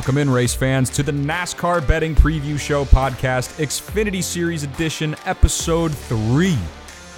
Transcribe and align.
Welcome 0.00 0.16
in, 0.16 0.30
race 0.30 0.54
fans, 0.54 0.88
to 0.90 1.02
the 1.02 1.12
NASCAR 1.12 1.86
Betting 1.86 2.14
Preview 2.14 2.58
Show 2.58 2.86
podcast, 2.86 3.62
Xfinity 3.62 4.24
Series 4.24 4.62
Edition, 4.62 5.14
Episode 5.26 5.92
3. 5.92 6.56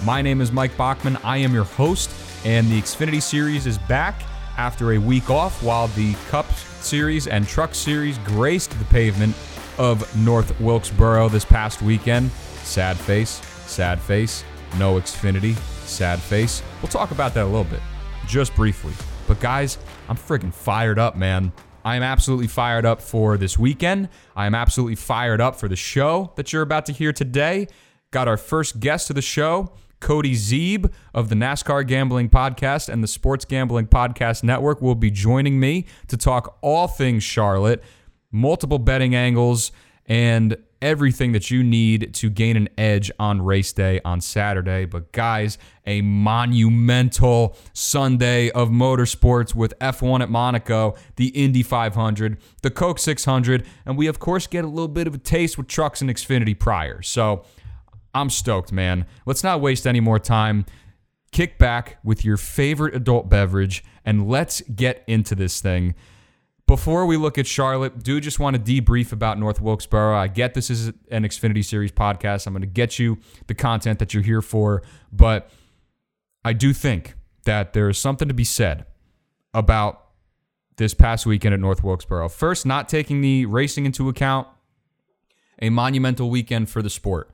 My 0.03 0.21
name 0.21 0.41
is 0.41 0.51
Mike 0.51 0.75
Bachmann. 0.75 1.15
I 1.23 1.37
am 1.37 1.53
your 1.53 1.63
host, 1.63 2.09
and 2.43 2.67
the 2.67 2.81
Xfinity 2.81 3.21
Series 3.21 3.67
is 3.67 3.77
back 3.77 4.21
after 4.57 4.91
a 4.91 4.97
week 4.97 5.29
off 5.29 5.63
while 5.63 5.87
the 5.87 6.13
Cup 6.29 6.51
Series 6.51 7.27
and 7.27 7.47
Truck 7.47 7.73
Series 7.73 8.17
graced 8.17 8.77
the 8.77 8.85
pavement 8.85 9.33
of 9.77 10.03
North 10.17 10.59
Wilkesboro 10.59 11.29
this 11.29 11.45
past 11.45 11.81
weekend. 11.81 12.31
Sad 12.63 12.97
face, 12.97 13.41
sad 13.65 13.97
face, 14.01 14.43
no 14.77 14.95
Xfinity, 14.95 15.55
sad 15.85 16.19
face. 16.19 16.61
We'll 16.81 16.91
talk 16.91 17.11
about 17.11 17.33
that 17.35 17.45
a 17.45 17.47
little 17.47 17.63
bit, 17.63 17.81
just 18.27 18.53
briefly. 18.55 18.91
But 19.25 19.39
guys, 19.39 19.77
I'm 20.09 20.17
friggin' 20.17 20.53
fired 20.53 20.99
up, 20.99 21.15
man. 21.15 21.53
I 21.83 21.95
am 21.95 22.03
absolutely 22.03 22.47
fired 22.47 22.85
up 22.85 23.01
for 23.01 23.37
this 23.37 23.57
weekend. 23.57 24.09
I 24.35 24.45
am 24.45 24.55
absolutely 24.55 24.95
fired 24.95 25.41
up 25.41 25.55
for 25.55 25.67
the 25.67 25.75
show 25.75 26.31
that 26.35 26.53
you're 26.53 26.61
about 26.61 26.85
to 26.87 26.93
hear 26.93 27.11
today. 27.11 27.67
Got 28.11 28.27
our 28.27 28.37
first 28.37 28.79
guest 28.79 29.09
of 29.09 29.15
the 29.15 29.21
show, 29.21 29.73
Cody 29.99 30.33
Zeeb 30.33 30.91
of 31.13 31.29
the 31.29 31.35
NASCAR 31.35 31.87
Gambling 31.87 32.29
Podcast 32.29 32.89
and 32.89 33.03
the 33.03 33.07
Sports 33.07 33.45
Gambling 33.45 33.87
Podcast 33.87 34.43
Network 34.43 34.81
will 34.81 34.95
be 34.95 35.09
joining 35.09 35.59
me 35.59 35.85
to 36.07 36.17
talk 36.17 36.57
all 36.61 36.87
things 36.87 37.23
Charlotte, 37.23 37.83
multiple 38.31 38.79
betting 38.79 39.15
angles, 39.15 39.71
and 40.05 40.57
everything 40.83 41.31
that 41.31 41.49
you 41.49 41.63
need 41.63 42.13
to 42.13 42.29
gain 42.29 42.57
an 42.57 42.67
edge 42.77 43.09
on 43.17 43.41
race 43.41 43.71
day 43.71 44.01
on 44.03 44.21
Saturday. 44.21 44.85
But, 44.85 45.13
guys, 45.13 45.57
a 45.87 46.01
monumental 46.01 47.55
Sunday 47.71 48.51
of 48.51 48.69
motorsports 48.69 49.55
with 49.55 49.73
F1 49.79 50.21
at 50.21 50.29
Monaco, 50.29 50.95
the 51.15 51.29
Indy 51.29 51.63
500, 51.63 52.37
the 52.61 52.69
Coke 52.69 52.99
600, 52.99 53.65
and 53.85 53.97
we, 53.97 54.07
of 54.07 54.19
course, 54.19 54.45
get 54.45 54.65
a 54.65 54.67
little 54.67 54.89
bit 54.89 55.07
of 55.07 55.15
a 55.15 55.17
taste 55.17 55.57
with 55.57 55.67
trucks 55.67 56.01
and 56.01 56.09
Xfinity 56.09 56.59
prior. 56.59 57.01
So, 57.01 57.45
I'm 58.13 58.29
stoked, 58.29 58.71
man. 58.71 59.05
Let's 59.25 59.43
not 59.43 59.61
waste 59.61 59.87
any 59.87 60.01
more 60.01 60.19
time. 60.19 60.65
Kick 61.31 61.57
back 61.57 61.97
with 62.03 62.23
your 62.23 62.37
favorite 62.37 62.93
adult 62.93 63.27
beverage 63.27 63.83
and 64.05 64.27
let's 64.27 64.61
get 64.61 65.03
into 65.07 65.33
this 65.33 65.61
thing. 65.61 65.95
Before 66.65 67.05
we 67.05 67.17
look 67.17 67.37
at 67.37 67.45
Charlotte, 67.45 68.03
do 68.03 68.21
just 68.21 68.39
want 68.39 68.55
to 68.55 68.81
debrief 68.81 69.11
about 69.11 69.37
North 69.37 69.59
Wilkesboro. 69.59 70.15
I 70.15 70.27
get 70.27 70.53
this 70.53 70.69
is 70.69 70.87
an 71.11 71.23
Xfinity 71.23 71.63
Series 71.63 71.91
podcast. 71.91 72.47
I'm 72.47 72.53
going 72.53 72.61
to 72.61 72.67
get 72.67 72.97
you 72.97 73.19
the 73.47 73.53
content 73.53 73.99
that 73.99 74.13
you're 74.13 74.23
here 74.23 74.41
for, 74.41 74.81
but 75.11 75.49
I 76.45 76.53
do 76.53 76.73
think 76.73 77.15
that 77.45 77.73
there 77.73 77.89
is 77.89 77.97
something 77.97 78.27
to 78.29 78.33
be 78.33 78.45
said 78.45 78.85
about 79.53 80.05
this 80.77 80.93
past 80.93 81.25
weekend 81.25 81.53
at 81.53 81.59
North 81.59 81.83
Wilkesboro. 81.83 82.29
First, 82.29 82.65
not 82.65 82.87
taking 82.89 83.21
the 83.21 83.45
racing 83.45 83.85
into 83.85 84.07
account, 84.07 84.47
a 85.61 85.69
monumental 85.69 86.29
weekend 86.29 86.69
for 86.69 86.81
the 86.81 86.89
sport. 86.89 87.29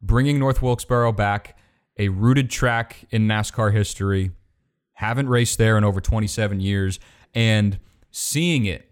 Bringing 0.00 0.38
North 0.38 0.62
Wilkesboro 0.62 1.12
back, 1.12 1.56
a 1.98 2.08
rooted 2.08 2.50
track 2.50 3.04
in 3.10 3.28
NASCAR 3.28 3.72
history. 3.72 4.32
Haven't 4.94 5.28
raced 5.28 5.58
there 5.58 5.78
in 5.78 5.84
over 5.84 6.00
27 6.00 6.60
years. 6.60 6.98
And 7.34 7.78
seeing 8.12 8.64
it 8.64 8.90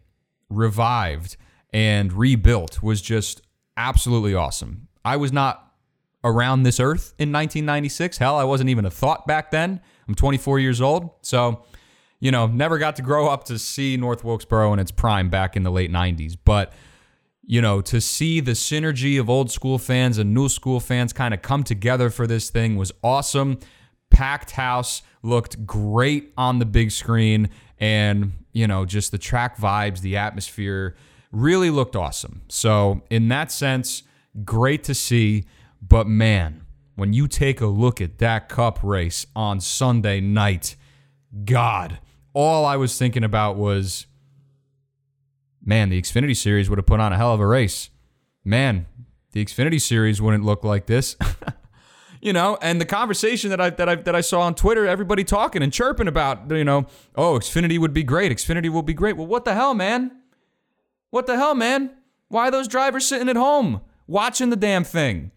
revived 0.48 1.36
and 1.72 2.12
rebuilt 2.12 2.82
was 2.82 3.00
just 3.00 3.42
absolutely 3.76 4.34
awesome. 4.34 4.88
I 5.04 5.16
was 5.16 5.32
not 5.32 5.72
around 6.24 6.64
this 6.64 6.80
earth 6.80 7.14
in 7.18 7.32
1996. 7.32 8.18
Hell, 8.18 8.36
I 8.36 8.44
wasn't 8.44 8.70
even 8.70 8.84
a 8.84 8.90
thought 8.90 9.26
back 9.26 9.50
then. 9.50 9.80
I'm 10.08 10.14
24 10.14 10.58
years 10.58 10.80
old. 10.80 11.10
So, 11.22 11.62
you 12.18 12.30
know, 12.30 12.46
never 12.46 12.78
got 12.78 12.96
to 12.96 13.02
grow 13.02 13.28
up 13.28 13.44
to 13.44 13.58
see 13.58 13.96
North 13.96 14.24
Wilkesboro 14.24 14.72
in 14.72 14.78
its 14.78 14.90
prime 14.90 15.30
back 15.30 15.56
in 15.56 15.62
the 15.62 15.70
late 15.70 15.90
90s. 15.90 16.36
But, 16.44 16.72
you 17.46 17.62
know, 17.62 17.80
to 17.82 18.00
see 18.00 18.40
the 18.40 18.52
synergy 18.52 19.18
of 19.18 19.30
old 19.30 19.50
school 19.50 19.78
fans 19.78 20.18
and 20.18 20.34
new 20.34 20.48
school 20.48 20.80
fans 20.80 21.12
kind 21.12 21.32
of 21.32 21.40
come 21.40 21.64
together 21.64 22.10
for 22.10 22.26
this 22.26 22.50
thing 22.50 22.76
was 22.76 22.92
awesome. 23.02 23.58
Packed 24.10 24.52
house 24.52 25.02
looked 25.22 25.64
great 25.64 26.32
on 26.36 26.58
the 26.58 26.66
big 26.66 26.90
screen. 26.90 27.48
And 27.80 28.32
you 28.52 28.66
know, 28.66 28.84
just 28.84 29.12
the 29.12 29.18
track 29.18 29.56
vibes, 29.56 30.00
the 30.00 30.16
atmosphere 30.16 30.96
really 31.32 31.70
looked 31.70 31.96
awesome. 31.96 32.42
So, 32.48 33.02
in 33.10 33.28
that 33.28 33.52
sense, 33.52 34.02
great 34.44 34.84
to 34.84 34.94
see. 34.94 35.44
But 35.80 36.06
man, 36.06 36.64
when 36.96 37.12
you 37.12 37.28
take 37.28 37.60
a 37.60 37.66
look 37.66 38.00
at 38.00 38.18
that 38.18 38.48
cup 38.48 38.80
race 38.82 39.26
on 39.34 39.60
Sunday 39.60 40.20
night, 40.20 40.76
God, 41.44 41.98
all 42.32 42.64
I 42.64 42.76
was 42.76 42.98
thinking 42.98 43.24
about 43.24 43.56
was, 43.56 44.06
man, 45.64 45.88
the 45.90 46.00
Xfinity 46.00 46.36
Series 46.36 46.68
would 46.68 46.78
have 46.78 46.86
put 46.86 47.00
on 47.00 47.12
a 47.12 47.16
hell 47.16 47.32
of 47.32 47.40
a 47.40 47.46
race. 47.46 47.90
Man, 48.44 48.86
the 49.32 49.44
Xfinity 49.44 49.80
Series 49.80 50.20
wouldn't 50.20 50.44
look 50.44 50.64
like 50.64 50.86
this. 50.86 51.16
you 52.20 52.32
know, 52.32 52.58
and 52.60 52.80
the 52.80 52.86
conversation 52.86 53.50
that 53.50 53.60
I 53.60 53.70
that 53.70 53.88
I 53.88 53.94
that 53.96 54.14
I 54.14 54.20
saw 54.20 54.42
on 54.42 54.54
Twitter, 54.54 54.86
everybody 54.86 55.24
talking 55.24 55.62
and 55.62 55.72
chirping 55.72 56.08
about, 56.08 56.50
you 56.50 56.64
know, 56.64 56.86
oh, 57.16 57.38
Xfinity 57.38 57.78
would 57.78 57.94
be 57.94 58.02
great. 58.02 58.30
Xfinity 58.30 58.68
will 58.68 58.82
be 58.82 58.94
great. 58.94 59.16
Well, 59.16 59.26
what 59.26 59.44
the 59.44 59.54
hell, 59.54 59.74
man? 59.74 60.12
What 61.10 61.26
the 61.26 61.36
hell, 61.36 61.54
man? 61.54 61.90
Why 62.28 62.48
are 62.48 62.50
those 62.50 62.68
drivers 62.68 63.06
sitting 63.06 63.28
at 63.28 63.36
home 63.36 63.80
watching 64.06 64.50
the 64.50 64.56
damn 64.56 64.84
thing? 64.84 65.30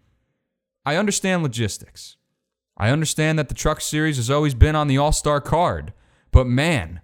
I 0.85 0.97
understand 0.97 1.41
logistics. 1.41 2.17
I 2.77 2.89
understand 2.89 3.39
that 3.39 3.47
the 3.47 3.55
truck 3.55 3.79
series 3.79 4.17
has 4.17 4.29
always 4.29 4.53
been 4.53 4.75
on 4.75 4.87
the 4.87 4.97
all-star 4.97 5.39
card, 5.39 5.93
but 6.31 6.47
man, 6.47 7.01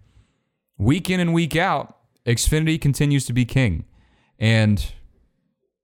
week 0.78 1.10
in 1.10 1.20
and 1.20 1.34
week 1.34 1.56
out, 1.56 1.96
Xfinity 2.26 2.82
continues 2.82 3.26
to 3.26 3.34
be 3.34 3.46
king. 3.46 3.86
And 4.38 4.94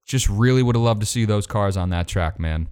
just 0.05 0.27
really 0.27 0.63
would 0.63 0.75
have 0.75 0.83
loved 0.83 1.01
to 1.01 1.05
see 1.05 1.23
those 1.25 1.47
cars 1.47 1.77
on 1.77 1.89
that 1.91 2.07
track, 2.07 2.39
man 2.39 2.67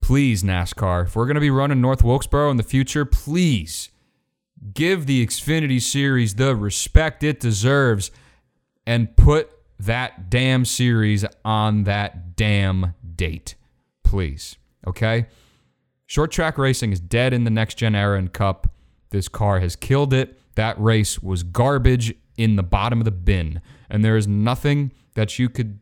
please, 0.00 0.42
NASCAR, 0.42 1.04
if 1.04 1.16
we're 1.16 1.26
going 1.26 1.34
to 1.34 1.40
be 1.40 1.50
running 1.50 1.80
North 1.80 2.02
Wilkesboro 2.02 2.50
in 2.50 2.56
the 2.56 2.62
future, 2.62 3.04
please 3.04 3.90
give 4.74 5.06
the 5.06 5.24
Xfinity 5.26 5.80
Series 5.80 6.34
the 6.34 6.54
respect 6.54 7.22
it 7.22 7.40
deserves 7.40 8.10
and 8.86 9.16
put 9.16 9.50
that 9.78 10.28
damn 10.28 10.64
series 10.64 11.24
on 11.44 11.84
that 11.84 12.36
damn 12.36 12.94
date. 13.16 13.54
Please. 14.04 14.56
Okay? 14.86 15.26
Short 16.06 16.30
track 16.30 16.58
racing 16.58 16.92
is 16.92 17.00
dead 17.00 17.32
in 17.32 17.44
the 17.44 17.50
next 17.50 17.76
gen 17.76 17.94
era 17.94 18.18
and 18.18 18.32
cup. 18.32 18.66
This 19.10 19.28
car 19.28 19.60
has 19.60 19.76
killed 19.76 20.12
it. 20.12 20.38
That 20.56 20.80
race 20.80 21.22
was 21.22 21.42
garbage 21.42 22.14
in 22.36 22.56
the 22.56 22.62
bottom 22.62 23.00
of 23.00 23.04
the 23.04 23.10
bin. 23.10 23.60
And 23.88 24.04
there 24.04 24.16
is 24.16 24.26
nothing 24.26 24.92
that 25.14 25.38
you 25.38 25.48
could 25.48 25.78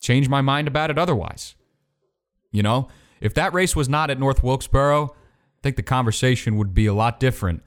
change 0.00 0.28
my 0.28 0.40
mind 0.40 0.68
about 0.68 0.90
it 0.90 0.98
otherwise. 0.98 1.54
You 2.52 2.62
know? 2.62 2.88
If 3.20 3.34
that 3.34 3.52
race 3.52 3.74
was 3.74 3.88
not 3.88 4.10
at 4.10 4.18
North 4.18 4.42
Wilkesboro, 4.42 5.06
I 5.06 5.60
think 5.62 5.76
the 5.76 5.82
conversation 5.82 6.56
would 6.56 6.74
be 6.74 6.86
a 6.86 6.94
lot 6.94 7.20
different. 7.20 7.62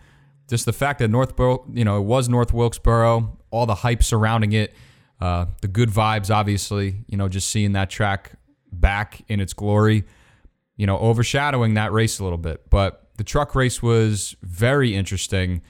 Just 0.50 0.66
the 0.66 0.74
fact 0.74 1.00
that 1.00 1.10
North, 1.10 1.34
you 1.74 1.86
know, 1.86 1.98
it 1.98 2.06
was 2.06 2.30
North 2.30 2.54
Wilkesboro, 2.54 3.38
all 3.52 3.66
the 3.66 3.76
hype 3.76 4.04
surrounding 4.04 4.54
it, 4.54 4.74
uh, 5.20 5.46
the 5.62 5.68
good 5.68 5.90
vibes, 5.90 6.34
obviously, 6.34 7.04
you 7.08 7.18
know, 7.18 7.30
just 7.30 7.50
seeing 7.50 7.74
that 7.74 7.90
track 7.90 8.34
back 8.72 9.24
in 9.28 9.40
its 9.40 9.54
glory, 9.54 10.04
you 10.78 10.88
know, 10.88 10.98
overshadowing 10.98 11.76
that 11.76 11.92
race 11.92 12.20
a 12.20 12.24
little 12.24 12.38
bit. 12.38 12.70
But 12.70 13.10
the 13.18 13.24
truck 13.24 13.54
race 13.54 13.84
was 13.84 14.36
very 14.42 14.96
interesting. 14.96 15.62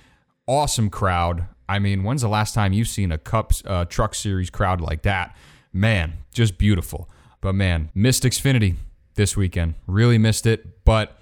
Awesome 0.48 0.90
crowd. 0.90 1.48
I 1.68 1.80
mean, 1.80 2.04
when's 2.04 2.22
the 2.22 2.30
last 2.30 2.54
time 2.54 2.74
you've 2.74 2.88
seen 2.88 3.12
a 3.12 3.18
Cup 3.18 3.52
uh, 3.66 3.86
Truck 3.86 4.16
Series 4.16 4.50
crowd 4.50 4.82
like 4.82 5.04
that? 5.04 5.36
Man, 5.74 6.14
just 6.34 6.58
beautiful. 6.58 7.10
But 7.40 7.56
man, 7.56 7.90
missed 7.94 8.24
Xfinity 8.24 8.76
this 9.16 9.36
weekend. 9.38 9.76
Really 9.88 10.18
missed 10.18 10.46
it, 10.46 10.84
but 10.86 11.20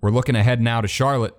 we're 0.00 0.10
looking 0.10 0.36
ahead 0.36 0.60
now 0.60 0.80
to 0.80 0.88
Charlotte, 0.88 1.34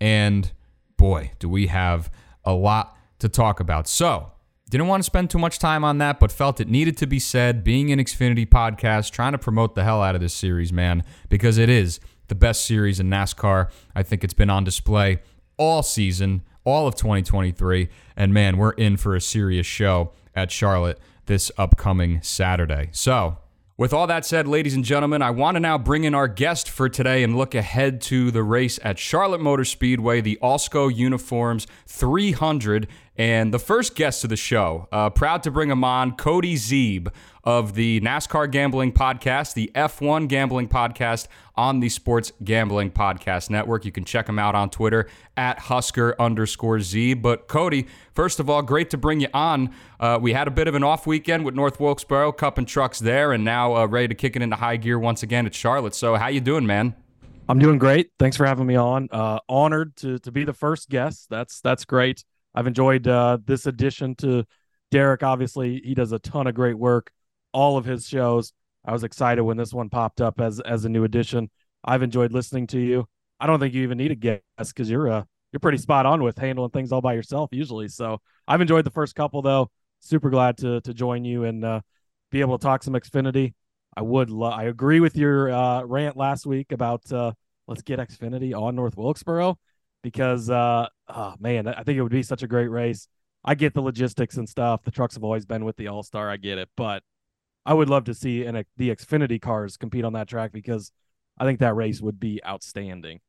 and 0.00 0.50
boy, 0.96 1.32
do 1.38 1.48
we 1.48 1.66
have 1.66 2.10
a 2.44 2.52
lot 2.52 2.96
to 3.18 3.28
talk 3.28 3.60
about. 3.60 3.88
So, 3.88 4.32
didn't 4.70 4.86
want 4.86 5.02
to 5.02 5.04
spend 5.04 5.30
too 5.30 5.38
much 5.38 5.58
time 5.58 5.84
on 5.84 5.98
that, 5.98 6.18
but 6.18 6.32
felt 6.32 6.60
it 6.60 6.68
needed 6.68 6.96
to 6.98 7.06
be 7.06 7.18
said. 7.18 7.62
Being 7.62 7.92
an 7.92 7.98
Xfinity 7.98 8.46
podcast, 8.48 9.10
trying 9.12 9.32
to 9.32 9.38
promote 9.38 9.74
the 9.74 9.84
hell 9.84 10.02
out 10.02 10.14
of 10.14 10.20
this 10.20 10.34
series, 10.34 10.72
man, 10.72 11.04
because 11.28 11.58
it 11.58 11.68
is 11.68 12.00
the 12.28 12.34
best 12.34 12.64
series 12.64 12.98
in 12.98 13.08
NASCAR. 13.08 13.70
I 13.94 14.02
think 14.02 14.24
it's 14.24 14.34
been 14.34 14.50
on 14.50 14.64
display 14.64 15.20
all 15.56 15.82
season, 15.82 16.42
all 16.64 16.86
of 16.86 16.94
2023. 16.96 17.88
And 18.16 18.32
man, 18.32 18.56
we're 18.56 18.72
in 18.72 18.96
for 18.96 19.14
a 19.14 19.20
serious 19.20 19.66
show 19.66 20.12
at 20.34 20.50
Charlotte 20.50 20.98
this 21.26 21.52
upcoming 21.56 22.20
Saturday. 22.22 22.88
So, 22.92 23.38
with 23.76 23.92
all 23.92 24.06
that 24.06 24.24
said, 24.24 24.46
ladies 24.46 24.74
and 24.74 24.84
gentlemen, 24.84 25.20
I 25.20 25.30
want 25.30 25.56
to 25.56 25.60
now 25.60 25.76
bring 25.76 26.04
in 26.04 26.14
our 26.14 26.28
guest 26.28 26.70
for 26.70 26.88
today 26.88 27.24
and 27.24 27.36
look 27.36 27.56
ahead 27.56 28.00
to 28.02 28.30
the 28.30 28.44
race 28.44 28.78
at 28.84 29.00
Charlotte 29.00 29.40
Motor 29.40 29.64
Speedway, 29.64 30.20
the 30.20 30.38
Alsco 30.40 30.94
Uniforms 30.94 31.66
300 31.88 32.86
And 33.16 33.54
the 33.54 33.60
first 33.60 33.94
guest 33.94 34.24
of 34.24 34.30
the 34.30 34.36
show, 34.36 34.88
uh, 34.90 35.08
proud 35.08 35.44
to 35.44 35.50
bring 35.52 35.70
him 35.70 35.84
on, 35.84 36.16
Cody 36.16 36.56
Zeeb 36.56 37.12
of 37.44 37.74
the 37.74 38.00
NASCAR 38.00 38.50
Gambling 38.50 38.92
Podcast, 38.92 39.54
the 39.54 39.70
F1 39.74 40.26
Gambling 40.26 40.66
Podcast 40.66 41.28
on 41.54 41.78
the 41.78 41.88
Sports 41.88 42.32
Gambling 42.42 42.90
Podcast 42.90 43.50
Network. 43.50 43.84
You 43.84 43.92
can 43.92 44.04
check 44.04 44.28
him 44.28 44.40
out 44.40 44.56
on 44.56 44.68
Twitter 44.68 45.08
at 45.36 45.60
Husker 45.60 46.16
underscore 46.18 46.80
Z. 46.80 47.14
But 47.14 47.46
Cody, 47.46 47.86
first 48.14 48.40
of 48.40 48.50
all, 48.50 48.62
great 48.62 48.90
to 48.90 48.96
bring 48.96 49.20
you 49.20 49.28
on. 49.32 49.72
Uh, 50.00 50.18
we 50.20 50.32
had 50.32 50.48
a 50.48 50.50
bit 50.50 50.66
of 50.66 50.74
an 50.74 50.82
off 50.82 51.06
weekend 51.06 51.44
with 51.44 51.54
North 51.54 51.78
Wilkesboro, 51.78 52.32
Cup 52.32 52.58
and 52.58 52.66
Trucks 52.66 52.98
there, 52.98 53.32
and 53.32 53.44
now 53.44 53.76
uh, 53.76 53.86
ready 53.86 54.08
to 54.08 54.14
kick 54.16 54.34
it 54.34 54.42
into 54.42 54.56
high 54.56 54.76
gear 54.76 54.98
once 54.98 55.22
again 55.22 55.46
at 55.46 55.54
Charlotte. 55.54 55.94
So 55.94 56.16
how 56.16 56.26
you 56.26 56.40
doing, 56.40 56.66
man? 56.66 56.96
I'm 57.48 57.58
doing 57.58 57.78
great. 57.78 58.10
Thanks 58.18 58.36
for 58.36 58.46
having 58.46 58.66
me 58.66 58.74
on. 58.74 59.08
Uh, 59.12 59.38
honored 59.48 59.96
to 59.96 60.18
to 60.20 60.32
be 60.32 60.44
the 60.44 60.54
first 60.54 60.88
guest. 60.88 61.28
That's 61.28 61.60
that's 61.60 61.84
great. 61.84 62.24
I've 62.54 62.66
enjoyed 62.66 63.06
uh, 63.08 63.38
this 63.44 63.66
addition 63.66 64.14
to 64.16 64.44
Derek. 64.90 65.22
Obviously, 65.22 65.80
he 65.84 65.94
does 65.94 66.12
a 66.12 66.18
ton 66.18 66.46
of 66.46 66.54
great 66.54 66.78
work. 66.78 67.10
All 67.52 67.76
of 67.76 67.84
his 67.84 68.06
shows. 68.08 68.52
I 68.84 68.92
was 68.92 69.04
excited 69.04 69.42
when 69.42 69.56
this 69.56 69.72
one 69.72 69.88
popped 69.88 70.20
up 70.20 70.40
as 70.40 70.60
as 70.60 70.84
a 70.84 70.88
new 70.88 71.04
addition. 71.04 71.50
I've 71.84 72.02
enjoyed 72.02 72.32
listening 72.32 72.66
to 72.68 72.78
you. 72.78 73.06
I 73.40 73.46
don't 73.46 73.60
think 73.60 73.74
you 73.74 73.82
even 73.82 73.98
need 73.98 74.10
a 74.10 74.14
guest 74.14 74.40
because 74.58 74.90
you're 74.90 75.10
uh 75.10 75.24
you're 75.52 75.60
pretty 75.60 75.78
spot 75.78 76.06
on 76.06 76.22
with 76.22 76.38
handling 76.38 76.70
things 76.70 76.92
all 76.92 77.00
by 77.00 77.14
yourself 77.14 77.50
usually. 77.52 77.88
So 77.88 78.20
I've 78.46 78.60
enjoyed 78.60 78.84
the 78.84 78.90
first 78.90 79.14
couple 79.14 79.40
though. 79.42 79.70
Super 80.00 80.30
glad 80.30 80.58
to 80.58 80.80
to 80.82 80.92
join 80.92 81.24
you 81.24 81.44
and 81.44 81.64
uh, 81.64 81.80
be 82.30 82.40
able 82.40 82.58
to 82.58 82.62
talk 82.62 82.82
some 82.82 82.94
Xfinity. 82.94 83.54
I 83.96 84.02
would. 84.02 84.30
Lo- 84.30 84.50
I 84.50 84.64
agree 84.64 85.00
with 85.00 85.16
your 85.16 85.50
uh, 85.50 85.84
rant 85.84 86.16
last 86.16 86.44
week 86.46 86.72
about 86.72 87.10
uh, 87.12 87.32
let's 87.68 87.82
get 87.82 88.00
Xfinity 88.00 88.52
on 88.54 88.74
North 88.74 88.96
Wilkesboro 88.96 89.58
because, 90.04 90.50
uh, 90.50 90.86
oh 91.08 91.34
man, 91.40 91.66
I 91.66 91.82
think 91.82 91.98
it 91.98 92.02
would 92.02 92.12
be 92.12 92.22
such 92.22 92.44
a 92.44 92.46
great 92.46 92.68
race. 92.68 93.08
I 93.42 93.54
get 93.54 93.74
the 93.74 93.80
logistics 93.80 94.36
and 94.36 94.48
stuff. 94.48 94.84
The 94.84 94.90
trucks 94.90 95.14
have 95.14 95.24
always 95.24 95.46
been 95.46 95.64
with 95.64 95.76
the 95.76 95.88
All 95.88 96.02
Star. 96.04 96.30
I 96.30 96.36
get 96.36 96.58
it, 96.58 96.68
but 96.76 97.02
I 97.66 97.74
would 97.74 97.88
love 97.88 98.04
to 98.04 98.14
see 98.14 98.44
an, 98.44 98.64
the 98.76 98.90
Xfinity 98.90 99.40
cars 99.40 99.76
compete 99.76 100.04
on 100.04 100.12
that 100.12 100.28
track 100.28 100.52
because 100.52 100.92
I 101.38 101.44
think 101.44 101.58
that 101.60 101.74
race 101.74 102.00
would 102.00 102.20
be 102.20 102.40
outstanding. 102.46 103.20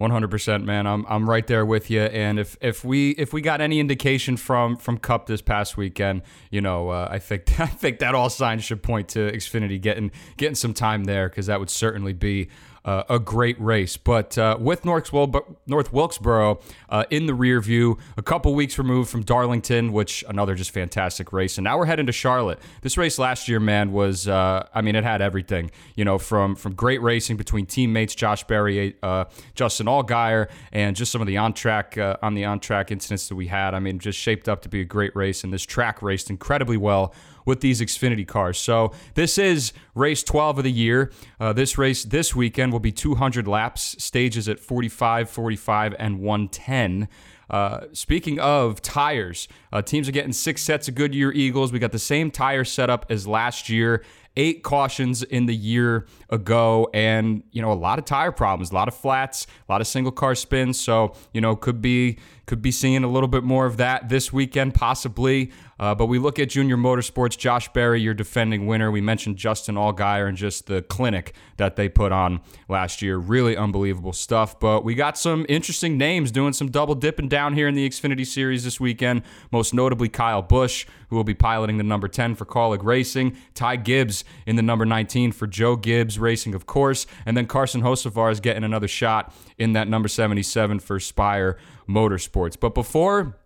100% 0.00 0.62
man 0.62 0.86
I'm 0.86 1.04
I'm 1.08 1.28
right 1.28 1.44
there 1.44 1.66
with 1.66 1.90
you 1.90 2.02
and 2.02 2.38
if 2.38 2.56
if 2.60 2.84
we 2.84 3.10
if 3.12 3.32
we 3.32 3.40
got 3.40 3.60
any 3.60 3.80
indication 3.80 4.36
from 4.36 4.76
from 4.76 4.96
Cup 4.96 5.26
this 5.26 5.42
past 5.42 5.76
weekend 5.76 6.22
you 6.52 6.60
know 6.60 6.90
uh, 6.90 7.08
I 7.10 7.18
think 7.18 7.58
I 7.60 7.66
think 7.66 7.98
that 7.98 8.14
all 8.14 8.30
signs 8.30 8.62
should 8.62 8.80
point 8.80 9.08
to 9.08 9.32
Xfinity 9.32 9.80
getting 9.80 10.12
getting 10.36 10.54
some 10.54 10.72
time 10.72 11.02
there 11.02 11.28
cuz 11.28 11.46
that 11.46 11.58
would 11.58 11.68
certainly 11.68 12.12
be 12.12 12.48
uh, 12.88 13.04
a 13.10 13.18
great 13.18 13.60
race. 13.60 13.98
But 13.98 14.38
uh, 14.38 14.56
with 14.58 14.86
North, 14.86 15.12
North 15.12 15.92
Wilkesboro 15.92 16.58
uh, 16.88 17.04
in 17.10 17.26
the 17.26 17.34
rear 17.34 17.60
view, 17.60 17.98
a 18.16 18.22
couple 18.22 18.54
weeks 18.54 18.78
removed 18.78 19.10
from 19.10 19.24
Darlington, 19.24 19.92
which 19.92 20.24
another 20.26 20.54
just 20.54 20.70
fantastic 20.70 21.30
race. 21.30 21.58
And 21.58 21.64
now 21.64 21.76
we're 21.76 21.84
heading 21.84 22.06
to 22.06 22.12
Charlotte. 22.12 22.58
This 22.80 22.96
race 22.96 23.18
last 23.18 23.46
year, 23.46 23.60
man, 23.60 23.92
was 23.92 24.26
uh, 24.26 24.66
I 24.74 24.80
mean, 24.80 24.96
it 24.96 25.04
had 25.04 25.20
everything. 25.20 25.70
You 25.96 26.06
know, 26.06 26.16
from 26.16 26.56
from 26.56 26.72
great 26.72 27.02
racing 27.02 27.36
between 27.36 27.66
teammates 27.66 28.14
Josh 28.14 28.44
Berry, 28.44 28.96
uh, 29.02 29.26
Justin 29.54 29.86
Allgaier, 29.86 30.48
and 30.72 30.96
just 30.96 31.12
some 31.12 31.20
of 31.20 31.26
the 31.26 31.36
on 31.36 31.52
track 31.52 31.98
uh, 31.98 32.16
on 32.22 32.32
the 32.32 32.46
on 32.46 32.58
track 32.58 32.90
incidents 32.90 33.28
that 33.28 33.36
we 33.36 33.48
had. 33.48 33.74
I 33.74 33.80
mean, 33.80 33.98
just 33.98 34.18
shaped 34.18 34.48
up 34.48 34.62
to 34.62 34.70
be 34.70 34.80
a 34.80 34.86
great 34.86 35.14
race, 35.14 35.44
and 35.44 35.52
this 35.52 35.64
track 35.64 36.00
raced 36.00 36.30
incredibly 36.30 36.78
well 36.78 37.12
with 37.48 37.62
these 37.62 37.80
Xfinity 37.80 38.28
cars. 38.28 38.58
So 38.58 38.92
this 39.14 39.38
is 39.38 39.72
race 39.94 40.22
12 40.22 40.58
of 40.58 40.64
the 40.64 40.70
year. 40.70 41.10
Uh, 41.40 41.54
this 41.54 41.78
race 41.78 42.04
this 42.04 42.36
weekend 42.36 42.72
will 42.72 42.78
be 42.78 42.92
200 42.92 43.48
laps, 43.48 43.96
stages 43.98 44.48
at 44.48 44.60
45, 44.60 45.30
45, 45.30 45.96
and 45.98 46.20
110. 46.20 47.08
Uh, 47.48 47.86
speaking 47.92 48.38
of 48.38 48.82
tires, 48.82 49.48
uh, 49.72 49.80
teams 49.80 50.06
are 50.08 50.12
getting 50.12 50.34
six 50.34 50.60
sets 50.60 50.88
of 50.88 50.94
Goodyear 50.94 51.32
Eagles. 51.32 51.72
We 51.72 51.78
got 51.78 51.92
the 51.92 51.98
same 51.98 52.30
tire 52.30 52.64
setup 52.64 53.06
as 53.08 53.26
last 53.26 53.70
year. 53.70 54.04
Eight 54.36 54.62
cautions 54.62 55.24
in 55.24 55.46
the 55.46 55.56
year 55.56 56.06
ago, 56.28 56.88
and 56.94 57.42
you 57.50 57.60
know 57.60 57.72
a 57.72 57.74
lot 57.74 57.98
of 57.98 58.04
tire 58.04 58.30
problems, 58.30 58.70
a 58.70 58.74
lot 58.74 58.86
of 58.86 58.94
flats, 58.94 59.48
a 59.68 59.72
lot 59.72 59.80
of 59.80 59.88
single 59.88 60.12
car 60.12 60.36
spins. 60.36 60.78
So 60.78 61.16
you 61.32 61.40
know 61.40 61.56
could 61.56 61.82
be 61.82 62.18
could 62.48 62.62
be 62.62 62.72
seeing 62.72 63.04
a 63.04 63.08
little 63.08 63.28
bit 63.28 63.44
more 63.44 63.66
of 63.66 63.76
that 63.76 64.08
this 64.08 64.32
weekend, 64.32 64.74
possibly. 64.74 65.52
Uh, 65.78 65.94
but 65.94 66.06
we 66.06 66.18
look 66.18 66.40
at 66.40 66.48
Junior 66.48 66.76
Motorsports, 66.76 67.38
Josh 67.38 67.72
Berry, 67.72 68.00
your 68.00 68.14
defending 68.14 68.66
winner. 68.66 68.90
We 68.90 69.00
mentioned 69.00 69.36
Justin 69.36 69.76
Allgaier 69.76 70.26
and 70.28 70.36
just 70.36 70.66
the 70.66 70.82
clinic 70.82 71.34
that 71.56 71.76
they 71.76 71.88
put 71.88 72.10
on 72.10 72.40
last 72.68 73.00
year. 73.00 73.16
Really 73.16 73.56
unbelievable 73.56 74.12
stuff. 74.12 74.58
But 74.58 74.82
we 74.82 74.96
got 74.96 75.16
some 75.16 75.46
interesting 75.48 75.96
names 75.96 76.32
doing 76.32 76.52
some 76.52 76.70
double 76.70 76.96
dipping 76.96 77.28
down 77.28 77.54
here 77.54 77.68
in 77.68 77.74
the 77.74 77.88
Xfinity 77.88 78.26
Series 78.26 78.64
this 78.64 78.80
weekend. 78.80 79.22
Most 79.52 79.72
notably, 79.72 80.08
Kyle 80.08 80.42
Busch, 80.42 80.84
who 81.10 81.16
will 81.16 81.24
be 81.24 81.34
piloting 81.34 81.76
the 81.76 81.84
number 81.84 82.08
10 82.08 82.34
for 82.34 82.44
Kaulig 82.44 82.82
Racing, 82.82 83.36
Ty 83.54 83.76
Gibbs 83.76 84.24
in 84.46 84.56
the 84.56 84.62
number 84.62 84.84
19 84.84 85.30
for 85.30 85.46
Joe 85.46 85.76
Gibbs 85.76 86.18
Racing, 86.18 86.54
of 86.54 86.66
course, 86.66 87.06
and 87.24 87.36
then 87.36 87.46
Carson 87.46 87.82
Hocevar 87.82 88.32
is 88.32 88.40
getting 88.40 88.64
another 88.64 88.88
shot 88.88 89.32
in 89.58 89.74
that 89.74 89.86
number 89.86 90.08
77 90.08 90.80
for 90.80 90.98
Spire 90.98 91.56
Motorsports. 91.88 92.58
But 92.58 92.74
before 92.74 93.36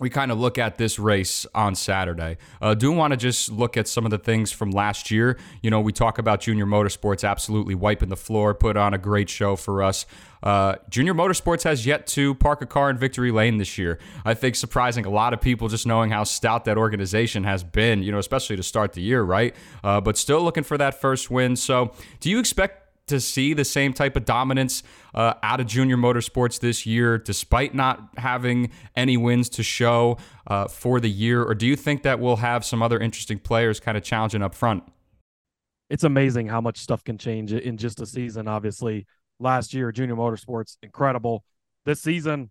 we 0.00 0.10
kind 0.10 0.30
of 0.30 0.38
look 0.38 0.58
at 0.58 0.78
this 0.78 0.98
race 0.98 1.46
on 1.54 1.74
Saturday. 1.74 2.36
Uh, 2.62 2.74
do 2.74 2.92
want 2.92 3.12
to 3.12 3.16
just 3.16 3.50
look 3.50 3.76
at 3.76 3.88
some 3.88 4.04
of 4.04 4.10
the 4.10 4.18
things 4.18 4.52
from 4.52 4.70
last 4.70 5.10
year. 5.10 5.36
You 5.62 5.70
know, 5.70 5.80
we 5.80 5.92
talk 5.92 6.18
about 6.18 6.40
Junior 6.40 6.66
Motorsports 6.66 7.28
absolutely 7.28 7.74
wiping 7.74 8.08
the 8.08 8.16
floor, 8.16 8.54
put 8.54 8.76
on 8.76 8.94
a 8.94 8.98
great 8.98 9.28
show 9.28 9.56
for 9.56 9.82
us. 9.82 10.06
Uh, 10.40 10.76
Junior 10.88 11.14
Motorsports 11.14 11.64
has 11.64 11.84
yet 11.84 12.06
to 12.08 12.34
park 12.36 12.62
a 12.62 12.66
car 12.66 12.90
in 12.90 12.96
victory 12.96 13.32
lane 13.32 13.58
this 13.58 13.76
year. 13.76 13.98
I 14.24 14.34
think 14.34 14.54
surprising 14.54 15.04
a 15.04 15.10
lot 15.10 15.34
of 15.34 15.40
people 15.40 15.66
just 15.66 15.86
knowing 15.86 16.10
how 16.10 16.22
stout 16.22 16.64
that 16.66 16.78
organization 16.78 17.42
has 17.42 17.64
been, 17.64 18.02
you 18.02 18.12
know, 18.12 18.18
especially 18.18 18.54
to 18.56 18.62
start 18.62 18.92
the 18.92 19.02
year, 19.02 19.22
right? 19.22 19.54
Uh, 19.82 20.00
but 20.00 20.16
still 20.16 20.42
looking 20.42 20.62
for 20.62 20.78
that 20.78 21.00
first 21.00 21.28
win. 21.28 21.56
So, 21.56 21.92
do 22.20 22.30
you 22.30 22.38
expect 22.38 22.87
to 23.08 23.20
see 23.20 23.54
the 23.54 23.64
same 23.64 23.92
type 23.92 24.16
of 24.16 24.24
dominance 24.24 24.82
uh, 25.14 25.34
out 25.42 25.60
of 25.60 25.66
junior 25.66 25.96
motorsports 25.96 26.60
this 26.60 26.86
year, 26.86 27.18
despite 27.18 27.74
not 27.74 28.10
having 28.16 28.70
any 28.94 29.16
wins 29.16 29.48
to 29.50 29.62
show 29.62 30.18
uh, 30.46 30.68
for 30.68 31.00
the 31.00 31.10
year? 31.10 31.42
Or 31.42 31.54
do 31.54 31.66
you 31.66 31.76
think 31.76 32.02
that 32.02 32.20
we'll 32.20 32.36
have 32.36 32.64
some 32.64 32.82
other 32.82 32.98
interesting 32.98 33.38
players 33.38 33.80
kind 33.80 33.96
of 33.96 34.04
challenging 34.04 34.42
up 34.42 34.54
front? 34.54 34.84
It's 35.90 36.04
amazing 36.04 36.48
how 36.48 36.60
much 36.60 36.78
stuff 36.78 37.02
can 37.02 37.18
change 37.18 37.52
in 37.52 37.76
just 37.78 38.00
a 38.00 38.06
season. 38.06 38.46
Obviously, 38.46 39.06
last 39.40 39.72
year, 39.72 39.90
junior 39.90 40.16
motorsports, 40.16 40.76
incredible. 40.82 41.44
This 41.84 42.00
season, 42.00 42.50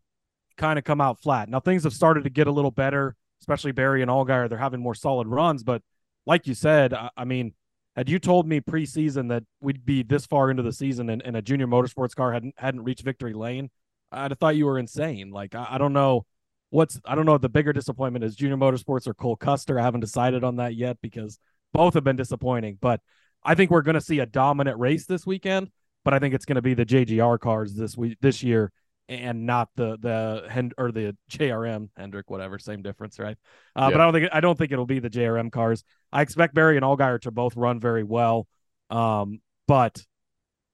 kind 0.58 0.80
of 0.80 0.86
come 0.86 1.00
out 1.00 1.20
flat. 1.20 1.50
Now, 1.50 1.60
things 1.60 1.84
have 1.84 1.94
started 1.94 2.24
to 2.24 2.30
get 2.30 2.48
a 2.48 2.52
little 2.52 2.72
better, 2.72 3.16
especially 3.42 3.72
Berry 3.72 4.02
and 4.02 4.10
Allgaier. 4.10 4.50
They're 4.50 4.58
having 4.58 4.82
more 4.82 4.96
solid 4.96 5.28
runs. 5.28 5.64
But 5.64 5.84
like 6.26 6.48
you 6.48 6.56
said, 6.56 6.94
I, 6.94 7.10
I 7.16 7.26
mean, 7.26 7.54
had 7.98 8.10
you 8.10 8.20
told 8.20 8.48
me 8.48 8.62
preseason 8.62 9.30
that 9.30 9.44
we'd 9.60 9.84
be 9.84 10.04
this 10.04 10.28
far 10.28 10.52
into 10.52 10.62
the 10.62 10.72
season 10.72 11.10
and, 11.10 11.22
and 11.26 11.36
a 11.36 11.42
junior 11.42 11.66
motorsports 11.66 12.16
car 12.16 12.32
hadn't 12.32 12.54
hadn't 12.58 12.84
reached 12.84 13.04
victory 13.04 13.34
lane, 13.34 13.72
I'd 14.12 14.32
have 14.32 14.38
thought 14.38 14.56
you 14.56 14.68
were 14.68 14.78
insane. 14.78 15.32
Like 15.32 15.56
I, 15.56 15.68
I 15.72 15.78
don't 15.80 15.94
know 15.94 16.26
what's 16.70 17.02
I 17.06 17.16
don't 17.16 17.26
know 17.26 17.34
if 17.34 17.42
the 17.42 17.50
bigger 17.50 17.74
disappointment 17.74 18.24
is 18.24 18.36
junior 18.36 18.56
motorsports 18.56 19.08
or 19.08 19.16
Cole 19.16 19.36
Custer. 19.36 19.80
I 19.80 19.84
haven't 19.84 20.02
decided 20.02 20.44
on 20.44 20.58
that 20.58 20.76
yet 20.76 20.98
because 21.02 21.40
both 21.74 21.96
have 21.96 22.04
been 22.04 22.16
disappointing. 22.16 22.78
But 22.80 23.02
I 23.44 23.56
think 23.56 23.72
we're 23.72 23.82
to 23.96 24.02
see 24.02 24.20
a 24.20 24.28
dominant 24.28 24.78
race 24.78 25.08
this 25.08 25.26
weekend. 25.26 25.72
But 26.06 26.14
I 26.14 26.20
think 26.20 26.36
it's 26.36 26.46
to 26.56 26.62
be 26.62 26.76
the 26.76 26.86
JGR 26.86 27.40
cars 27.40 27.74
this 27.74 27.98
week 27.98 28.18
this 28.22 28.44
year 28.44 28.72
and 29.10 29.46
not 29.46 29.70
the 29.76 29.98
the 30.00 30.48
Hend- 30.50 30.74
or 30.78 30.92
the 30.92 31.16
JRM 31.30 31.90
Hendrick, 31.96 32.30
whatever, 32.30 32.60
same 32.60 32.82
difference, 32.82 33.20
right? 33.20 33.38
Uh, 33.76 33.92
But 33.92 34.02
I 34.02 34.04
don't 34.04 34.14
think 34.14 34.30
I 34.34 34.40
don't 34.40 34.58
think 34.58 34.72
it'll 34.72 34.86
be 34.86 35.00
the 35.00 35.10
JRM 35.10 35.52
cars. 35.52 35.84
I 36.12 36.22
expect 36.22 36.54
Berry 36.54 36.76
and 36.78 36.86
Allgaier 36.86 37.20
to 37.22 37.32
both 37.32 37.56
run 37.56 37.80
very 37.80 38.04
well, 38.04 38.48
um, 38.90 39.42
but 39.68 40.04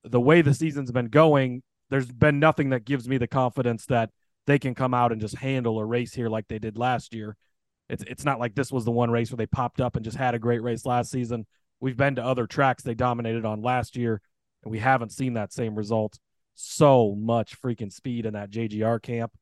the 0.03 0.19
way 0.21 0.41
the 0.41 0.53
season's 0.53 0.91
been 0.91 1.07
going, 1.07 1.63
there's 1.89 2.11
been 2.11 2.39
nothing 2.39 2.71
that 2.71 2.85
gives 2.85 3.07
me 3.07 3.17
the 3.17 3.27
confidence 3.27 3.85
that 3.85 4.09
they 4.45 4.59
can 4.59 4.75
come 4.75 4.93
out 4.93 5.11
and 5.11 5.21
just 5.21 5.37
handle 5.37 5.79
a 5.79 5.85
race 5.85 6.13
here 6.13 6.27
like 6.27 6.47
they 6.47 6.59
did 6.59 6.77
last 6.77 7.13
year. 7.13 7.37
It's 7.89 8.03
it's 8.03 8.25
not 8.25 8.39
like 8.39 8.55
this 8.55 8.71
was 8.71 8.85
the 8.85 8.91
one 8.91 9.11
race 9.11 9.31
where 9.31 9.37
they 9.37 9.45
popped 9.45 9.79
up 9.79 9.95
and 9.95 10.03
just 10.03 10.17
had 10.17 10.35
a 10.35 10.39
great 10.39 10.61
race 10.63 10.85
last 10.85 11.11
season. 11.11 11.45
We've 11.79 11.97
been 11.97 12.15
to 12.15 12.23
other 12.23 12.47
tracks 12.47 12.83
they 12.83 12.95
dominated 12.95 13.45
on 13.45 13.61
last 13.61 13.95
year, 13.95 14.21
and 14.63 14.71
we 14.71 14.79
haven't 14.79 15.11
seen 15.11 15.33
that 15.33 15.53
same 15.53 15.75
result 15.75 16.17
so 16.55 17.15
much 17.15 17.59
freaking 17.61 17.91
speed 17.91 18.25
in 18.25 18.33
that 18.33 18.51
JGR 18.51 19.01
camp. 19.01 19.33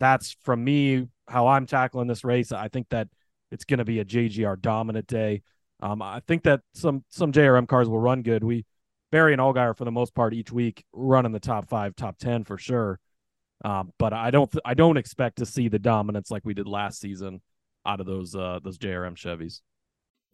That's 0.00 0.36
from 0.42 0.64
me 0.64 1.08
how 1.28 1.46
I'm 1.46 1.66
tackling 1.66 2.06
this 2.06 2.24
race. 2.24 2.52
I 2.52 2.68
think 2.68 2.88
that 2.90 3.08
it's 3.50 3.64
going 3.64 3.78
to 3.78 3.84
be 3.84 4.00
a 4.00 4.04
JGR 4.04 4.60
dominant 4.60 5.06
day. 5.06 5.42
Um, 5.80 6.02
I 6.02 6.20
think 6.26 6.44
that 6.44 6.60
some 6.74 7.04
some 7.08 7.32
JRM 7.32 7.68
cars 7.68 7.88
will 7.88 7.98
run 7.98 8.22
good. 8.22 8.42
We 8.42 8.64
Berry 9.12 9.32
and 9.32 9.40
Allgaier 9.40 9.76
for 9.76 9.84
the 9.84 9.92
most 9.92 10.14
part 10.14 10.34
each 10.34 10.50
week 10.50 10.84
run 10.92 11.26
in 11.26 11.32
the 11.32 11.40
top 11.40 11.68
five, 11.68 11.94
top 11.96 12.18
ten 12.18 12.44
for 12.44 12.58
sure. 12.58 12.98
Um, 13.64 13.92
but 13.98 14.12
I 14.12 14.30
don't 14.30 14.50
th- 14.50 14.62
I 14.64 14.74
don't 14.74 14.96
expect 14.96 15.38
to 15.38 15.46
see 15.46 15.68
the 15.68 15.78
dominance 15.78 16.30
like 16.30 16.44
we 16.44 16.54
did 16.54 16.66
last 16.66 17.00
season 17.00 17.40
out 17.86 18.00
of 18.00 18.06
those 18.06 18.34
uh, 18.34 18.60
those 18.62 18.78
JRM 18.78 19.16
Chevys. 19.16 19.60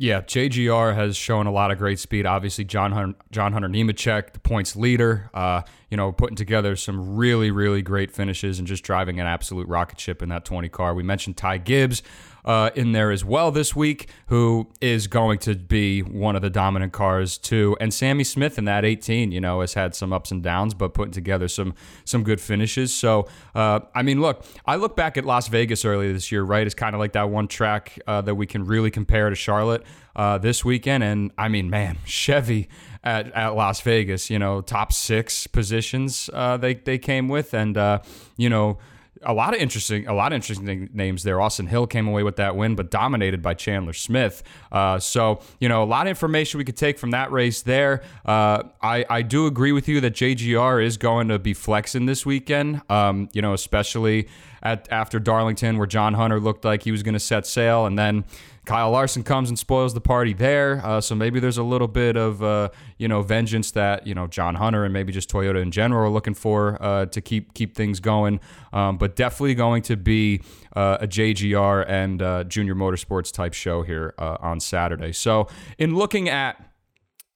Yeah, 0.02 0.20
JGR 0.20 0.96
has 0.96 1.16
shown 1.16 1.46
a 1.46 1.52
lot 1.52 1.70
of 1.70 1.78
great 1.78 2.00
speed. 2.00 2.26
Obviously, 2.26 2.64
John 2.64 2.90
Hunter, 2.90 3.16
John 3.30 3.52
Hunter 3.52 3.68
Nemechek, 3.68 4.32
the 4.32 4.40
points 4.40 4.74
leader. 4.74 5.30
Uh, 5.32 5.62
you 5.90 5.96
know, 5.96 6.10
putting 6.10 6.34
together 6.34 6.74
some 6.74 7.14
really, 7.14 7.52
really 7.52 7.82
great 7.82 8.10
finishes 8.10 8.58
and 8.58 8.66
just 8.66 8.82
driving 8.82 9.20
an 9.20 9.28
absolute 9.28 9.68
rocket 9.68 10.00
ship 10.00 10.20
in 10.20 10.28
that 10.30 10.44
20 10.44 10.68
car. 10.70 10.92
We 10.92 11.04
mentioned 11.04 11.36
Ty 11.36 11.58
Gibbs 11.58 12.02
uh, 12.44 12.70
in 12.74 12.92
there 12.92 13.10
as 13.10 13.24
well 13.24 13.50
this 13.50 13.76
week, 13.76 14.08
who 14.26 14.68
is 14.80 15.06
going 15.06 15.38
to 15.40 15.54
be 15.54 16.00
one 16.00 16.36
of 16.36 16.42
the 16.42 16.50
dominant 16.50 16.92
cars 16.92 17.38
too. 17.38 17.76
And 17.80 17.92
Sammy 17.92 18.24
Smith 18.24 18.58
in 18.58 18.64
that 18.64 18.84
18, 18.84 19.32
you 19.32 19.40
know, 19.40 19.60
has 19.60 19.74
had 19.74 19.94
some 19.94 20.12
ups 20.12 20.30
and 20.30 20.42
downs, 20.42 20.74
but 20.74 20.94
putting 20.94 21.12
together 21.12 21.48
some 21.48 21.74
some 22.04 22.22
good 22.22 22.40
finishes. 22.40 22.94
So, 22.94 23.28
uh, 23.54 23.80
I 23.94 24.02
mean, 24.02 24.20
look, 24.20 24.44
I 24.66 24.76
look 24.76 24.96
back 24.96 25.16
at 25.16 25.24
Las 25.24 25.48
Vegas 25.48 25.84
earlier 25.84 26.12
this 26.12 26.32
year, 26.32 26.42
right? 26.42 26.66
It's 26.66 26.74
kind 26.74 26.94
of 26.94 26.98
like 26.98 27.12
that 27.12 27.30
one 27.30 27.48
track 27.48 27.98
uh, 28.06 28.20
that 28.22 28.34
we 28.34 28.46
can 28.46 28.64
really 28.64 28.90
compare 28.90 29.30
to 29.30 29.36
Charlotte 29.36 29.84
uh, 30.16 30.38
this 30.38 30.64
weekend. 30.64 31.04
And 31.04 31.30
I 31.38 31.48
mean, 31.48 31.70
man, 31.70 31.98
Chevy 32.04 32.68
at, 33.04 33.32
at 33.32 33.54
Las 33.54 33.80
Vegas, 33.80 34.30
you 34.30 34.38
know, 34.38 34.60
top 34.60 34.92
six 34.92 35.46
positions 35.46 36.30
uh, 36.32 36.56
they 36.56 36.74
they 36.74 36.98
came 36.98 37.28
with, 37.28 37.54
and 37.54 37.76
uh, 37.76 38.00
you 38.36 38.48
know 38.48 38.78
a 39.24 39.32
lot 39.32 39.54
of 39.54 39.60
interesting, 39.60 40.06
a 40.06 40.14
lot 40.14 40.32
of 40.32 40.36
interesting 40.36 40.90
names 40.92 41.22
there. 41.22 41.40
Austin 41.40 41.66
Hill 41.66 41.86
came 41.86 42.08
away 42.08 42.22
with 42.22 42.36
that 42.36 42.56
win, 42.56 42.74
but 42.74 42.90
dominated 42.90 43.42
by 43.42 43.54
Chandler 43.54 43.92
Smith. 43.92 44.42
Uh, 44.70 44.98
so 44.98 45.40
you 45.60 45.68
know, 45.68 45.82
a 45.82 45.84
lot 45.84 46.06
of 46.06 46.10
information 46.10 46.58
we 46.58 46.64
could 46.64 46.76
take 46.76 46.98
from 46.98 47.10
that 47.10 47.30
race 47.32 47.62
there. 47.62 48.02
Uh, 48.24 48.64
I 48.80 49.04
I 49.08 49.22
do 49.22 49.46
agree 49.46 49.72
with 49.72 49.88
you 49.88 50.00
that 50.00 50.14
JGR 50.14 50.84
is 50.84 50.96
going 50.96 51.28
to 51.28 51.38
be 51.38 51.54
flexing 51.54 52.06
this 52.06 52.26
weekend. 52.26 52.82
Um, 52.88 53.28
you 53.32 53.42
know, 53.42 53.52
especially 53.52 54.28
at 54.62 54.88
after 54.90 55.18
Darlington, 55.18 55.78
where 55.78 55.86
John 55.86 56.14
Hunter 56.14 56.40
looked 56.40 56.64
like 56.64 56.82
he 56.82 56.92
was 56.92 57.02
going 57.02 57.14
to 57.14 57.20
set 57.20 57.46
sail, 57.46 57.86
and 57.86 57.98
then 57.98 58.24
Kyle 58.64 58.92
Larson 58.92 59.24
comes 59.24 59.48
and 59.48 59.58
spoils 59.58 59.92
the 59.92 60.00
party 60.00 60.32
there. 60.32 60.80
Uh, 60.84 61.00
so 61.00 61.16
maybe 61.16 61.40
there's 61.40 61.58
a 61.58 61.64
little 61.64 61.88
bit 61.88 62.16
of 62.16 62.42
uh, 62.42 62.68
you 62.96 63.08
know 63.08 63.22
vengeance 63.22 63.72
that 63.72 64.06
you 64.06 64.14
know 64.14 64.28
John 64.28 64.54
Hunter 64.54 64.84
and 64.84 64.92
maybe 64.92 65.12
just 65.12 65.28
Toyota 65.28 65.60
in 65.60 65.72
general 65.72 66.06
are 66.06 66.10
looking 66.10 66.34
for 66.34 66.80
uh, 66.80 67.06
to 67.06 67.20
keep 67.20 67.54
keep 67.54 67.74
things 67.74 67.98
going. 67.98 68.38
Um, 68.72 68.98
but 68.98 69.16
definitely 69.16 69.54
going 69.54 69.82
to 69.82 69.96
be 69.96 70.42
uh, 70.76 70.98
a 71.00 71.08
JGR 71.08 71.84
and 71.88 72.22
uh, 72.22 72.44
Junior 72.44 72.74
Motorsports 72.74 73.32
type 73.32 73.52
show 73.52 73.82
here 73.82 74.14
uh, 74.18 74.36
on 74.40 74.60
Saturday. 74.60 75.12
So 75.12 75.48
in 75.76 75.96
looking 75.96 76.28
at 76.28 76.72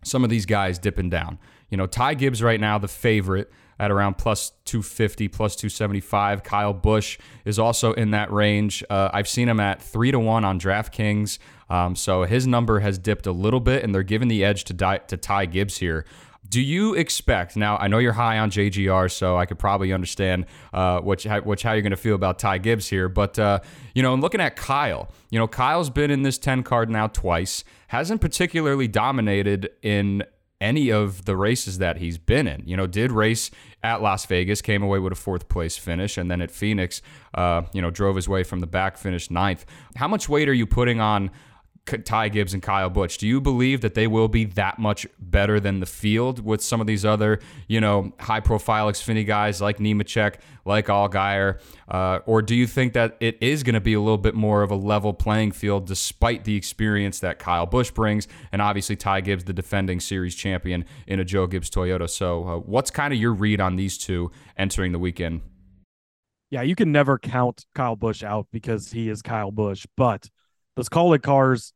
some 0.04 0.22
of 0.22 0.30
these 0.30 0.46
guys 0.46 0.78
dipping 0.78 1.10
down, 1.10 1.40
you 1.70 1.76
know 1.76 1.86
Ty 1.86 2.14
Gibbs 2.14 2.40
right 2.40 2.60
now 2.60 2.78
the 2.78 2.88
favorite 2.88 3.50
at 3.78 3.90
around 3.90 4.18
plus 4.18 4.52
250, 4.64 5.28
plus 5.28 5.56
275. 5.56 6.42
Kyle 6.42 6.72
Busch 6.72 7.18
is 7.44 7.58
also 7.58 7.92
in 7.92 8.10
that 8.12 8.32
range. 8.32 8.82
Uh, 8.88 9.10
I've 9.12 9.28
seen 9.28 9.48
him 9.48 9.60
at 9.60 9.82
three 9.82 10.10
to 10.10 10.18
one 10.18 10.44
on 10.44 10.58
DraftKings. 10.58 11.38
Um, 11.68 11.96
so 11.96 12.24
his 12.24 12.46
number 12.46 12.80
has 12.80 12.98
dipped 12.98 13.26
a 13.26 13.32
little 13.32 13.60
bit, 13.60 13.82
and 13.82 13.94
they're 13.94 14.02
giving 14.02 14.28
the 14.28 14.44
edge 14.44 14.64
to, 14.64 15.00
to 15.06 15.16
Ty 15.16 15.46
Gibbs 15.46 15.78
here. 15.78 16.04
Do 16.48 16.60
you 16.60 16.94
expect 16.94 17.56
now? 17.56 17.76
I 17.76 17.88
know 17.88 17.98
you're 17.98 18.12
high 18.12 18.38
on 18.38 18.50
JGR, 18.50 19.10
so 19.10 19.36
I 19.36 19.46
could 19.46 19.58
probably 19.58 19.92
understand 19.92 20.46
uh, 20.72 21.00
which, 21.00 21.24
which 21.24 21.62
how 21.62 21.72
you're 21.72 21.82
going 21.82 21.90
to 21.90 21.96
feel 21.96 22.14
about 22.14 22.38
Ty 22.38 22.58
Gibbs 22.58 22.88
here. 22.88 23.08
But 23.08 23.36
uh, 23.38 23.60
you 23.94 24.02
know, 24.02 24.14
looking 24.14 24.40
at 24.40 24.54
Kyle, 24.54 25.10
you 25.30 25.38
know, 25.40 25.48
Kyle's 25.48 25.90
been 25.90 26.10
in 26.10 26.22
this 26.22 26.38
10 26.38 26.62
card 26.62 26.88
now 26.88 27.08
twice. 27.08 27.64
Hasn't 27.88 28.20
particularly 28.20 28.86
dominated 28.86 29.70
in 29.82 30.22
any 30.60 30.90
of 30.90 31.24
the 31.24 31.36
races 31.36 31.78
that 31.78 31.98
he's 31.98 32.18
been 32.18 32.46
in. 32.46 32.62
You 32.66 32.76
know, 32.76 32.86
did 32.86 33.12
race 33.12 33.50
at 33.82 34.02
Las 34.02 34.26
Vegas, 34.26 34.62
came 34.62 34.82
away 34.82 34.98
with 34.98 35.12
a 35.12 35.16
fourth 35.16 35.48
place 35.48 35.76
finish, 35.76 36.16
and 36.16 36.30
then 36.30 36.40
at 36.40 36.50
Phoenix, 36.50 37.02
uh, 37.34 37.62
you 37.72 37.82
know, 37.82 37.90
drove 37.90 38.16
his 38.16 38.28
way 38.28 38.42
from 38.42 38.60
the 38.60 38.66
back, 38.66 38.96
finished 38.96 39.30
ninth. 39.30 39.66
How 39.96 40.08
much 40.08 40.28
weight 40.28 40.48
are 40.48 40.54
you 40.54 40.66
putting 40.66 41.00
on 41.00 41.30
Ty 41.86 42.30
Gibbs 42.30 42.52
and 42.52 42.62
Kyle 42.62 42.90
Busch. 42.90 43.16
Do 43.16 43.26
you 43.26 43.40
believe 43.40 43.80
that 43.80 43.94
they 43.94 44.06
will 44.06 44.28
be 44.28 44.44
that 44.44 44.78
much 44.78 45.06
better 45.18 45.60
than 45.60 45.80
the 45.80 45.86
field 45.86 46.44
with 46.44 46.60
some 46.60 46.80
of 46.80 46.86
these 46.86 47.04
other, 47.04 47.38
you 47.68 47.80
know, 47.80 48.12
high 48.18 48.40
profile 48.40 48.88
Xfinity 48.88 49.24
guys 49.24 49.60
like 49.60 49.78
Nemechek, 49.78 50.36
like 50.64 50.86
Allgaier? 50.86 51.60
Uh, 51.88 52.18
or 52.26 52.42
do 52.42 52.54
you 52.54 52.66
think 52.66 52.92
that 52.94 53.16
it 53.20 53.38
is 53.40 53.62
going 53.62 53.74
to 53.74 53.80
be 53.80 53.94
a 53.94 54.00
little 54.00 54.18
bit 54.18 54.34
more 54.34 54.62
of 54.62 54.70
a 54.70 54.76
level 54.76 55.12
playing 55.12 55.52
field 55.52 55.86
despite 55.86 56.44
the 56.44 56.56
experience 56.56 57.20
that 57.20 57.38
Kyle 57.38 57.66
Busch 57.66 57.92
brings? 57.92 58.26
And 58.50 58.60
obviously, 58.60 58.96
Ty 58.96 59.20
Gibbs, 59.20 59.44
the 59.44 59.52
defending 59.52 60.00
series 60.00 60.34
champion 60.34 60.84
in 61.06 61.20
a 61.20 61.24
Joe 61.24 61.46
Gibbs 61.46 61.70
Toyota. 61.70 62.10
So, 62.10 62.48
uh, 62.48 62.56
what's 62.58 62.90
kind 62.90 63.14
of 63.14 63.20
your 63.20 63.32
read 63.32 63.60
on 63.60 63.76
these 63.76 63.96
two 63.96 64.32
entering 64.56 64.90
the 64.90 64.98
weekend? 64.98 65.42
Yeah, 66.50 66.62
you 66.62 66.74
can 66.74 66.92
never 66.92 67.18
count 67.18 67.64
Kyle 67.74 67.96
Busch 67.96 68.22
out 68.22 68.46
because 68.52 68.92
he 68.92 69.08
is 69.08 69.22
Kyle 69.22 69.50
Busch, 69.50 69.84
but 69.96 70.28
those 70.76 70.88
it 70.92 71.22
cars 71.22 71.72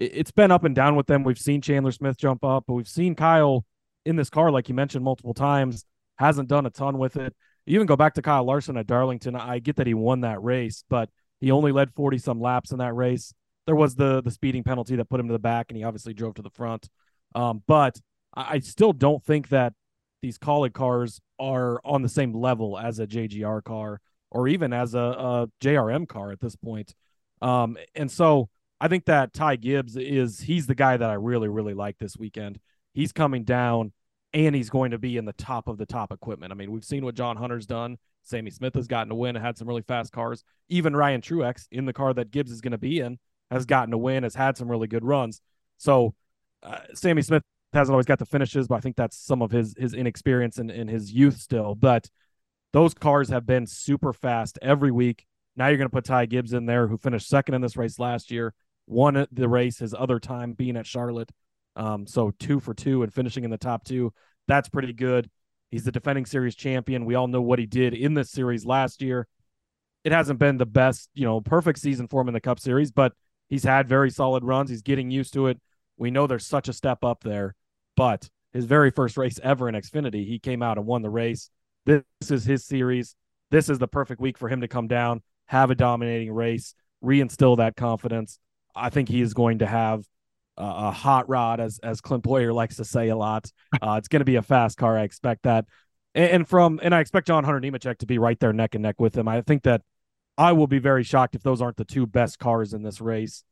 it's 0.00 0.30
been 0.30 0.50
up 0.50 0.64
and 0.64 0.74
down 0.74 0.96
with 0.96 1.06
them. 1.06 1.22
We've 1.22 1.38
seen 1.38 1.60
Chandler 1.60 1.92
Smith 1.92 2.16
jump 2.16 2.42
up, 2.42 2.64
but 2.66 2.74
we've 2.74 2.88
seen 2.88 3.14
Kyle 3.14 3.64
in 4.06 4.16
this 4.16 4.30
car, 4.30 4.50
like 4.50 4.68
you 4.68 4.74
mentioned 4.74 5.04
multiple 5.04 5.34
times, 5.34 5.84
hasn't 6.16 6.48
done 6.48 6.64
a 6.64 6.70
ton 6.70 6.98
with 6.98 7.16
it. 7.16 7.34
You 7.66 7.74
even 7.74 7.86
go 7.86 7.96
back 7.96 8.14
to 8.14 8.22
Kyle 8.22 8.44
Larson 8.44 8.78
at 8.78 8.86
Darlington. 8.86 9.36
I 9.36 9.58
get 9.58 9.76
that 9.76 9.86
he 9.86 9.94
won 9.94 10.22
that 10.22 10.42
race, 10.42 10.84
but 10.88 11.10
he 11.40 11.50
only 11.50 11.70
led 11.70 11.92
40 11.94 12.16
some 12.18 12.40
laps 12.40 12.72
in 12.72 12.78
that 12.78 12.94
race. 12.94 13.34
There 13.66 13.76
was 13.76 13.94
the 13.94 14.22
the 14.22 14.30
speeding 14.30 14.64
penalty 14.64 14.96
that 14.96 15.10
put 15.10 15.20
him 15.20 15.28
to 15.28 15.32
the 15.32 15.38
back, 15.38 15.66
and 15.68 15.76
he 15.76 15.84
obviously 15.84 16.14
drove 16.14 16.34
to 16.36 16.42
the 16.42 16.50
front. 16.50 16.88
Um, 17.34 17.62
but 17.66 18.00
I, 18.34 18.54
I 18.54 18.58
still 18.60 18.94
don't 18.94 19.22
think 19.22 19.50
that 19.50 19.74
these 20.22 20.38
Kaulig 20.38 20.72
cars 20.72 21.20
are 21.38 21.80
on 21.84 22.02
the 22.02 22.08
same 22.08 22.34
level 22.34 22.78
as 22.78 22.98
a 22.98 23.06
JGR 23.06 23.62
car 23.62 24.00
or 24.30 24.48
even 24.48 24.72
as 24.72 24.94
a, 24.94 24.98
a 24.98 25.48
JRM 25.60 26.08
car 26.08 26.32
at 26.32 26.40
this 26.40 26.56
point. 26.56 26.94
Um, 27.42 27.76
and 27.94 28.10
so 28.10 28.48
I 28.80 28.88
think 28.88 29.04
that 29.06 29.32
Ty 29.32 29.56
Gibbs 29.56 29.96
is 29.96 30.40
he's 30.40 30.66
the 30.66 30.74
guy 30.74 30.96
that 30.96 31.10
I 31.10 31.14
really 31.14 31.48
really 31.48 31.74
like 31.74 31.98
this 31.98 32.16
weekend. 32.16 32.58
He's 32.94 33.12
coming 33.12 33.44
down 33.44 33.92
and 34.32 34.54
he's 34.54 34.70
going 34.70 34.92
to 34.92 34.98
be 34.98 35.16
in 35.16 35.24
the 35.24 35.32
top 35.32 35.68
of 35.68 35.78
the 35.78 35.86
top 35.86 36.12
equipment. 36.12 36.52
I 36.52 36.54
mean, 36.54 36.70
we've 36.70 36.84
seen 36.84 37.04
what 37.04 37.14
John 37.14 37.36
Hunter's 37.36 37.66
done. 37.66 37.98
Sammy 38.22 38.50
Smith 38.50 38.74
has 38.74 38.86
gotten 38.86 39.10
a 39.10 39.14
win 39.14 39.36
and 39.36 39.44
had 39.44 39.58
some 39.58 39.68
really 39.68 39.82
fast 39.82 40.12
cars. 40.12 40.44
Even 40.68 40.94
Ryan 40.94 41.20
Truex 41.20 41.66
in 41.70 41.84
the 41.84 41.92
car 41.92 42.14
that 42.14 42.30
Gibbs 42.30 42.50
is 42.50 42.60
going 42.60 42.72
to 42.72 42.78
be 42.78 43.00
in 43.00 43.18
has 43.50 43.66
gotten 43.66 43.92
a 43.92 43.98
win, 43.98 44.22
has 44.22 44.34
had 44.34 44.56
some 44.56 44.70
really 44.70 44.86
good 44.86 45.04
runs. 45.04 45.40
So 45.78 46.14
uh, 46.62 46.80
Sammy 46.94 47.22
Smith 47.22 47.42
hasn't 47.72 47.92
always 47.92 48.06
got 48.06 48.18
the 48.18 48.26
finishes, 48.26 48.68
but 48.68 48.76
I 48.76 48.80
think 48.80 48.96
that's 48.96 49.16
some 49.16 49.42
of 49.42 49.50
his 49.50 49.74
his 49.78 49.94
inexperience 49.94 50.58
and 50.58 50.70
in 50.70 50.88
his 50.88 51.12
youth 51.12 51.38
still. 51.38 51.74
But 51.74 52.08
those 52.72 52.94
cars 52.94 53.28
have 53.30 53.46
been 53.46 53.66
super 53.66 54.12
fast 54.12 54.58
every 54.62 54.90
week. 54.90 55.26
Now 55.56 55.68
you're 55.68 55.76
going 55.76 55.88
to 55.88 55.94
put 55.94 56.04
Ty 56.04 56.26
Gibbs 56.26 56.52
in 56.52 56.66
there, 56.66 56.86
who 56.86 56.96
finished 56.96 57.28
second 57.28 57.54
in 57.54 57.60
this 57.60 57.76
race 57.76 57.98
last 57.98 58.30
year, 58.30 58.54
won 58.90 59.26
the 59.30 59.48
race 59.48 59.78
his 59.78 59.94
other 59.94 60.18
time 60.18 60.52
being 60.52 60.76
at 60.76 60.86
Charlotte. 60.86 61.30
Um, 61.76 62.06
so 62.06 62.32
two 62.38 62.60
for 62.60 62.74
two 62.74 63.02
and 63.02 63.12
finishing 63.12 63.44
in 63.44 63.50
the 63.50 63.58
top 63.58 63.84
two. 63.84 64.12
That's 64.48 64.68
pretty 64.68 64.92
good. 64.92 65.30
He's 65.70 65.84
the 65.84 65.92
defending 65.92 66.26
series 66.26 66.56
champion. 66.56 67.04
We 67.04 67.14
all 67.14 67.28
know 67.28 67.40
what 67.40 67.60
he 67.60 67.66
did 67.66 67.94
in 67.94 68.14
this 68.14 68.30
series 68.30 68.66
last 68.66 69.00
year. 69.00 69.28
It 70.02 70.12
hasn't 70.12 70.38
been 70.38 70.56
the 70.56 70.66
best, 70.66 71.08
you 71.14 71.24
know, 71.24 71.40
perfect 71.40 71.78
season 71.78 72.08
for 72.08 72.20
him 72.20 72.28
in 72.28 72.34
the 72.34 72.40
Cup 72.40 72.58
Series, 72.58 72.90
but 72.90 73.12
he's 73.48 73.62
had 73.62 73.88
very 73.88 74.10
solid 74.10 74.42
runs. 74.42 74.70
He's 74.70 74.82
getting 74.82 75.10
used 75.10 75.34
to 75.34 75.46
it. 75.46 75.60
We 75.96 76.10
know 76.10 76.26
there's 76.26 76.46
such 76.46 76.68
a 76.68 76.72
step 76.72 77.04
up 77.04 77.22
there, 77.22 77.54
but 77.96 78.28
his 78.52 78.64
very 78.64 78.90
first 78.90 79.16
race 79.16 79.38
ever 79.42 79.68
in 79.68 79.74
Xfinity, 79.74 80.26
he 80.26 80.38
came 80.38 80.62
out 80.62 80.78
and 80.78 80.86
won 80.86 81.02
the 81.02 81.10
race. 81.10 81.50
This 81.86 82.02
is 82.30 82.44
his 82.44 82.64
series. 82.64 83.14
This 83.50 83.68
is 83.68 83.78
the 83.78 83.86
perfect 83.86 84.20
week 84.20 84.38
for 84.38 84.48
him 84.48 84.62
to 84.62 84.68
come 84.68 84.88
down, 84.88 85.22
have 85.46 85.70
a 85.70 85.74
dominating 85.74 86.32
race, 86.32 86.74
reinstill 87.04 87.58
that 87.58 87.76
confidence. 87.76 88.38
I 88.74 88.90
think 88.90 89.08
he 89.08 89.20
is 89.20 89.34
going 89.34 89.58
to 89.58 89.66
have 89.66 90.04
a 90.56 90.90
hot 90.90 91.28
rod, 91.28 91.58
as 91.60 91.78
as 91.82 92.00
Clint 92.00 92.22
Bowyer 92.22 92.52
likes 92.52 92.76
to 92.76 92.84
say 92.84 93.08
a 93.08 93.16
lot. 93.16 93.50
Uh, 93.82 93.94
it's 93.96 94.08
going 94.08 94.20
to 94.20 94.26
be 94.26 94.36
a 94.36 94.42
fast 94.42 94.76
car. 94.76 94.98
I 94.98 95.04
expect 95.04 95.44
that, 95.44 95.64
and, 96.14 96.30
and, 96.30 96.48
from 96.48 96.80
and 96.82 96.94
I 96.94 97.00
expect 97.00 97.28
John 97.28 97.44
Hunter 97.44 97.60
Nemechek 97.60 97.98
to 97.98 98.06
be 98.06 98.18
right 98.18 98.38
there 98.38 98.52
neck 98.52 98.74
and 98.74 98.82
neck 98.82 99.00
with 99.00 99.16
him. 99.16 99.26
I 99.26 99.40
think 99.40 99.62
that 99.62 99.80
I 100.36 100.52
will 100.52 100.66
be 100.66 100.80
very 100.80 101.02
shocked 101.02 101.34
if 101.34 101.42
those 101.42 101.62
aren't 101.62 101.76
the 101.76 101.84
two 101.84 102.06
best 102.06 102.38
cars 102.38 102.74
in 102.74 102.82
this 102.82 103.00
race 103.00 103.44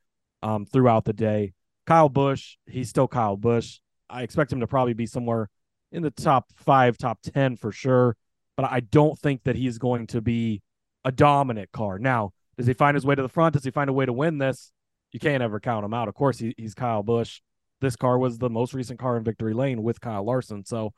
um, 0.42 0.66
throughout 0.66 1.04
the 1.04 1.12
day. 1.12 1.54
Kyle 1.86 2.10
Busch, 2.10 2.56
he's 2.66 2.90
still 2.90 3.08
Kyle 3.08 3.36
Busch. 3.36 3.78
I 4.10 4.22
expect 4.22 4.52
him 4.52 4.60
to 4.60 4.66
probably 4.66 4.92
be 4.92 5.06
somewhere 5.06 5.48
in 5.92 6.02
the 6.02 6.10
top 6.10 6.52
five, 6.56 6.98
top 6.98 7.20
ten 7.22 7.56
for 7.56 7.72
sure. 7.72 8.16
But 8.56 8.70
I 8.70 8.80
don't 8.80 9.18
think 9.18 9.44
that 9.44 9.56
he's 9.56 9.78
going 9.78 10.08
to 10.08 10.20
be 10.20 10.60
a 11.04 11.12
dominant 11.12 11.72
car. 11.72 11.98
Now, 11.98 12.32
does 12.58 12.66
he 12.66 12.74
find 12.74 12.96
his 12.96 13.06
way 13.06 13.14
to 13.14 13.22
the 13.22 13.28
front? 13.28 13.54
Does 13.54 13.64
he 13.64 13.70
find 13.70 13.88
a 13.88 13.92
way 13.92 14.04
to 14.04 14.12
win 14.12 14.38
this? 14.38 14.72
You 15.12 15.20
can't 15.20 15.42
ever 15.42 15.60
count 15.60 15.84
him 15.84 15.94
out. 15.94 16.08
Of 16.08 16.14
course, 16.14 16.38
he, 16.38 16.54
he's 16.56 16.74
Kyle 16.74 17.02
Busch. 17.02 17.40
This 17.80 17.96
car 17.96 18.18
was 18.18 18.38
the 18.38 18.50
most 18.50 18.74
recent 18.74 18.98
car 18.98 19.16
in 19.16 19.24
victory 19.24 19.54
lane 19.54 19.82
with 19.82 20.00
Kyle 20.00 20.24
Larson. 20.24 20.64
So, 20.64 20.92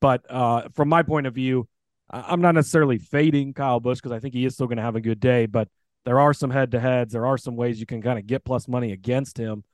but 0.00 0.24
uh, 0.30 0.68
from 0.74 0.88
my 0.88 1.02
point 1.02 1.26
of 1.26 1.34
view, 1.34 1.68
I'm 2.08 2.40
not 2.40 2.54
necessarily 2.54 2.98
fading 2.98 3.54
Kyle 3.54 3.80
Busch 3.80 3.98
because 3.98 4.12
I 4.12 4.20
think 4.20 4.34
he 4.34 4.44
is 4.44 4.54
still 4.54 4.66
going 4.66 4.78
to 4.78 4.82
have 4.82 4.96
a 4.96 5.00
good 5.00 5.20
day. 5.20 5.46
But 5.46 5.68
there 6.04 6.20
are 6.20 6.32
some 6.32 6.50
head 6.50 6.72
to 6.72 6.80
heads. 6.80 7.12
There 7.12 7.26
are 7.26 7.38
some 7.38 7.56
ways 7.56 7.78
you 7.78 7.86
can 7.86 8.02
kind 8.02 8.18
of 8.18 8.26
get 8.26 8.44
plus 8.44 8.66
money 8.68 8.92
against 8.92 9.36
him, 9.36 9.64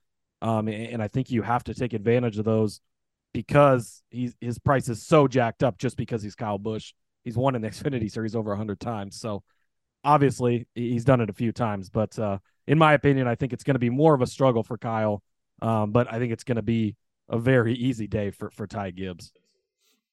um, 0.43 0.69
and 0.69 1.03
I 1.03 1.09
think 1.09 1.31
you 1.31 1.43
have 1.43 1.65
to 1.65 1.75
take 1.75 1.93
advantage 1.93 2.39
of 2.39 2.45
those 2.45 2.81
because 3.33 4.03
he's 4.11 4.35
his 4.41 4.59
price 4.59 4.89
is 4.89 5.07
so 5.07 5.29
jacked 5.29 5.63
up 5.63 5.79
just 5.79 5.97
because 5.97 6.23
he's 6.23 6.35
Kyle 6.35 6.59
Busch. 6.59 6.95
He's 7.25 7.37
won 7.37 7.55
an 7.55 7.63
Xfinity 7.71 8.11
Series 8.11 8.35
over 8.35 8.55
hundred 8.57 8.81
times. 8.81 9.21
So 9.21 9.43
obviously 10.07 10.67
he's 10.75 11.05
done 11.05 11.21
it 11.21 11.29
a 11.29 11.35
few 11.35 11.53
times, 11.53 11.91
but 11.91 12.19
uh, 12.19 12.39
in 12.67 12.79
my 12.79 12.95
opinion, 12.95 13.27
I 13.27 13.35
think 13.35 13.53
it's 13.53 13.65
going 13.65 13.75
to 13.75 13.81
be 13.81 13.91
more 13.91 14.15
of 14.15 14.23
a 14.23 14.27
struggle 14.27 14.63
for 14.63 14.79
Kyle. 14.79 15.23
Um, 15.61 15.91
but 15.91 16.11
I 16.13 16.19
think 16.19 16.33
it's 16.33 16.45
going 16.45 16.57
to 16.57 16.63
be 16.63 16.97
a 17.29 17.39
very 17.39 17.75
easy 17.75 18.07
day 18.07 18.31
for 18.31 18.51
for 18.51 18.67
Ty 18.67 18.93
Gibbs. 18.93 19.33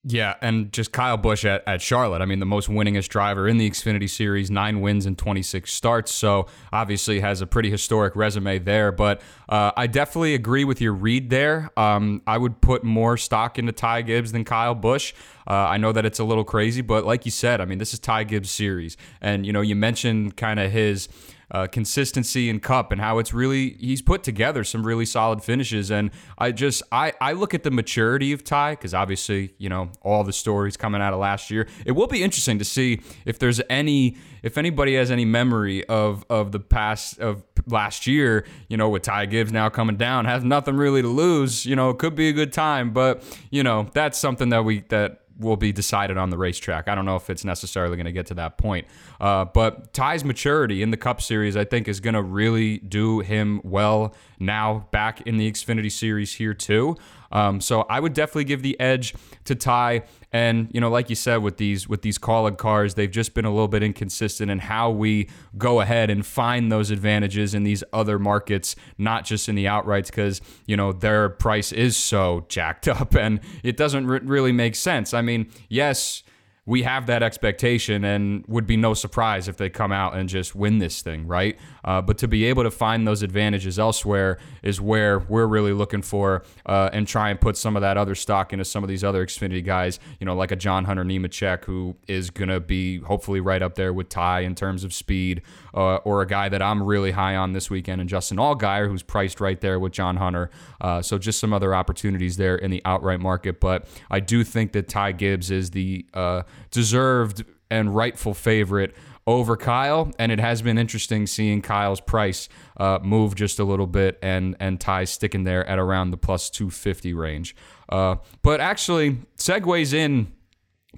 Yeah, 0.06 0.34
and 0.42 0.70
just 0.70 0.92
Kyle 0.92 1.16
Busch 1.16 1.46
at, 1.46 1.62
at 1.66 1.80
Charlotte. 1.80 2.20
I 2.20 2.26
mean, 2.26 2.38
the 2.38 2.44
most 2.44 2.68
winningest 2.68 3.08
driver 3.08 3.48
in 3.48 3.56
the 3.56 3.68
Xfinity 3.68 4.08
Series, 4.08 4.50
nine 4.50 4.82
wins 4.82 5.06
and 5.06 5.16
26 5.16 5.72
starts. 5.72 6.14
So 6.14 6.46
obviously 6.74 7.20
has 7.20 7.40
a 7.40 7.46
pretty 7.46 7.70
historic 7.70 8.14
resume 8.14 8.58
there. 8.58 8.92
But 8.92 9.22
uh, 9.48 9.72
I 9.74 9.86
definitely 9.86 10.34
agree 10.34 10.64
with 10.64 10.82
your 10.82 10.92
read 10.92 11.30
there. 11.30 11.70
Um, 11.78 12.20
I 12.26 12.36
would 12.36 12.60
put 12.60 12.84
more 12.84 13.16
stock 13.16 13.58
into 13.58 13.72
Ty 13.72 14.02
Gibbs 14.02 14.32
than 14.32 14.44
Kyle 14.44 14.74
Busch. 14.74 15.14
Uh, 15.46 15.52
I 15.54 15.78
know 15.78 15.92
that 15.92 16.04
it's 16.04 16.18
a 16.18 16.24
little 16.24 16.44
crazy, 16.44 16.82
but 16.82 17.06
like 17.06 17.24
you 17.24 17.30
said, 17.30 17.62
I 17.62 17.64
mean, 17.64 17.78
this 17.78 17.94
is 17.94 17.98
Ty 17.98 18.24
Gibbs' 18.24 18.50
series. 18.50 18.98
And, 19.22 19.46
you 19.46 19.54
know, 19.54 19.62
you 19.62 19.74
mentioned 19.74 20.36
kind 20.36 20.60
of 20.60 20.70
his 20.70 21.08
uh, 21.50 21.66
consistency 21.66 22.48
in 22.48 22.60
cup 22.60 22.92
and 22.92 23.00
how 23.00 23.18
it's 23.18 23.32
really 23.32 23.70
he's 23.74 24.02
put 24.02 24.22
together 24.22 24.64
some 24.64 24.86
really 24.86 25.06
solid 25.06 25.42
finishes. 25.42 25.90
And 25.90 26.10
i 26.38 26.52
just 26.52 26.82
i 26.92 27.12
i 27.20 27.32
look 27.32 27.54
at 27.54 27.62
the 27.62 27.70
maturity 27.70 28.32
of 28.32 28.44
ty 28.44 28.72
because 28.72 28.94
obviously 28.94 29.54
you 29.58 29.68
know 29.68 29.90
all 30.02 30.24
the 30.24 30.32
stories 30.32 30.76
coming 30.76 31.00
out 31.00 31.12
of 31.12 31.20
last 31.20 31.50
year. 31.50 31.66
It 31.84 31.92
will 31.92 32.06
be 32.06 32.22
interesting 32.22 32.58
to 32.58 32.64
see 32.64 33.00
if 33.24 33.38
there's 33.38 33.60
any 33.68 34.16
if 34.42 34.58
anybody 34.58 34.94
has 34.94 35.10
any 35.10 35.24
memory 35.24 35.84
of 35.86 36.24
of 36.28 36.52
the 36.52 36.60
past 36.60 37.18
of 37.18 37.44
last 37.66 38.06
year 38.06 38.44
you 38.68 38.76
know 38.76 38.88
with 38.88 39.02
ty 39.02 39.24
gibbs 39.24 39.50
now 39.50 39.70
coming 39.70 39.96
down 39.96 40.26
has 40.26 40.44
nothing 40.44 40.76
really 40.76 41.00
to 41.00 41.08
lose 41.08 41.64
you 41.64 41.74
know 41.74 41.90
it 41.90 41.98
could 41.98 42.14
be 42.14 42.28
a 42.28 42.32
good 42.32 42.52
time. 42.52 42.92
But 42.92 43.22
you 43.50 43.62
know 43.62 43.88
that's 43.92 44.18
something 44.18 44.50
that 44.50 44.64
we 44.64 44.80
that 44.88 45.23
will 45.38 45.56
be 45.56 45.72
decided 45.72 46.16
on 46.16 46.30
the 46.30 46.38
racetrack. 46.38 46.88
I 46.88 46.94
don't 46.94 47.04
know 47.04 47.16
if 47.16 47.28
it's 47.30 47.44
necessarily 47.44 47.96
going 47.96 48.06
to 48.06 48.12
get 48.12 48.26
to 48.26 48.34
that 48.34 48.58
point. 48.58 48.86
Uh, 49.20 49.44
but 49.44 49.92
Ty's 49.92 50.24
maturity 50.24 50.82
in 50.82 50.90
the 50.90 50.96
Cup 50.96 51.20
Series, 51.20 51.56
I 51.56 51.64
think, 51.64 51.88
is 51.88 52.00
going 52.00 52.14
to 52.14 52.22
really 52.22 52.78
do 52.78 53.20
him 53.20 53.60
well 53.64 54.14
now 54.38 54.86
back 54.90 55.22
in 55.22 55.36
the 55.36 55.50
Xfinity 55.50 55.90
Series 55.90 56.34
here, 56.34 56.54
too. 56.54 56.96
Um, 57.32 57.60
so 57.60 57.82
I 57.82 58.00
would 58.00 58.12
definitely 58.12 58.44
give 58.44 58.62
the 58.62 58.78
edge 58.78 59.14
to 59.44 59.54
Ty. 59.54 60.02
And 60.32 60.68
you 60.72 60.80
know, 60.80 60.88
like 60.88 61.10
you 61.10 61.16
said, 61.16 61.38
with 61.38 61.56
these 61.56 61.88
with 61.88 62.02
these 62.02 62.18
Kaulig 62.18 62.58
cars, 62.58 62.94
they've 62.94 63.10
just 63.10 63.34
been 63.34 63.44
a 63.44 63.50
little 63.50 63.68
bit 63.68 63.82
inconsistent 63.82 64.50
in 64.50 64.58
how 64.58 64.90
we 64.90 65.28
go 65.56 65.80
ahead 65.80 66.10
and 66.10 66.24
find 66.24 66.70
those 66.70 66.90
advantages 66.90 67.54
in 67.54 67.62
these 67.64 67.84
other 67.92 68.18
markets, 68.18 68.76
not 68.98 69.24
just 69.24 69.48
in 69.48 69.54
the 69.54 69.66
outrights, 69.66 70.06
because 70.06 70.40
you 70.66 70.76
know 70.76 70.92
their 70.92 71.28
price 71.28 71.72
is 71.72 71.96
so 71.96 72.46
jacked 72.48 72.88
up, 72.88 73.14
and 73.14 73.40
it 73.62 73.76
doesn't 73.76 74.06
really 74.06 74.52
make 74.52 74.74
sense. 74.74 75.14
I 75.14 75.22
mean, 75.22 75.50
yes 75.68 76.22
we 76.66 76.82
have 76.82 77.06
that 77.06 77.22
expectation 77.22 78.04
and 78.04 78.44
would 78.46 78.66
be 78.66 78.76
no 78.76 78.94
surprise 78.94 79.48
if 79.48 79.56
they 79.56 79.68
come 79.68 79.92
out 79.92 80.16
and 80.16 80.28
just 80.28 80.54
win 80.54 80.78
this 80.78 81.02
thing, 81.02 81.26
right? 81.26 81.58
Uh, 81.84 82.00
but 82.00 82.18
to 82.18 82.28
be 82.28 82.44
able 82.44 82.62
to 82.62 82.70
find 82.70 83.06
those 83.06 83.22
advantages 83.22 83.78
elsewhere 83.78 84.38
is 84.62 84.80
where 84.80 85.18
we're 85.18 85.46
really 85.46 85.72
looking 85.72 86.02
for 86.02 86.42
uh, 86.66 86.90
and 86.92 87.06
try 87.06 87.30
and 87.30 87.40
put 87.40 87.56
some 87.56 87.76
of 87.76 87.82
that 87.82 87.96
other 87.96 88.14
stock 88.14 88.52
into 88.52 88.64
some 88.64 88.82
of 88.82 88.88
these 88.88 89.04
other 89.04 89.24
Xfinity 89.24 89.64
guys, 89.64 90.00
you 90.18 90.24
know, 90.24 90.34
like 90.34 90.50
a 90.50 90.56
John 90.56 90.84
Hunter 90.84 91.04
Nemechek, 91.04 91.64
who 91.64 91.96
is 92.08 92.30
going 92.30 92.48
to 92.48 92.60
be 92.60 92.98
hopefully 92.98 93.40
right 93.40 93.62
up 93.62 93.74
there 93.74 93.92
with 93.92 94.08
Ty 94.08 94.40
in 94.40 94.54
terms 94.54 94.84
of 94.84 94.92
speed, 94.92 95.42
uh, 95.74 95.96
or 95.96 96.22
a 96.22 96.26
guy 96.26 96.48
that 96.48 96.62
I'm 96.62 96.82
really 96.82 97.10
high 97.12 97.36
on 97.36 97.52
this 97.52 97.70
weekend, 97.70 98.00
and 98.00 98.08
Justin 98.08 98.38
Allgaier, 98.38 98.88
who's 98.88 99.02
priced 99.02 99.40
right 99.40 99.60
there 99.60 99.78
with 99.78 99.92
John 99.92 100.16
Hunter. 100.16 100.50
Uh, 100.80 101.02
so 101.02 101.18
just 101.18 101.38
some 101.38 101.52
other 101.52 101.74
opportunities 101.74 102.36
there 102.36 102.56
in 102.56 102.70
the 102.70 102.82
outright 102.84 103.20
market. 103.20 103.60
But 103.60 103.86
I 104.10 104.20
do 104.20 104.44
think 104.44 104.72
that 104.72 104.88
Ty 104.88 105.12
Gibbs 105.12 105.50
is 105.50 105.70
the 105.70 106.06
uh, 106.14 106.42
deserved 106.70 107.44
and 107.70 107.94
rightful 107.94 108.34
favorite 108.34 108.94
over 109.26 109.56
Kyle, 109.56 110.12
and 110.18 110.30
it 110.30 110.38
has 110.38 110.62
been 110.62 110.76
interesting 110.76 111.26
seeing 111.26 111.62
Kyle's 111.62 112.00
price 112.00 112.48
uh, 112.76 112.98
move 113.02 113.34
just 113.34 113.58
a 113.58 113.64
little 113.64 113.86
bit, 113.86 114.18
and 114.22 114.56
and 114.60 114.80
Ty 114.80 115.04
sticking 115.04 115.44
there 115.44 115.66
at 115.66 115.78
around 115.78 116.10
the 116.10 116.16
plus 116.16 116.50
two 116.50 116.70
fifty 116.70 117.14
range. 117.14 117.56
Uh, 117.88 118.16
but 118.42 118.60
actually, 118.60 119.18
segues 119.36 119.92
in 119.92 120.32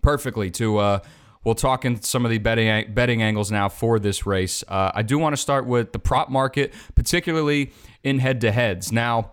perfectly 0.02 0.50
to. 0.52 0.78
Uh, 0.78 0.99
we'll 1.45 1.54
talk 1.54 1.85
in 1.85 2.02
some 2.02 2.25
of 2.25 2.30
the 2.30 2.38
betting 2.38 2.92
betting 2.92 3.23
angles 3.23 3.52
now 3.52 3.68
for 3.68 3.99
this 4.00 4.26
race. 4.26 4.64
Uh, 4.66 4.90
I 4.92 5.02
do 5.02 5.18
want 5.18 5.33
to 5.33 5.40
start 5.40 5.66
with 5.66 5.92
the 5.92 6.00
prop 6.00 6.28
market, 6.28 6.75
particularly 6.97 7.73
in 8.02 8.18
head 8.18 8.40
to 8.40 8.50
heads. 8.50 8.90
Now, 8.90 9.33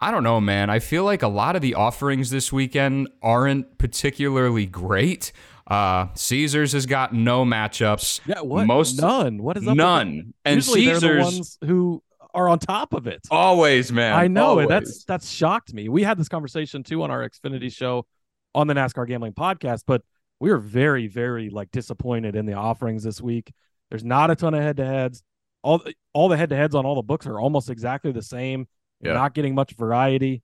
I 0.00 0.10
don't 0.10 0.24
know, 0.24 0.40
man. 0.40 0.70
I 0.70 0.80
feel 0.80 1.04
like 1.04 1.22
a 1.22 1.28
lot 1.28 1.54
of 1.54 1.62
the 1.62 1.74
offerings 1.74 2.30
this 2.30 2.52
weekend 2.52 3.08
aren't 3.22 3.78
particularly 3.78 4.66
great. 4.66 5.32
Uh, 5.68 6.08
Caesars 6.14 6.72
has 6.72 6.86
got 6.86 7.12
no 7.12 7.44
matchups. 7.44 8.20
Yeah, 8.26 8.40
what? 8.40 8.66
Most 8.66 9.00
none. 9.00 9.42
What 9.42 9.58
is 9.58 9.68
up 9.68 9.76
none? 9.76 10.32
And 10.44 10.56
Usually 10.56 10.86
Caesars 10.86 11.00
they're 11.00 11.16
the 11.16 11.22
ones 11.22 11.58
who 11.62 12.02
are 12.32 12.48
on 12.48 12.58
top 12.58 12.94
of 12.94 13.06
it. 13.06 13.26
Always, 13.30 13.92
man. 13.92 14.14
I 14.14 14.28
know 14.28 14.46
always. 14.46 14.68
That's 14.68 15.04
that's 15.04 15.30
shocked 15.30 15.74
me. 15.74 15.90
We 15.90 16.02
had 16.02 16.18
this 16.18 16.28
conversation 16.28 16.82
too 16.82 17.02
on 17.02 17.10
our 17.10 17.28
Xfinity 17.28 17.70
show 17.70 18.06
on 18.54 18.66
the 18.66 18.74
NASCAR 18.74 19.06
Gambling 19.06 19.34
Podcast, 19.34 19.82
but 19.86 20.02
we 20.40 20.50
were 20.50 20.58
very, 20.58 21.06
very 21.06 21.50
like 21.50 21.70
disappointed 21.70 22.34
in 22.34 22.46
the 22.46 22.54
offerings 22.54 23.02
this 23.02 23.20
week. 23.20 23.52
There's 23.90 24.04
not 24.04 24.30
a 24.30 24.36
ton 24.36 24.54
of 24.54 24.62
head 24.62 24.78
to 24.78 24.86
heads. 24.86 25.22
All 25.62 25.82
all 26.14 26.28
the 26.28 26.36
head 26.36 26.50
to 26.50 26.56
heads 26.56 26.74
on 26.74 26.86
all 26.86 26.94
the 26.94 27.02
books 27.02 27.26
are 27.26 27.38
almost 27.38 27.68
exactly 27.68 28.12
the 28.12 28.22
same. 28.22 28.68
Yeah. 29.02 29.12
Not 29.12 29.34
getting 29.34 29.54
much 29.54 29.74
variety 29.74 30.42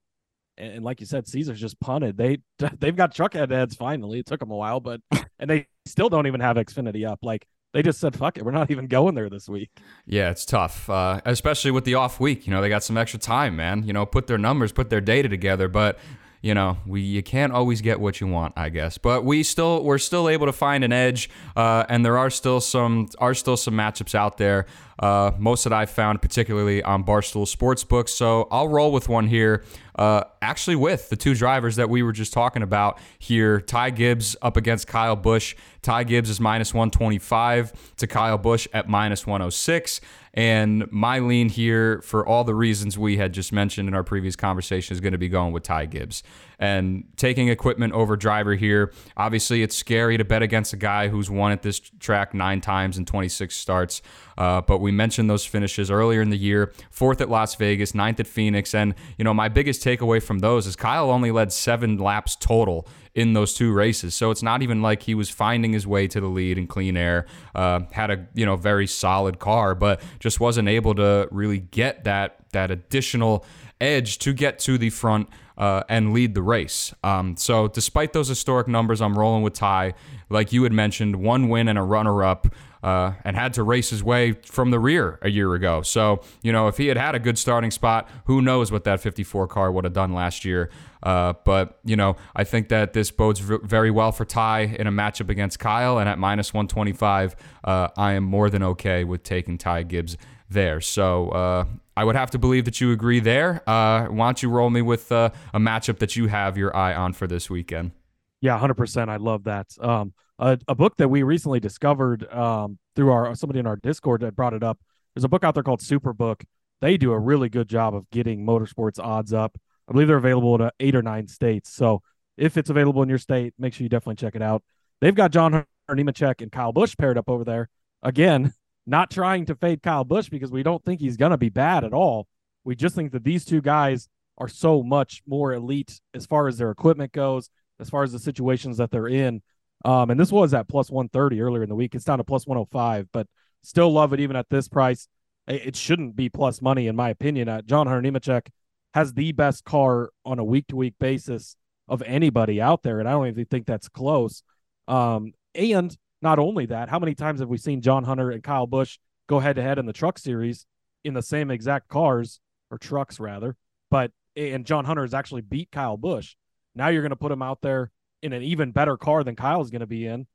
and, 0.57 0.83
like 0.83 0.99
you 0.99 1.05
said, 1.05 1.27
Caesars 1.27 1.59
just 1.59 1.79
punted. 1.79 2.17
They 2.17 2.39
they've 2.79 2.95
got 2.95 3.13
truck 3.13 3.33
heads 3.33 3.75
finally. 3.75 4.19
It 4.19 4.25
took 4.25 4.39
them 4.39 4.51
a 4.51 4.55
while, 4.55 4.79
but 4.79 5.01
and 5.39 5.49
they 5.49 5.67
still 5.85 6.09
don't 6.09 6.27
even 6.27 6.41
have 6.41 6.57
Xfinity 6.57 7.07
up. 7.07 7.19
Like 7.23 7.45
they 7.73 7.81
just 7.81 7.99
said, 7.99 8.15
"Fuck 8.15 8.37
it, 8.37 8.45
we're 8.45 8.51
not 8.51 8.71
even 8.71 8.87
going 8.87 9.15
there 9.15 9.29
this 9.29 9.49
week." 9.49 9.69
Yeah, 10.05 10.29
it's 10.29 10.45
tough, 10.45 10.89
uh, 10.89 11.21
especially 11.25 11.71
with 11.71 11.83
the 11.85 11.95
off 11.95 12.19
week. 12.19 12.47
You 12.47 12.53
know, 12.53 12.61
they 12.61 12.69
got 12.69 12.83
some 12.83 12.97
extra 12.97 13.19
time, 13.19 13.55
man. 13.55 13.83
You 13.83 13.93
know, 13.93 14.05
put 14.05 14.27
their 14.27 14.37
numbers, 14.37 14.71
put 14.71 14.89
their 14.89 15.01
data 15.01 15.29
together, 15.29 15.67
but 15.67 15.99
you 16.45 16.53
know, 16.53 16.77
we 16.85 17.01
you 17.01 17.23
can't 17.23 17.51
always 17.51 17.81
get 17.81 17.99
what 17.99 18.21
you 18.21 18.27
want, 18.27 18.53
I 18.55 18.69
guess. 18.69 18.99
But 18.99 19.25
we 19.25 19.41
still 19.41 19.83
we're 19.83 19.97
still 19.97 20.29
able 20.29 20.45
to 20.45 20.53
find 20.53 20.83
an 20.83 20.93
edge, 20.93 21.27
uh, 21.55 21.85
and 21.89 22.05
there 22.05 22.19
are 22.19 22.29
still 22.29 22.61
some 22.61 23.09
are 23.17 23.33
still 23.33 23.57
some 23.57 23.73
matchups 23.73 24.13
out 24.13 24.37
there. 24.37 24.67
Uh, 24.97 25.31
most 25.37 25.65
that 25.65 25.73
I've 25.73 25.89
found, 25.89 26.21
particularly 26.21 26.81
on 26.81 27.03
Barstool 27.03 27.45
Sportsbook. 27.45 28.07
So 28.07 28.47
I'll 28.49 28.69
roll 28.69 28.91
with 28.91 29.09
one 29.09 29.27
here. 29.27 29.63
Uh, 29.95 30.23
actually, 30.41 30.75
with 30.75 31.09
the 31.09 31.15
two 31.15 31.35
drivers 31.35 31.75
that 31.77 31.89
we 31.89 32.03
were 32.03 32.11
just 32.11 32.33
talking 32.33 32.61
about 32.61 32.99
here, 33.19 33.59
Ty 33.59 33.91
Gibbs 33.91 34.35
up 34.41 34.57
against 34.57 34.87
Kyle 34.87 35.15
Busch. 35.15 35.55
Ty 35.81 36.05
Gibbs 36.05 36.29
is 36.29 36.39
minus 36.39 36.73
125 36.73 37.95
to 37.97 38.07
Kyle 38.07 38.37
Busch 38.37 38.67
at 38.73 38.87
minus 38.89 39.25
106. 39.25 40.01
And 40.35 40.91
my 40.91 41.19
lean 41.19 41.47
here, 41.47 42.01
for 42.01 42.27
all 42.27 42.43
the 42.43 42.53
reasons 42.53 42.97
we 42.97 43.15
had 43.15 43.33
just 43.33 43.53
mentioned 43.53 43.87
in 43.87 43.95
our 43.95 44.03
previous 44.03 44.35
conversation, 44.35 44.93
is 44.93 44.99
going 44.99 45.13
to 45.13 45.17
be 45.17 45.29
going 45.29 45.53
with 45.53 45.63
Ty 45.63 45.85
Gibbs 45.85 46.23
and 46.59 47.05
taking 47.15 47.47
equipment 47.47 47.93
over 47.93 48.17
driver 48.17 48.55
here. 48.55 48.91
Obviously, 49.15 49.63
it's 49.63 49.75
scary 49.75 50.17
to 50.17 50.25
bet 50.25 50.41
against 50.41 50.73
a 50.73 50.77
guy 50.77 51.07
who's 51.07 51.29
won 51.29 51.53
at 51.53 51.61
this 51.61 51.79
track 51.79 52.33
nine 52.33 52.59
times 52.59 52.97
in 52.97 53.05
26 53.05 53.55
starts. 53.55 54.01
Uh, 54.37 54.59
but 54.59 54.79
we 54.79 54.91
mentioned 54.91 55.29
those 55.29 55.45
finishes 55.45 55.89
earlier 55.89 56.21
in 56.21 56.29
the 56.29 56.37
year 56.37 56.73
fourth 56.91 57.21
at 57.21 57.29
Las 57.29 57.55
Vegas, 57.55 57.95
ninth 57.95 58.19
at 58.19 58.27
Phoenix. 58.27 58.75
And, 58.75 58.93
you 59.17 59.23
know, 59.23 59.33
my 59.33 59.47
biggest 59.47 59.83
takeaway 59.83 60.21
from 60.21 60.39
those 60.39 60.67
is 60.67 60.75
Kyle 60.75 61.09
only 61.11 61.31
led 61.31 61.53
seven 61.53 61.97
laps 61.97 62.35
total 62.35 62.87
in 63.15 63.31
those 63.33 63.53
two 63.53 63.73
races. 63.73 64.13
So 64.13 64.29
it's 64.29 64.43
not 64.43 64.61
even 64.61 64.81
like 64.81 65.03
he 65.03 65.15
was 65.15 65.29
finding 65.29 65.71
his 65.73 65.87
way 65.87 66.07
to 66.07 66.19
the 66.19 66.27
lead 66.27 66.57
in 66.57 66.67
clean 66.67 66.97
air. 66.97 67.25
Uh, 67.55 67.81
had 67.91 68.11
a 68.11 68.27
you 68.33 68.45
know 68.45 68.57
very 68.57 68.85
solid 68.85 69.39
car, 69.39 69.73
but 69.73 70.01
just 70.19 70.39
wasn't 70.39 70.67
able 70.67 70.93
to 70.95 71.27
really 71.31 71.59
get 71.59 72.03
that 72.03 72.37
that 72.51 72.71
additional 72.71 73.45
edge 73.81 74.19
to 74.19 74.33
get 74.33 74.59
to 74.59 74.77
the 74.77 74.89
front 74.89 75.29
uh, 75.57 75.83
and 75.89 76.13
lead 76.13 76.33
the 76.33 76.41
race. 76.41 76.93
Um, 77.03 77.37
so 77.37 77.67
despite 77.67 78.13
those 78.13 78.27
historic 78.27 78.67
numbers, 78.67 79.01
I'm 79.01 79.17
rolling 79.17 79.43
with 79.43 79.53
Ty. 79.53 79.93
Like 80.29 80.51
you 80.51 80.63
had 80.63 80.73
mentioned, 80.73 81.15
one 81.17 81.49
win 81.49 81.67
and 81.67 81.77
a 81.77 81.83
runner-up 81.83 82.47
uh, 82.85 83.15
and 83.23 83.35
had 83.35 83.51
to 83.51 83.63
race 83.63 83.89
his 83.89 84.03
way 84.03 84.33
from 84.45 84.69
the 84.69 84.79
rear 84.79 85.17
a 85.23 85.29
year 85.29 85.55
ago. 85.55 85.81
So, 85.81 86.21
you 86.43 86.51
know, 86.51 86.67
if 86.67 86.77
he 86.77 86.85
had 86.85 86.97
had 86.97 87.15
a 87.15 87.19
good 87.19 87.39
starting 87.39 87.71
spot, 87.71 88.07
who 88.25 88.43
knows 88.43 88.71
what 88.71 88.83
that 88.83 89.01
54 89.01 89.47
car 89.47 89.71
would 89.71 89.85
have 89.85 89.93
done 89.93 90.13
last 90.13 90.45
year. 90.45 90.69
Uh, 91.01 91.33
but, 91.45 91.79
you 91.83 91.95
know, 91.95 92.15
I 92.35 92.43
think 92.43 92.69
that 92.69 92.93
this 92.93 93.09
bodes 93.09 93.39
v- 93.39 93.57
very 93.63 93.89
well 93.89 94.11
for 94.11 94.23
Ty 94.23 94.75
in 94.79 94.85
a 94.85 94.91
matchup 94.91 95.29
against 95.29 95.57
Kyle. 95.57 95.97
And 95.97 96.07
at 96.07 96.19
minus 96.19 96.53
125, 96.53 97.35
uh, 97.63 97.87
I 97.97 98.13
am 98.13 98.23
more 98.23 98.51
than 98.51 98.61
okay 98.61 99.03
with 99.03 99.23
taking 99.23 99.57
Ty 99.57 99.83
Gibbs 99.83 100.15
there. 100.47 100.79
So 100.79 101.29
uh, 101.29 101.65
I 101.97 102.03
would 102.03 102.15
have 102.15 102.29
to 102.31 102.37
believe 102.37 102.65
that 102.65 102.79
you 102.79 102.91
agree 102.91 103.19
there. 103.19 103.67
Uh, 103.67 104.05
why 104.05 104.27
don't 104.27 104.43
you 104.43 104.49
roll 104.49 104.69
me 104.69 104.83
with 104.83 105.11
uh, 105.11 105.31
a 105.55 105.59
matchup 105.59 105.97
that 105.97 106.15
you 106.15 106.27
have 106.27 106.55
your 106.55 106.75
eye 106.75 106.93
on 106.93 107.13
for 107.13 107.25
this 107.25 107.49
weekend? 107.49 107.93
Yeah, 108.41 108.59
100%. 108.59 109.09
I 109.09 109.15
love 109.15 109.45
that. 109.45 109.75
Um, 109.79 110.13
a, 110.39 110.59
a 110.67 110.75
book 110.75 110.97
that 110.97 111.07
we 111.07 111.23
recently 111.23 111.59
discovered 111.59 112.31
um, 112.31 112.77
through 112.95 113.11
our 113.11 113.35
somebody 113.35 113.59
in 113.59 113.67
our 113.67 113.77
Discord 113.77 114.21
that 114.21 114.35
brought 114.35 114.53
it 114.53 114.63
up. 114.63 114.79
There's 115.13 115.23
a 115.23 115.29
book 115.29 115.43
out 115.43 115.53
there 115.53 115.63
called 115.63 115.81
Superbook. 115.81 116.43
They 116.81 116.97
do 116.97 117.11
a 117.11 117.19
really 117.19 117.49
good 117.49 117.69
job 117.69 117.95
of 117.95 118.09
getting 118.09 118.45
motorsports 118.45 118.99
odds 118.99 119.33
up. 119.33 119.57
I 119.87 119.93
believe 119.93 120.07
they're 120.07 120.17
available 120.17 120.61
in 120.61 120.69
eight 120.79 120.95
or 120.95 121.01
nine 121.01 121.27
states. 121.27 121.73
So 121.73 122.01
if 122.37 122.57
it's 122.57 122.69
available 122.69 123.01
in 123.01 123.09
your 123.09 123.17
state, 123.17 123.53
make 123.57 123.73
sure 123.73 123.83
you 123.83 123.89
definitely 123.89 124.15
check 124.15 124.35
it 124.35 124.41
out. 124.41 124.63
They've 124.99 125.15
got 125.15 125.31
John 125.31 125.65
Nemechek 125.89 126.41
and 126.41 126.51
Kyle 126.51 126.73
Busch 126.73 126.95
paired 126.97 127.17
up 127.17 127.29
over 127.29 127.43
there. 127.43 127.69
Again, 128.03 128.53
not 128.85 129.09
trying 129.09 129.45
to 129.45 129.55
fade 129.55 129.81
Kyle 129.81 130.03
Busch 130.03 130.29
because 130.29 130.51
we 130.51 130.63
don't 130.63 130.83
think 130.83 130.99
he's 130.99 131.17
going 131.17 131.31
to 131.31 131.37
be 131.37 131.49
bad 131.49 131.83
at 131.83 131.93
all. 131.93 132.27
We 132.63 132.75
just 132.75 132.95
think 132.95 133.11
that 133.11 133.23
these 133.23 133.45
two 133.45 133.61
guys 133.61 134.09
are 134.37 134.47
so 134.47 134.83
much 134.83 135.21
more 135.25 135.53
elite 135.53 136.01
as 136.13 136.25
far 136.25 136.47
as 136.47 136.57
their 136.57 136.71
equipment 136.71 137.13
goes, 137.13 137.49
as 137.79 137.89
far 137.89 138.03
as 138.03 138.11
the 138.11 138.19
situations 138.19 138.77
that 138.77 138.91
they're 138.91 139.07
in. 139.07 139.41
Um, 139.83 140.09
and 140.09 140.19
this 140.19 140.31
was 140.31 140.53
at 140.53 140.67
plus 140.67 140.89
130 140.89 141.41
earlier 141.41 141.63
in 141.63 141.69
the 141.69 141.75
week. 141.75 141.95
It's 141.95 142.05
down 142.05 142.17
to 142.17 142.23
plus 142.23 142.47
105, 142.47 143.07
but 143.11 143.27
still 143.61 143.91
love 143.91 144.13
it 144.13 144.19
even 144.19 144.35
at 144.35 144.49
this 144.49 144.67
price. 144.67 145.07
It 145.47 145.75
shouldn't 145.75 146.15
be 146.15 146.29
plus 146.29 146.61
money, 146.61 146.87
in 146.87 146.95
my 146.95 147.09
opinion. 147.09 147.49
Uh, 147.49 147.61
John 147.61 147.85
Hunter 147.85 148.09
Nemechek 148.09 148.47
has 148.95 149.13
the 149.13 149.31
best 149.33 149.63
car 149.63 150.09
on 150.25 150.39
a 150.39 150.43
week 150.43 150.67
to 150.67 150.75
week 150.75 150.95
basis 150.99 151.55
of 151.87 152.01
anybody 152.03 152.61
out 152.61 152.81
there. 152.81 152.99
And 152.99 153.07
I 153.07 153.11
don't 153.11 153.27
even 153.27 153.45
think 153.45 153.67
that's 153.67 153.89
close. 153.89 154.41
Um, 154.87 155.33
and 155.53 155.95
not 156.21 156.39
only 156.39 156.65
that, 156.67 156.89
how 156.89 156.97
many 156.97 157.13
times 157.13 157.39
have 157.41 157.49
we 157.49 157.57
seen 157.57 157.81
John 157.81 158.03
Hunter 158.03 158.31
and 158.31 158.41
Kyle 158.41 158.65
Busch 158.65 158.97
go 159.27 159.39
head 159.39 159.57
to 159.57 159.61
head 159.61 159.77
in 159.77 159.85
the 159.85 159.93
truck 159.93 160.17
series 160.17 160.65
in 161.03 161.13
the 161.13 161.21
same 161.21 161.51
exact 161.51 161.89
cars 161.89 162.39
or 162.71 162.77
trucks 162.77 163.19
rather? 163.19 163.55
But 163.91 164.11
and 164.35 164.65
John 164.65 164.85
Hunter 164.85 165.03
has 165.03 165.13
actually 165.13 165.41
beat 165.41 165.71
Kyle 165.71 165.97
Busch. 165.97 166.35
Now 166.73 166.87
you're 166.89 167.03
going 167.03 167.11
to 167.11 167.15
put 167.15 167.31
him 167.31 167.41
out 167.41 167.61
there 167.61 167.91
in 168.25 168.33
an 168.33 168.41
even 168.41 168.71
better 168.71 168.97
car 168.97 169.23
than 169.23 169.35
Kyle's 169.35 169.69
going 169.69 169.81
to 169.81 169.87
be 169.87 170.05
in. 170.05 170.25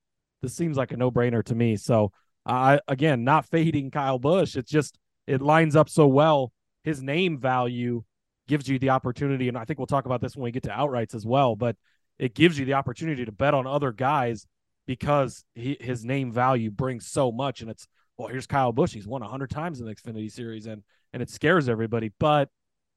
This 0.43 0.55
seems 0.55 0.77
like 0.77 0.93
a 0.93 0.97
no 0.97 1.11
brainer 1.11 1.45
to 1.45 1.55
me. 1.55 1.77
So 1.77 2.13
I 2.47 2.81
again 2.89 3.25
not 3.25 3.47
fading 3.47 3.91
Kyle 3.91 4.19
Busch. 4.19 4.57
It's 4.57 4.71
just 4.71 4.97
it 5.27 5.43
lines 5.43 5.77
up 5.77 5.89
so 5.89 6.07
well. 6.07 6.53
His 6.85 7.03
name 7.03 7.39
value 7.39 8.05
gives 8.49 8.69
you 8.69 8.79
the 8.79 8.91
opportunity, 8.91 9.49
and 9.49 9.59
I 9.59 9.65
think 9.65 9.79
we'll 9.79 9.87
talk 9.87 10.07
about 10.07 10.21
this 10.21 10.37
when 10.37 10.45
we 10.45 10.51
get 10.51 10.63
to 10.63 10.71
outrights 10.71 11.15
as 11.15 11.27
well. 11.27 11.57
But 11.57 11.77
it 12.19 12.35
gives 12.35 12.59
you 12.59 12.65
the 12.65 12.75
opportunity 12.75 13.25
to 13.25 13.33
bet 13.33 13.55
on 13.55 13.67
other 13.67 13.93
guys 13.93 14.47
because 14.87 15.45
he, 15.55 15.77
his 15.81 16.05
name 16.05 16.33
value 16.33 16.71
brings 16.71 17.07
so 17.07 17.31
much. 17.31 17.61
And 17.61 17.71
it's 17.71 17.87
well, 18.17 18.29
here's 18.29 18.47
Kyle 18.47 18.73
Busch. 18.73 18.93
He's 18.93 19.07
won 19.07 19.23
hundred 19.23 19.51
times 19.51 19.81
in 19.81 19.87
the 19.87 19.95
Xfinity 19.95 20.31
Series, 20.31 20.67
and 20.67 20.83
and 21.13 21.23
it 21.23 21.29
scares 21.29 21.69
everybody, 21.69 22.13
but 22.19 22.49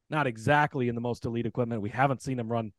not 0.10 0.28
exactly 0.28 0.88
in 0.88 0.96
the 0.96 1.02
most 1.02 1.26
elite 1.26 1.46
equipment. 1.46 1.82
We 1.82 1.90
haven't 1.90 2.22
seen 2.22 2.40
him 2.40 2.52
run. 2.52 2.72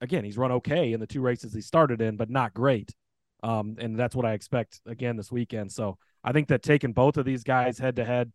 Again, 0.00 0.24
he's 0.24 0.38
run 0.38 0.52
okay 0.52 0.92
in 0.92 1.00
the 1.00 1.06
two 1.06 1.20
races 1.20 1.52
he 1.52 1.60
started 1.60 2.00
in, 2.00 2.16
but 2.16 2.30
not 2.30 2.54
great. 2.54 2.94
Um, 3.42 3.76
and 3.78 3.98
that's 3.98 4.14
what 4.14 4.24
I 4.24 4.32
expect 4.32 4.80
again 4.86 5.16
this 5.16 5.32
weekend. 5.32 5.72
So 5.72 5.98
I 6.22 6.32
think 6.32 6.48
that 6.48 6.62
taking 6.62 6.92
both 6.92 7.16
of 7.16 7.24
these 7.24 7.42
guys 7.42 7.78
head 7.78 7.96
to 7.96 8.04
head, 8.04 8.32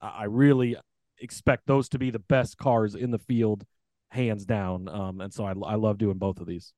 I 0.00 0.24
really 0.24 0.76
expect 1.20 1.66
those 1.66 1.88
to 1.90 1.98
be 1.98 2.10
the 2.10 2.18
best 2.18 2.58
cars 2.58 2.94
in 2.94 3.10
the 3.10 3.18
field, 3.18 3.64
hands 4.10 4.44
down. 4.44 4.88
Um, 4.88 5.20
and 5.20 5.32
so 5.32 5.44
I, 5.44 5.50
I 5.50 5.74
love 5.74 5.98
doing 5.98 6.18
both 6.18 6.40
of 6.40 6.46
these. 6.46 6.72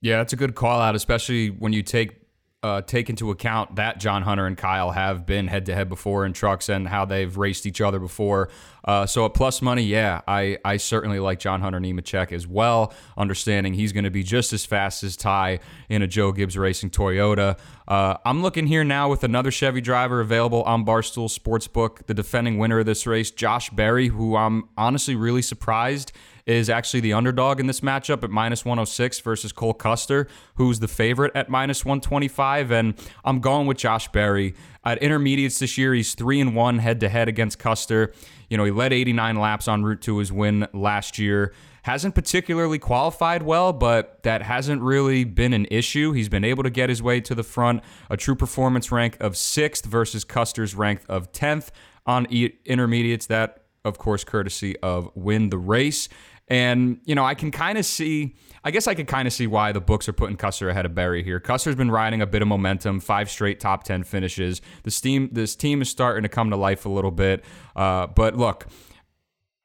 Yeah, 0.00 0.18
that's 0.18 0.32
a 0.32 0.36
good 0.36 0.54
call 0.54 0.80
out, 0.80 0.94
especially 0.94 1.48
when 1.48 1.72
you 1.72 1.82
take 1.82 2.20
uh, 2.62 2.82
take 2.82 3.08
into 3.08 3.30
account 3.30 3.76
that 3.76 4.00
John 4.00 4.22
Hunter 4.22 4.46
and 4.46 4.56
Kyle 4.56 4.90
have 4.90 5.24
been 5.24 5.46
head 5.46 5.66
to 5.66 5.74
head 5.74 5.88
before 5.88 6.26
in 6.26 6.32
trucks 6.32 6.68
and 6.68 6.88
how 6.88 7.04
they've 7.04 7.36
raced 7.36 7.66
each 7.66 7.80
other 7.80 8.00
before. 8.00 8.48
Uh, 8.84 9.06
so 9.06 9.24
at 9.26 9.34
plus 9.34 9.62
money, 9.62 9.82
yeah, 9.82 10.22
I, 10.26 10.58
I 10.64 10.78
certainly 10.78 11.20
like 11.20 11.38
John 11.38 11.60
Hunter 11.60 11.78
Nemechek 11.78 12.32
as 12.32 12.48
well, 12.48 12.92
understanding 13.16 13.74
he's 13.74 13.92
going 13.92 14.04
to 14.04 14.10
be 14.10 14.24
just 14.24 14.52
as 14.52 14.64
fast 14.66 15.04
as 15.04 15.16
Ty 15.16 15.60
in 15.88 16.02
a 16.02 16.08
Joe 16.08 16.32
Gibbs 16.32 16.58
Racing 16.58 16.90
Toyota. 16.90 17.56
Uh, 17.86 18.16
I'm 18.24 18.42
looking 18.42 18.66
here 18.66 18.82
now 18.82 19.08
with 19.08 19.22
another 19.22 19.52
Chevy 19.52 19.80
driver 19.80 20.20
available 20.20 20.62
on 20.64 20.84
Barstool 20.84 21.28
Sportsbook, 21.28 22.06
the 22.06 22.14
defending 22.14 22.58
winner 22.58 22.80
of 22.80 22.86
this 22.86 23.06
race, 23.06 23.30
Josh 23.30 23.70
Berry, 23.70 24.08
who 24.08 24.36
I'm 24.36 24.68
honestly 24.76 25.14
really 25.14 25.42
surprised 25.42 26.10
is 26.48 26.70
actually 26.70 27.00
the 27.00 27.12
underdog 27.12 27.60
in 27.60 27.66
this 27.66 27.80
matchup 27.80 28.24
at 28.24 28.30
minus 28.30 28.64
106 28.64 29.20
versus 29.20 29.52
Cole 29.52 29.74
Custer, 29.74 30.26
who's 30.54 30.80
the 30.80 30.88
favorite 30.88 31.30
at 31.34 31.50
minus 31.50 31.84
125. 31.84 32.70
And 32.70 32.94
I'm 33.24 33.40
going 33.40 33.66
with 33.66 33.76
Josh 33.76 34.08
Berry. 34.08 34.54
At 34.84 34.98
intermediates 35.02 35.58
this 35.58 35.76
year, 35.76 35.92
he's 35.92 36.14
3 36.14 36.40
and 36.40 36.56
1 36.56 36.78
head 36.78 37.00
to 37.00 37.08
head 37.08 37.28
against 37.28 37.58
Custer. 37.58 38.14
You 38.48 38.56
know, 38.56 38.64
he 38.64 38.70
led 38.70 38.92
89 38.92 39.36
laps 39.36 39.68
en 39.68 39.84
route 39.84 40.00
to 40.02 40.18
his 40.18 40.32
win 40.32 40.66
last 40.72 41.18
year. 41.18 41.52
Hasn't 41.82 42.14
particularly 42.14 42.78
qualified 42.78 43.42
well, 43.42 43.72
but 43.72 44.22
that 44.22 44.42
hasn't 44.42 44.82
really 44.82 45.24
been 45.24 45.52
an 45.52 45.66
issue. 45.70 46.12
He's 46.12 46.28
been 46.28 46.44
able 46.44 46.62
to 46.62 46.70
get 46.70 46.88
his 46.88 47.02
way 47.02 47.20
to 47.20 47.34
the 47.34 47.42
front. 47.42 47.82
A 48.10 48.16
true 48.16 48.34
performance 48.34 48.90
rank 48.90 49.16
of 49.20 49.36
sixth 49.36 49.84
versus 49.84 50.24
Custer's 50.24 50.74
rank 50.74 51.00
of 51.08 51.32
10th 51.32 51.68
on 52.06 52.26
intermediates. 52.26 53.26
That, 53.26 53.64
of 53.84 53.98
course, 53.98 54.24
courtesy 54.24 54.78
of 54.78 55.10
Win 55.14 55.50
the 55.50 55.58
Race. 55.58 56.08
And, 56.48 57.00
you 57.04 57.14
know, 57.14 57.24
I 57.24 57.34
can 57.34 57.50
kind 57.50 57.78
of 57.78 57.84
see, 57.84 58.34
I 58.64 58.70
guess 58.70 58.86
I 58.86 58.94
could 58.94 59.06
kind 59.06 59.28
of 59.28 59.34
see 59.34 59.46
why 59.46 59.72
the 59.72 59.80
books 59.80 60.08
are 60.08 60.12
putting 60.12 60.36
Custer 60.36 60.68
ahead 60.68 60.86
of 60.86 60.94
Berry 60.94 61.22
here. 61.22 61.40
Custer's 61.40 61.76
been 61.76 61.90
riding 61.90 62.22
a 62.22 62.26
bit 62.26 62.42
of 62.42 62.48
momentum, 62.48 63.00
five 63.00 63.30
straight 63.30 63.60
top 63.60 63.84
10 63.84 64.04
finishes. 64.04 64.62
This 64.82 65.00
team, 65.00 65.28
this 65.32 65.54
team 65.54 65.82
is 65.82 65.90
starting 65.90 66.22
to 66.22 66.28
come 66.28 66.50
to 66.50 66.56
life 66.56 66.86
a 66.86 66.88
little 66.88 67.10
bit. 67.10 67.44
Uh, 67.76 68.06
but 68.06 68.36
look, 68.36 68.66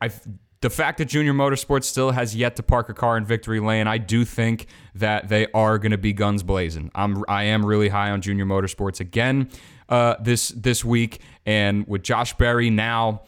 I 0.01 0.11
the 0.63 0.69
fact 0.69 0.97
that 0.99 1.05
Junior 1.05 1.33
Motorsports 1.33 1.83
still 1.83 2.11
has 2.11 2.33
yet 2.33 2.55
to 2.55 2.63
park 2.63 2.87
a 2.87 2.93
car 2.93 3.17
in 3.17 3.25
victory 3.25 3.59
lane, 3.59 3.85
I 3.85 3.97
do 3.97 4.23
think 4.23 4.67
that 4.95 5.27
they 5.27 5.47
are 5.53 5.77
going 5.77 5.91
to 5.91 5.97
be 5.97 6.13
guns 6.13 6.41
blazing. 6.41 6.89
I'm 6.95 7.23
I 7.27 7.43
am 7.43 7.65
really 7.65 7.89
high 7.89 8.11
on 8.11 8.21
Junior 8.21 8.45
Motorsports 8.45 9.01
again 9.01 9.49
uh, 9.89 10.15
this 10.21 10.49
this 10.49 10.85
week, 10.85 11.19
and 11.45 11.85
with 11.85 12.01
Josh 12.01 12.33
Berry 12.35 12.69
now 12.69 13.23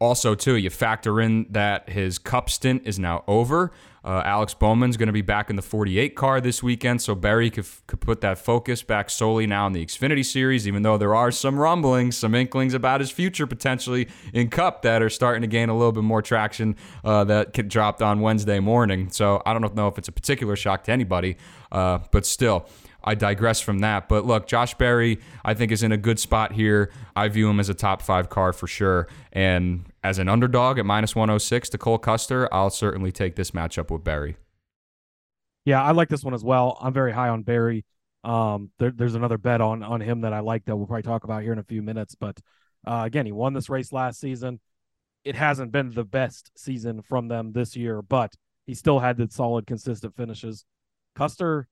also, 0.00 0.34
too, 0.34 0.56
you 0.56 0.70
factor 0.70 1.20
in 1.20 1.46
that 1.50 1.90
his 1.90 2.18
cup 2.18 2.48
stint 2.48 2.82
is 2.86 2.98
now 2.98 3.22
over. 3.28 3.70
Uh, 4.02 4.22
Alex 4.24 4.54
Bowman's 4.54 4.96
going 4.96 5.08
to 5.08 5.12
be 5.12 5.20
back 5.20 5.50
in 5.50 5.56
the 5.56 5.62
48 5.62 6.16
car 6.16 6.40
this 6.40 6.62
weekend, 6.62 7.02
so 7.02 7.14
Berry 7.14 7.50
could, 7.50 7.66
could 7.86 8.00
put 8.00 8.22
that 8.22 8.38
focus 8.38 8.82
back 8.82 9.10
solely 9.10 9.46
now 9.46 9.66
in 9.66 9.74
the 9.74 9.84
Xfinity 9.84 10.24
Series, 10.24 10.66
even 10.66 10.82
though 10.82 10.96
there 10.96 11.14
are 11.14 11.30
some 11.30 11.58
rumblings, 11.58 12.16
some 12.16 12.34
inklings 12.34 12.72
about 12.72 13.00
his 13.00 13.10
future 13.10 13.46
potentially 13.46 14.08
in 14.32 14.48
Cup 14.48 14.80
that 14.82 15.02
are 15.02 15.10
starting 15.10 15.42
to 15.42 15.48
gain 15.48 15.68
a 15.68 15.76
little 15.76 15.92
bit 15.92 16.02
more 16.02 16.22
traction 16.22 16.76
uh, 17.04 17.24
that 17.24 17.52
dropped 17.68 18.00
on 18.00 18.20
Wednesday 18.20 18.58
morning. 18.58 19.10
So 19.10 19.42
I 19.44 19.52
don't 19.52 19.74
know 19.74 19.88
if 19.88 19.98
it's 19.98 20.08
a 20.08 20.12
particular 20.12 20.56
shock 20.56 20.84
to 20.84 20.92
anybody, 20.92 21.36
uh, 21.70 21.98
but 22.10 22.24
still. 22.24 22.66
I 23.02 23.14
digress 23.14 23.62
from 23.62 23.78
that. 23.78 24.08
But 24.08 24.26
look, 24.26 24.46
Josh 24.46 24.74
Berry, 24.74 25.20
I 25.42 25.54
think, 25.54 25.72
is 25.72 25.82
in 25.82 25.90
a 25.90 25.96
good 25.96 26.18
spot 26.18 26.52
here. 26.52 26.90
I 27.16 27.28
view 27.28 27.48
him 27.48 27.58
as 27.58 27.70
a 27.70 27.74
top 27.74 28.02
five 28.02 28.28
car 28.28 28.52
for 28.52 28.66
sure. 28.66 29.08
And 29.32 29.89
as 30.02 30.18
an 30.18 30.28
underdog 30.28 30.78
at 30.78 30.86
minus 30.86 31.14
106 31.14 31.68
to 31.70 31.78
Cole 31.78 31.98
Custer, 31.98 32.52
I'll 32.52 32.70
certainly 32.70 33.12
take 33.12 33.36
this 33.36 33.50
matchup 33.50 33.90
with 33.90 34.04
Berry. 34.04 34.36
Yeah, 35.64 35.82
I 35.82 35.92
like 35.92 36.08
this 36.08 36.24
one 36.24 36.34
as 36.34 36.42
well. 36.42 36.78
I'm 36.80 36.92
very 36.92 37.12
high 37.12 37.28
on 37.28 37.42
Berry. 37.42 37.84
Um, 38.24 38.70
there, 38.78 38.90
there's 38.90 39.14
another 39.14 39.38
bet 39.38 39.60
on 39.60 39.82
on 39.82 40.00
him 40.00 40.22
that 40.22 40.32
I 40.32 40.40
like 40.40 40.64
that 40.64 40.76
we'll 40.76 40.86
probably 40.86 41.02
talk 41.02 41.24
about 41.24 41.42
here 41.42 41.52
in 41.52 41.58
a 41.58 41.64
few 41.64 41.82
minutes. 41.82 42.14
But 42.14 42.38
uh, 42.86 43.02
again, 43.04 43.26
he 43.26 43.32
won 43.32 43.52
this 43.52 43.68
race 43.68 43.92
last 43.92 44.20
season. 44.20 44.60
It 45.24 45.36
hasn't 45.36 45.72
been 45.72 45.92
the 45.92 46.04
best 46.04 46.50
season 46.56 47.02
from 47.02 47.28
them 47.28 47.52
this 47.52 47.76
year, 47.76 48.00
but 48.00 48.32
he 48.66 48.74
still 48.74 48.98
had 48.98 49.18
the 49.18 49.28
solid, 49.30 49.66
consistent 49.66 50.16
finishes. 50.16 50.64
Custer 51.14 51.68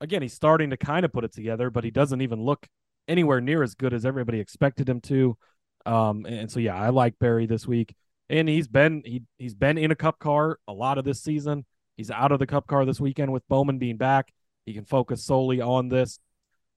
again, 0.00 0.22
he's 0.22 0.34
starting 0.34 0.70
to 0.70 0.76
kind 0.76 1.04
of 1.04 1.12
put 1.12 1.24
it 1.24 1.32
together, 1.32 1.70
but 1.70 1.84
he 1.84 1.90
doesn't 1.90 2.20
even 2.20 2.40
look 2.40 2.68
anywhere 3.08 3.40
near 3.40 3.62
as 3.62 3.74
good 3.74 3.92
as 3.92 4.04
everybody 4.04 4.40
expected 4.40 4.88
him 4.88 5.00
to. 5.00 5.36
Um, 5.86 6.26
and 6.26 6.50
so 6.50 6.60
yeah, 6.60 6.76
I 6.76 6.90
like 6.90 7.18
Berry 7.18 7.46
this 7.46 7.66
week, 7.66 7.94
and 8.28 8.48
he's 8.48 8.68
been 8.68 9.02
he 9.04 9.22
he's 9.38 9.54
been 9.54 9.78
in 9.78 9.90
a 9.90 9.96
Cup 9.96 10.18
car 10.18 10.58
a 10.66 10.72
lot 10.72 10.98
of 10.98 11.04
this 11.04 11.22
season. 11.22 11.64
He's 11.96 12.10
out 12.10 12.32
of 12.32 12.38
the 12.38 12.46
Cup 12.46 12.66
car 12.66 12.84
this 12.84 13.00
weekend 13.00 13.32
with 13.32 13.46
Bowman 13.48 13.78
being 13.78 13.96
back. 13.96 14.32
He 14.66 14.72
can 14.74 14.84
focus 14.84 15.24
solely 15.24 15.60
on 15.60 15.88
this. 15.88 16.18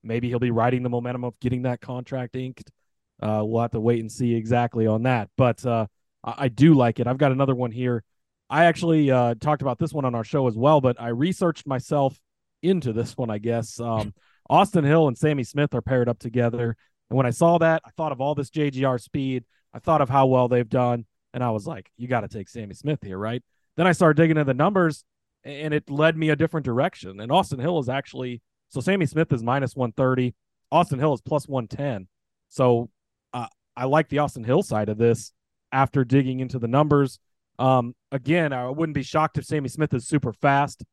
Maybe 0.03 0.27
he'll 0.29 0.39
be 0.39 0.51
riding 0.51 0.83
the 0.83 0.89
momentum 0.89 1.23
of 1.23 1.39
getting 1.39 1.63
that 1.63 1.81
contract 1.81 2.35
inked. 2.35 2.69
Uh, 3.21 3.41
we'll 3.43 3.61
have 3.61 3.71
to 3.71 3.79
wait 3.79 3.99
and 3.99 4.11
see 4.11 4.35
exactly 4.35 4.85
on 4.85 5.03
that. 5.03 5.29
But 5.37 5.65
uh, 5.65 5.87
I, 6.23 6.33
I 6.37 6.47
do 6.49 6.73
like 6.73 6.99
it. 6.99 7.07
I've 7.07 7.17
got 7.17 7.31
another 7.31 7.55
one 7.55 7.71
here. 7.71 8.03
I 8.49 8.65
actually 8.65 9.11
uh, 9.11 9.35
talked 9.39 9.61
about 9.61 9.79
this 9.79 9.91
one 9.91 10.05
on 10.05 10.15
our 10.15 10.23
show 10.23 10.47
as 10.47 10.55
well, 10.55 10.79
but 10.79 11.01
I 11.01 11.09
researched 11.09 11.67
myself 11.67 12.17
into 12.61 12.93
this 12.93 13.17
one, 13.17 13.29
I 13.29 13.39
guess. 13.39 13.79
Um, 13.79 14.13
Austin 14.49 14.85
Hill 14.85 15.07
and 15.07 15.17
Sammy 15.17 15.43
Smith 15.43 15.73
are 15.73 15.81
paired 15.81 16.07
up 16.07 16.19
together. 16.19 16.77
And 17.09 17.17
when 17.17 17.25
I 17.25 17.31
saw 17.31 17.57
that, 17.59 17.81
I 17.85 17.89
thought 17.91 18.11
of 18.11 18.21
all 18.21 18.35
this 18.35 18.49
JGR 18.49 18.99
speed. 18.99 19.45
I 19.73 19.79
thought 19.79 20.01
of 20.01 20.09
how 20.09 20.27
well 20.27 20.47
they've 20.47 20.67
done. 20.67 21.05
And 21.33 21.43
I 21.43 21.51
was 21.51 21.67
like, 21.67 21.91
you 21.97 22.07
got 22.07 22.21
to 22.21 22.27
take 22.27 22.49
Sammy 22.49 22.73
Smith 22.73 22.99
here, 23.03 23.17
right? 23.17 23.43
Then 23.75 23.87
I 23.87 23.91
started 23.91 24.17
digging 24.17 24.37
into 24.37 24.45
the 24.45 24.53
numbers 24.53 25.03
and 25.43 25.73
it 25.73 25.89
led 25.89 26.17
me 26.17 26.29
a 26.29 26.35
different 26.35 26.65
direction. 26.65 27.19
And 27.19 27.31
Austin 27.31 27.59
Hill 27.59 27.79
is 27.79 27.89
actually, 27.89 28.41
so 28.69 28.81
Sammy 28.81 29.05
Smith 29.05 29.31
is 29.31 29.43
minus 29.43 29.75
130. 29.75 30.33
Austin 30.71 30.99
Hill 30.99 31.13
is 31.13 31.21
plus 31.21 31.47
110. 31.47 32.07
So 32.49 32.89
uh, 33.33 33.47
I 33.75 33.85
like 33.85 34.09
the 34.09 34.19
Austin 34.19 34.43
Hill 34.43 34.63
side 34.63 34.89
of 34.89 34.97
this 34.97 35.31
after 35.71 36.03
digging 36.03 36.39
into 36.39 36.59
the 36.59 36.67
numbers. 36.67 37.19
Um, 37.59 37.95
again, 38.11 38.51
I 38.51 38.69
wouldn't 38.69 38.95
be 38.95 39.03
shocked 39.03 39.37
if 39.37 39.45
Sammy 39.45 39.69
Smith 39.69 39.93
is 39.93 40.07
super 40.07 40.33
fast, 40.33 40.83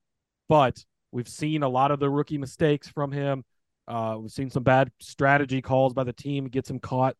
but 0.48 0.84
We've 1.14 1.28
seen 1.28 1.62
a 1.62 1.68
lot 1.68 1.92
of 1.92 2.00
the 2.00 2.10
rookie 2.10 2.38
mistakes 2.38 2.88
from 2.88 3.12
him. 3.12 3.44
Uh, 3.86 4.16
we've 4.20 4.30
seen 4.30 4.50
some 4.50 4.62
bad 4.62 4.90
strategy 5.00 5.60
calls 5.60 5.92
by 5.92 6.04
the 6.04 6.12
team, 6.12 6.48
gets 6.48 6.70
him 6.70 6.78
caught 6.78 7.16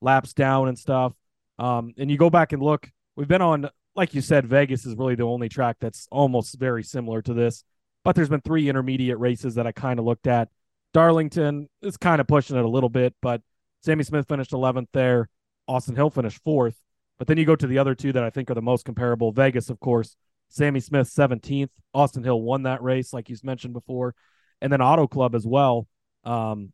laps 0.00 0.32
down 0.32 0.68
and 0.68 0.78
stuff. 0.78 1.12
Um, 1.58 1.92
and 1.98 2.10
you 2.10 2.16
go 2.16 2.30
back 2.30 2.52
and 2.52 2.62
look, 2.62 2.90
we've 3.16 3.28
been 3.28 3.42
on, 3.42 3.68
like 3.94 4.14
you 4.14 4.20
said, 4.20 4.46
Vegas 4.46 4.86
is 4.86 4.96
really 4.96 5.14
the 5.14 5.24
only 5.24 5.48
track 5.48 5.76
that's 5.80 6.08
almost 6.10 6.58
very 6.58 6.82
similar 6.82 7.22
to 7.22 7.34
this. 7.34 7.64
But 8.02 8.16
there's 8.16 8.30
been 8.30 8.40
three 8.40 8.68
intermediate 8.68 9.18
races 9.18 9.56
that 9.56 9.66
I 9.66 9.72
kind 9.72 9.98
of 9.98 10.06
looked 10.06 10.26
at. 10.26 10.48
Darlington 10.94 11.68
is 11.82 11.96
kind 11.96 12.20
of 12.20 12.26
pushing 12.26 12.56
it 12.56 12.64
a 12.64 12.68
little 12.68 12.88
bit, 12.88 13.14
but 13.20 13.42
Sammy 13.82 14.04
Smith 14.04 14.26
finished 14.26 14.52
11th 14.52 14.88
there. 14.92 15.28
Austin 15.68 15.96
Hill 15.96 16.10
finished 16.10 16.40
fourth. 16.42 16.76
But 17.18 17.28
then 17.28 17.36
you 17.36 17.44
go 17.44 17.54
to 17.54 17.66
the 17.66 17.78
other 17.78 17.94
two 17.94 18.12
that 18.12 18.24
I 18.24 18.30
think 18.30 18.50
are 18.50 18.54
the 18.54 18.62
most 18.62 18.86
comparable. 18.86 19.30
Vegas, 19.30 19.68
of 19.68 19.78
course, 19.78 20.16
Sammy 20.48 20.80
Smith 20.80 21.08
17th. 21.08 21.68
Austin 21.92 22.24
Hill 22.24 22.40
won 22.40 22.62
that 22.62 22.82
race, 22.82 23.12
like 23.12 23.28
you 23.28 23.36
mentioned 23.42 23.74
before. 23.74 24.14
And 24.60 24.72
then 24.72 24.82
Auto 24.82 25.06
Club 25.06 25.34
as 25.34 25.46
well. 25.46 25.86
Um, 26.24 26.72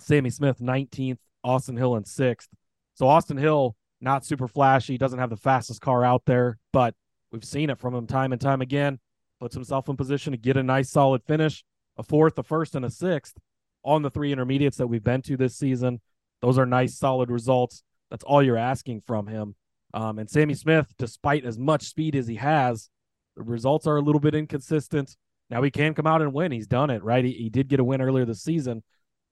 Sammy 0.00 0.30
Smith 0.30 0.58
19th, 0.60 1.18
Austin 1.42 1.76
Hill 1.76 1.96
in 1.96 2.04
sixth. 2.04 2.48
So 2.94 3.08
Austin 3.08 3.36
Hill, 3.36 3.76
not 4.00 4.24
super 4.24 4.48
flashy, 4.48 4.98
doesn't 4.98 5.18
have 5.18 5.30
the 5.30 5.36
fastest 5.36 5.80
car 5.80 6.04
out 6.04 6.22
there, 6.26 6.58
but 6.72 6.94
we've 7.32 7.44
seen 7.44 7.70
it 7.70 7.78
from 7.78 7.94
him 7.94 8.06
time 8.06 8.32
and 8.32 8.40
time 8.40 8.60
again. 8.60 8.98
Puts 9.40 9.54
himself 9.54 9.88
in 9.88 9.96
position 9.96 10.32
to 10.32 10.38
get 10.38 10.56
a 10.56 10.62
nice 10.62 10.90
solid 10.90 11.22
finish, 11.24 11.64
a 11.98 12.02
fourth, 12.02 12.38
a 12.38 12.42
first, 12.42 12.74
and 12.74 12.84
a 12.84 12.90
sixth 12.90 13.36
on 13.84 14.02
the 14.02 14.10
three 14.10 14.32
intermediates 14.32 14.78
that 14.78 14.86
we've 14.86 15.04
been 15.04 15.22
to 15.22 15.36
this 15.36 15.56
season. 15.56 16.00
Those 16.40 16.58
are 16.58 16.66
nice, 16.66 16.98
solid 16.98 17.30
results. 17.30 17.82
That's 18.10 18.24
all 18.24 18.42
you're 18.42 18.56
asking 18.56 19.02
from 19.02 19.26
him. 19.26 19.54
Um, 19.94 20.18
and 20.18 20.28
Sammy 20.28 20.54
Smith, 20.54 20.92
despite 20.98 21.44
as 21.44 21.58
much 21.58 21.84
speed 21.84 22.16
as 22.16 22.26
he 22.26 22.36
has, 22.36 22.90
the 23.36 23.42
results 23.42 23.86
are 23.86 23.96
a 23.96 24.02
little 24.02 24.20
bit 24.20 24.34
inconsistent. 24.34 25.16
Now 25.50 25.62
he 25.62 25.70
can 25.70 25.94
come 25.94 26.06
out 26.06 26.22
and 26.22 26.32
win. 26.32 26.52
He's 26.52 26.66
done 26.66 26.90
it, 26.90 27.02
right? 27.02 27.24
He, 27.24 27.32
he 27.32 27.50
did 27.50 27.68
get 27.68 27.80
a 27.80 27.84
win 27.84 28.00
earlier 28.00 28.24
this 28.24 28.42
season, 28.42 28.82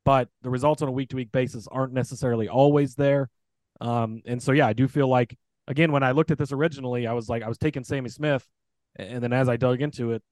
but 0.05 0.29
the 0.43 0.51
results 0.51 0.83
on 0.83 0.89
a 0.89 0.93
week 0.93 1.11
to 1.11 1.17
week 1.17 1.33
basis 1.33 1.67
aren't 1.71 1.93
necessarily 1.93 2.49
always 2.49 2.95
there. 2.95 3.31
Um, 3.81 4.23
and 4.25 4.43
so, 4.43 4.53
yeah, 4.53 4.67
I 4.67 4.73
do 4.73 4.87
feel 4.87 5.09
like, 5.09 5.37
again, 5.67 5.91
when 5.91 6.03
I 6.03 6.13
looked 6.13 6.31
at 6.31 6.39
this 6.39 6.53
originally, 6.53 7.07
I 7.07 7.13
was 7.13 7.29
like, 7.29 7.43
I 7.43 7.49
was 7.49 7.59
taking 7.59 7.85
Sammy 7.85 8.11
Smith. 8.11 8.47
And 8.97 9.23
then 9.23 9.33
as 9.33 9.49
I 9.49 9.57
dug 9.57 9.83
into 9.83 10.13
it, 10.13 10.23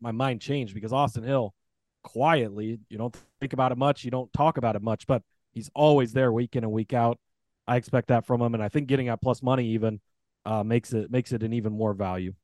my 0.00 0.12
mind 0.12 0.42
changed 0.42 0.74
because 0.74 0.92
Austin 0.92 1.24
Hill, 1.24 1.54
quietly, 2.02 2.80
you 2.90 2.98
don't 2.98 3.16
think 3.40 3.54
about 3.54 3.72
it 3.72 3.78
much, 3.78 4.04
you 4.04 4.10
don't 4.10 4.32
talk 4.32 4.58
about 4.58 4.76
it 4.76 4.82
much, 4.82 5.06
but 5.06 5.22
he's 5.52 5.70
always 5.74 6.12
there 6.12 6.32
week 6.32 6.56
in 6.56 6.64
and 6.64 6.72
week 6.72 6.92
out. 6.92 7.18
I 7.66 7.76
expect 7.76 8.08
that 8.08 8.26
from 8.26 8.42
him. 8.42 8.54
And 8.54 8.62
I 8.62 8.68
think 8.68 8.88
getting 8.88 9.08
at 9.08 9.22
plus 9.22 9.42
money 9.42 9.68
even 9.68 10.00
uh, 10.44 10.64
makes 10.64 10.92
it 10.92 11.10
makes 11.10 11.32
it 11.32 11.42
an 11.42 11.52
even 11.52 11.72
more 11.72 11.94
value. 11.94 12.34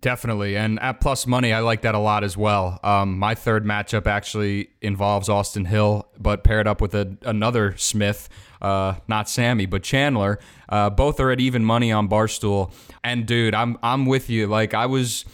Definitely. 0.00 0.56
And 0.56 0.78
at 0.80 1.00
plus 1.00 1.26
money, 1.26 1.52
I 1.52 1.60
like 1.60 1.80
that 1.82 1.94
a 1.94 1.98
lot 1.98 2.24
as 2.24 2.36
well. 2.36 2.78
Um, 2.84 3.18
my 3.18 3.34
third 3.34 3.64
matchup 3.64 4.06
actually 4.06 4.68
involves 4.82 5.30
Austin 5.30 5.64
Hill, 5.64 6.06
but 6.18 6.44
paired 6.44 6.66
up 6.66 6.82
with 6.82 6.94
a, 6.94 7.16
another 7.22 7.74
Smith, 7.78 8.28
uh, 8.60 8.96
not 9.08 9.30
Sammy, 9.30 9.64
but 9.64 9.82
Chandler. 9.82 10.38
Uh, 10.68 10.90
both 10.90 11.20
are 11.20 11.30
at 11.30 11.40
even 11.40 11.64
money 11.64 11.90
on 11.90 12.06
Barstool. 12.08 12.70
And 13.02 13.24
dude, 13.24 13.54
I'm 13.54 13.78
I'm 13.82 14.04
with 14.04 14.28
you. 14.28 14.46
Like 14.46 14.74
I 14.74 14.84
was 14.84 15.24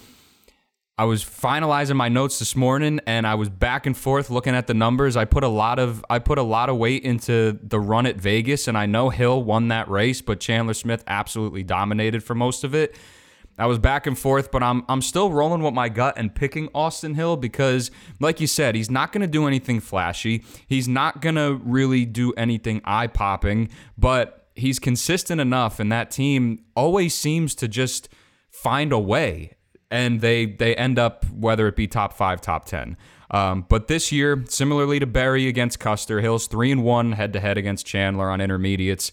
I 1.00 1.04
was 1.04 1.24
finalizing 1.24 1.96
my 1.96 2.10
notes 2.10 2.38
this 2.38 2.54
morning 2.54 3.00
and 3.06 3.26
I 3.26 3.34
was 3.34 3.48
back 3.48 3.86
and 3.86 3.96
forth 3.96 4.28
looking 4.28 4.54
at 4.54 4.66
the 4.66 4.74
numbers. 4.74 5.16
I 5.16 5.24
put 5.24 5.42
a 5.42 5.48
lot 5.48 5.78
of 5.78 6.04
I 6.10 6.18
put 6.18 6.36
a 6.36 6.42
lot 6.42 6.68
of 6.68 6.76
weight 6.76 7.04
into 7.04 7.58
the 7.62 7.80
run 7.80 8.04
at 8.04 8.16
Vegas 8.16 8.68
and 8.68 8.76
I 8.76 8.84
know 8.84 9.08
Hill 9.08 9.42
won 9.42 9.68
that 9.68 9.88
race, 9.88 10.20
but 10.20 10.40
Chandler 10.40 10.74
Smith 10.74 11.02
absolutely 11.06 11.62
dominated 11.62 12.22
for 12.22 12.34
most 12.34 12.64
of 12.64 12.74
it. 12.74 12.94
I 13.60 13.66
was 13.66 13.78
back 13.78 14.06
and 14.06 14.18
forth, 14.18 14.50
but 14.50 14.62
I'm 14.62 14.84
I'm 14.88 15.02
still 15.02 15.30
rolling 15.30 15.62
with 15.62 15.74
my 15.74 15.90
gut 15.90 16.14
and 16.16 16.34
picking 16.34 16.70
Austin 16.74 17.14
Hill 17.14 17.36
because, 17.36 17.90
like 18.18 18.40
you 18.40 18.46
said, 18.46 18.74
he's 18.74 18.90
not 18.90 19.12
going 19.12 19.20
to 19.20 19.26
do 19.28 19.46
anything 19.46 19.80
flashy. 19.80 20.42
He's 20.66 20.88
not 20.88 21.20
going 21.20 21.34
to 21.34 21.60
really 21.62 22.06
do 22.06 22.32
anything 22.32 22.80
eye 22.84 23.06
popping, 23.06 23.68
but 23.98 24.48
he's 24.54 24.78
consistent 24.78 25.40
enough, 25.40 25.78
and 25.78 25.92
that 25.92 26.10
team 26.10 26.64
always 26.74 27.14
seems 27.14 27.54
to 27.56 27.68
just 27.68 28.08
find 28.50 28.92
a 28.92 28.98
way, 28.98 29.56
and 29.90 30.22
they 30.22 30.46
they 30.46 30.74
end 30.74 30.98
up 30.98 31.26
whether 31.30 31.68
it 31.68 31.76
be 31.76 31.86
top 31.86 32.14
five, 32.14 32.40
top 32.40 32.64
ten. 32.64 32.96
Um, 33.30 33.66
but 33.68 33.88
this 33.88 34.10
year, 34.10 34.44
similarly 34.48 34.98
to 34.98 35.06
Berry 35.06 35.46
against 35.46 35.78
Custer, 35.78 36.20
Hill's 36.20 36.46
three 36.46 36.72
and 36.72 36.82
one 36.82 37.12
head 37.12 37.32
to 37.34 37.40
head 37.40 37.58
against 37.58 37.86
Chandler 37.86 38.30
on 38.30 38.40
intermediates 38.40 39.12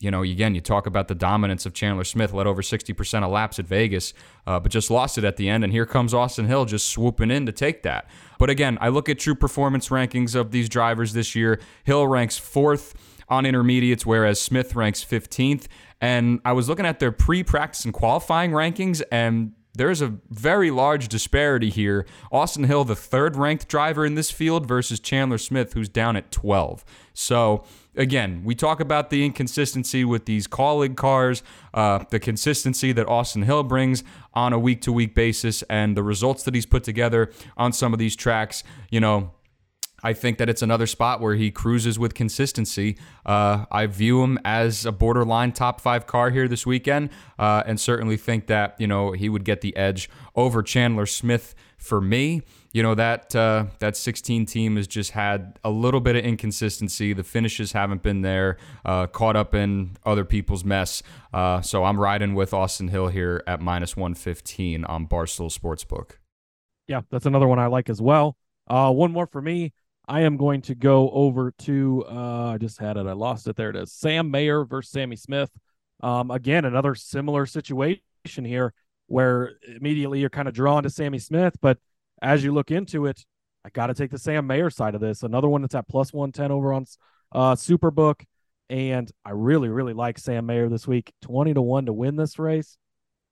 you 0.00 0.12
know, 0.12 0.22
again, 0.22 0.54
you 0.54 0.60
talk 0.60 0.86
about 0.86 1.08
the 1.08 1.14
dominance 1.14 1.66
of 1.66 1.74
Chandler 1.74 2.04
Smith, 2.04 2.32
led 2.32 2.46
over 2.46 2.62
60% 2.62 3.24
of 3.24 3.30
laps 3.32 3.58
at 3.58 3.66
Vegas, 3.66 4.14
uh, 4.46 4.60
but 4.60 4.70
just 4.70 4.90
lost 4.90 5.18
it 5.18 5.24
at 5.24 5.36
the 5.36 5.48
end. 5.48 5.64
And 5.64 5.72
here 5.72 5.86
comes 5.86 6.14
Austin 6.14 6.46
Hill 6.46 6.66
just 6.66 6.86
swooping 6.86 7.32
in 7.32 7.46
to 7.46 7.52
take 7.52 7.82
that. 7.82 8.08
But 8.38 8.48
again, 8.48 8.78
I 8.80 8.88
look 8.88 9.08
at 9.08 9.18
true 9.18 9.34
performance 9.34 9.88
rankings 9.88 10.36
of 10.36 10.52
these 10.52 10.68
drivers 10.68 11.14
this 11.14 11.34
year. 11.34 11.60
Hill 11.82 12.06
ranks 12.06 12.38
fourth 12.38 12.94
on 13.28 13.44
intermediates, 13.44 14.06
whereas 14.06 14.40
Smith 14.40 14.76
ranks 14.76 15.04
15th. 15.04 15.66
And 16.00 16.40
I 16.44 16.52
was 16.52 16.68
looking 16.68 16.86
at 16.86 17.00
their 17.00 17.12
pre 17.12 17.42
practice 17.42 17.84
and 17.84 17.92
qualifying 17.92 18.52
rankings, 18.52 19.02
and 19.10 19.52
there's 19.74 20.00
a 20.00 20.14
very 20.30 20.70
large 20.70 21.08
disparity 21.08 21.70
here. 21.70 22.06
Austin 22.32 22.64
Hill, 22.64 22.84
the 22.84 22.96
third 22.96 23.36
ranked 23.36 23.68
driver 23.68 24.04
in 24.04 24.14
this 24.14 24.30
field, 24.30 24.66
versus 24.66 25.00
Chandler 25.00 25.38
Smith, 25.38 25.72
who's 25.72 25.88
down 25.88 26.16
at 26.16 26.30
12. 26.30 26.84
So 27.14 27.64
again, 27.98 28.42
we 28.44 28.54
talk 28.54 28.80
about 28.80 29.10
the 29.10 29.24
inconsistency 29.24 30.04
with 30.04 30.24
these 30.24 30.46
Kaulig 30.46 30.96
cars, 30.96 31.42
uh, 31.74 32.04
the 32.10 32.18
consistency 32.18 32.92
that 32.92 33.06
Austin 33.08 33.42
Hill 33.42 33.64
brings 33.64 34.04
on 34.32 34.52
a 34.52 34.58
week 34.58 34.80
to 34.82 34.92
week 34.92 35.14
basis, 35.14 35.62
and 35.64 35.96
the 35.96 36.02
results 36.02 36.44
that 36.44 36.54
he's 36.54 36.66
put 36.66 36.84
together 36.84 37.30
on 37.56 37.72
some 37.72 37.92
of 37.92 37.98
these 37.98 38.16
tracks. 38.16 38.64
You 38.90 39.00
know, 39.00 39.32
I 40.02 40.12
think 40.12 40.38
that 40.38 40.48
it's 40.48 40.62
another 40.62 40.86
spot 40.86 41.20
where 41.20 41.34
he 41.34 41.50
cruises 41.50 41.98
with 41.98 42.14
consistency. 42.14 42.96
Uh, 43.26 43.64
I 43.70 43.86
view 43.86 44.22
him 44.22 44.38
as 44.44 44.86
a 44.86 44.92
borderline 44.92 45.52
top 45.52 45.80
five 45.80 46.06
car 46.06 46.30
here 46.30 46.46
this 46.46 46.64
weekend, 46.64 47.10
uh, 47.38 47.64
and 47.66 47.80
certainly 47.80 48.16
think 48.16 48.46
that 48.46 48.76
you 48.78 48.86
know 48.86 49.12
he 49.12 49.28
would 49.28 49.44
get 49.44 49.60
the 49.60 49.76
edge 49.76 50.08
over 50.36 50.62
Chandler 50.62 51.06
Smith 51.06 51.54
for 51.78 52.00
me 52.00 52.42
you 52.72 52.82
know 52.82 52.94
that 52.94 53.34
uh, 53.34 53.66
that 53.78 53.96
16 53.96 54.46
team 54.46 54.76
has 54.76 54.86
just 54.86 55.12
had 55.12 55.58
a 55.64 55.70
little 55.70 56.00
bit 56.00 56.16
of 56.16 56.24
inconsistency. 56.24 57.12
The 57.12 57.24
finishes 57.24 57.72
haven't 57.72 58.02
been 58.02 58.22
there, 58.22 58.58
uh, 58.84 59.06
caught 59.06 59.36
up 59.36 59.54
in 59.54 59.96
other 60.04 60.24
people's 60.24 60.64
mess. 60.64 61.02
Uh, 61.32 61.60
so 61.60 61.84
I'm 61.84 61.98
riding 61.98 62.34
with 62.34 62.52
Austin 62.52 62.88
Hill 62.88 63.08
here 63.08 63.42
at 63.46 63.60
minus 63.60 63.96
115 63.96 64.84
on 64.84 65.06
Barstool 65.06 65.50
Sportsbook. 65.50 66.18
Yeah, 66.86 67.00
that's 67.10 67.26
another 67.26 67.48
one 67.48 67.58
I 67.58 67.66
like 67.66 67.88
as 67.88 68.00
well. 68.00 68.36
Uh, 68.68 68.92
one 68.92 69.12
more 69.12 69.26
for 69.26 69.40
me. 69.40 69.72
I 70.06 70.20
am 70.20 70.36
going 70.36 70.62
to 70.62 70.74
go 70.74 71.10
over 71.10 71.52
to. 71.60 72.04
Uh, 72.08 72.52
I 72.52 72.58
just 72.58 72.78
had 72.78 72.96
it. 72.96 73.06
I 73.06 73.12
lost 73.12 73.48
it. 73.48 73.56
There 73.56 73.70
it 73.70 73.76
is. 73.76 73.92
Sam 73.92 74.30
Mayer 74.30 74.64
versus 74.64 74.92
Sammy 74.92 75.16
Smith. 75.16 75.50
Um, 76.00 76.30
again, 76.30 76.64
another 76.64 76.94
similar 76.94 77.44
situation 77.44 78.44
here 78.44 78.72
where 79.08 79.54
immediately 79.66 80.20
you're 80.20 80.30
kind 80.30 80.48
of 80.48 80.54
drawn 80.54 80.84
to 80.84 80.90
Sammy 80.90 81.18
Smith, 81.18 81.56
but 81.60 81.78
as 82.22 82.44
you 82.44 82.52
look 82.52 82.70
into 82.70 83.06
it, 83.06 83.24
I 83.64 83.70
got 83.70 83.88
to 83.88 83.94
take 83.94 84.10
the 84.10 84.18
Sam 84.18 84.46
Mayer 84.46 84.70
side 84.70 84.94
of 84.94 85.00
this. 85.00 85.22
Another 85.22 85.48
one 85.48 85.62
that's 85.62 85.74
at 85.74 85.88
plus 85.88 86.12
110 86.12 86.52
over 86.52 86.72
on 86.72 86.86
uh, 87.32 87.54
Superbook. 87.54 88.24
And 88.70 89.10
I 89.24 89.30
really, 89.30 89.68
really 89.68 89.94
like 89.94 90.18
Sam 90.18 90.46
Mayer 90.46 90.68
this 90.68 90.86
week. 90.86 91.12
20 91.22 91.54
to 91.54 91.62
1 91.62 91.86
to 91.86 91.92
win 91.92 92.16
this 92.16 92.38
race. 92.38 92.76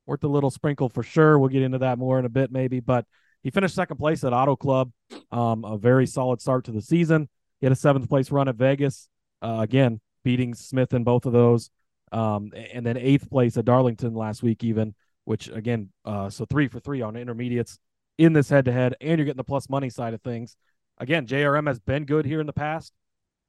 Worth 0.06 0.24
a 0.24 0.28
little 0.28 0.50
sprinkle 0.50 0.88
for 0.88 1.02
sure. 1.02 1.38
We'll 1.38 1.48
get 1.48 1.62
into 1.62 1.78
that 1.78 1.98
more 1.98 2.18
in 2.18 2.24
a 2.24 2.30
bit, 2.30 2.50
maybe. 2.50 2.80
But 2.80 3.06
he 3.42 3.50
finished 3.50 3.74
second 3.74 3.96
place 3.96 4.24
at 4.24 4.32
Auto 4.32 4.56
Club. 4.56 4.92
Um, 5.30 5.64
a 5.64 5.76
very 5.76 6.06
solid 6.06 6.40
start 6.40 6.64
to 6.66 6.72
the 6.72 6.82
season. 6.82 7.28
He 7.60 7.66
had 7.66 7.72
a 7.72 7.76
seventh 7.76 8.08
place 8.08 8.30
run 8.30 8.48
at 8.48 8.56
Vegas. 8.56 9.08
Uh, 9.42 9.58
again, 9.60 10.00
beating 10.24 10.54
Smith 10.54 10.94
in 10.94 11.04
both 11.04 11.26
of 11.26 11.32
those. 11.32 11.70
Um, 12.12 12.52
and 12.72 12.86
then 12.86 12.96
eighth 12.96 13.28
place 13.28 13.56
at 13.56 13.64
Darlington 13.64 14.14
last 14.14 14.42
week, 14.42 14.62
even, 14.64 14.94
which 15.26 15.48
again, 15.48 15.90
uh, 16.04 16.30
so 16.30 16.46
three 16.46 16.68
for 16.68 16.80
three 16.80 17.02
on 17.02 17.16
intermediates 17.16 17.78
in 18.16 18.32
this 18.32 18.48
head 18.48 18.64
to 18.64 18.72
head, 18.72 18.94
and 19.00 19.18
you're 19.18 19.26
getting 19.26 19.36
the 19.36 19.44
plus 19.44 19.68
money 19.68 19.90
side 19.90 20.14
of 20.14 20.22
things. 20.22 20.56
Again, 20.98 21.26
JRM 21.26 21.66
has 21.66 21.78
been 21.78 22.06
good 22.06 22.24
here 22.24 22.40
in 22.40 22.46
the 22.46 22.52
past. 22.52 22.92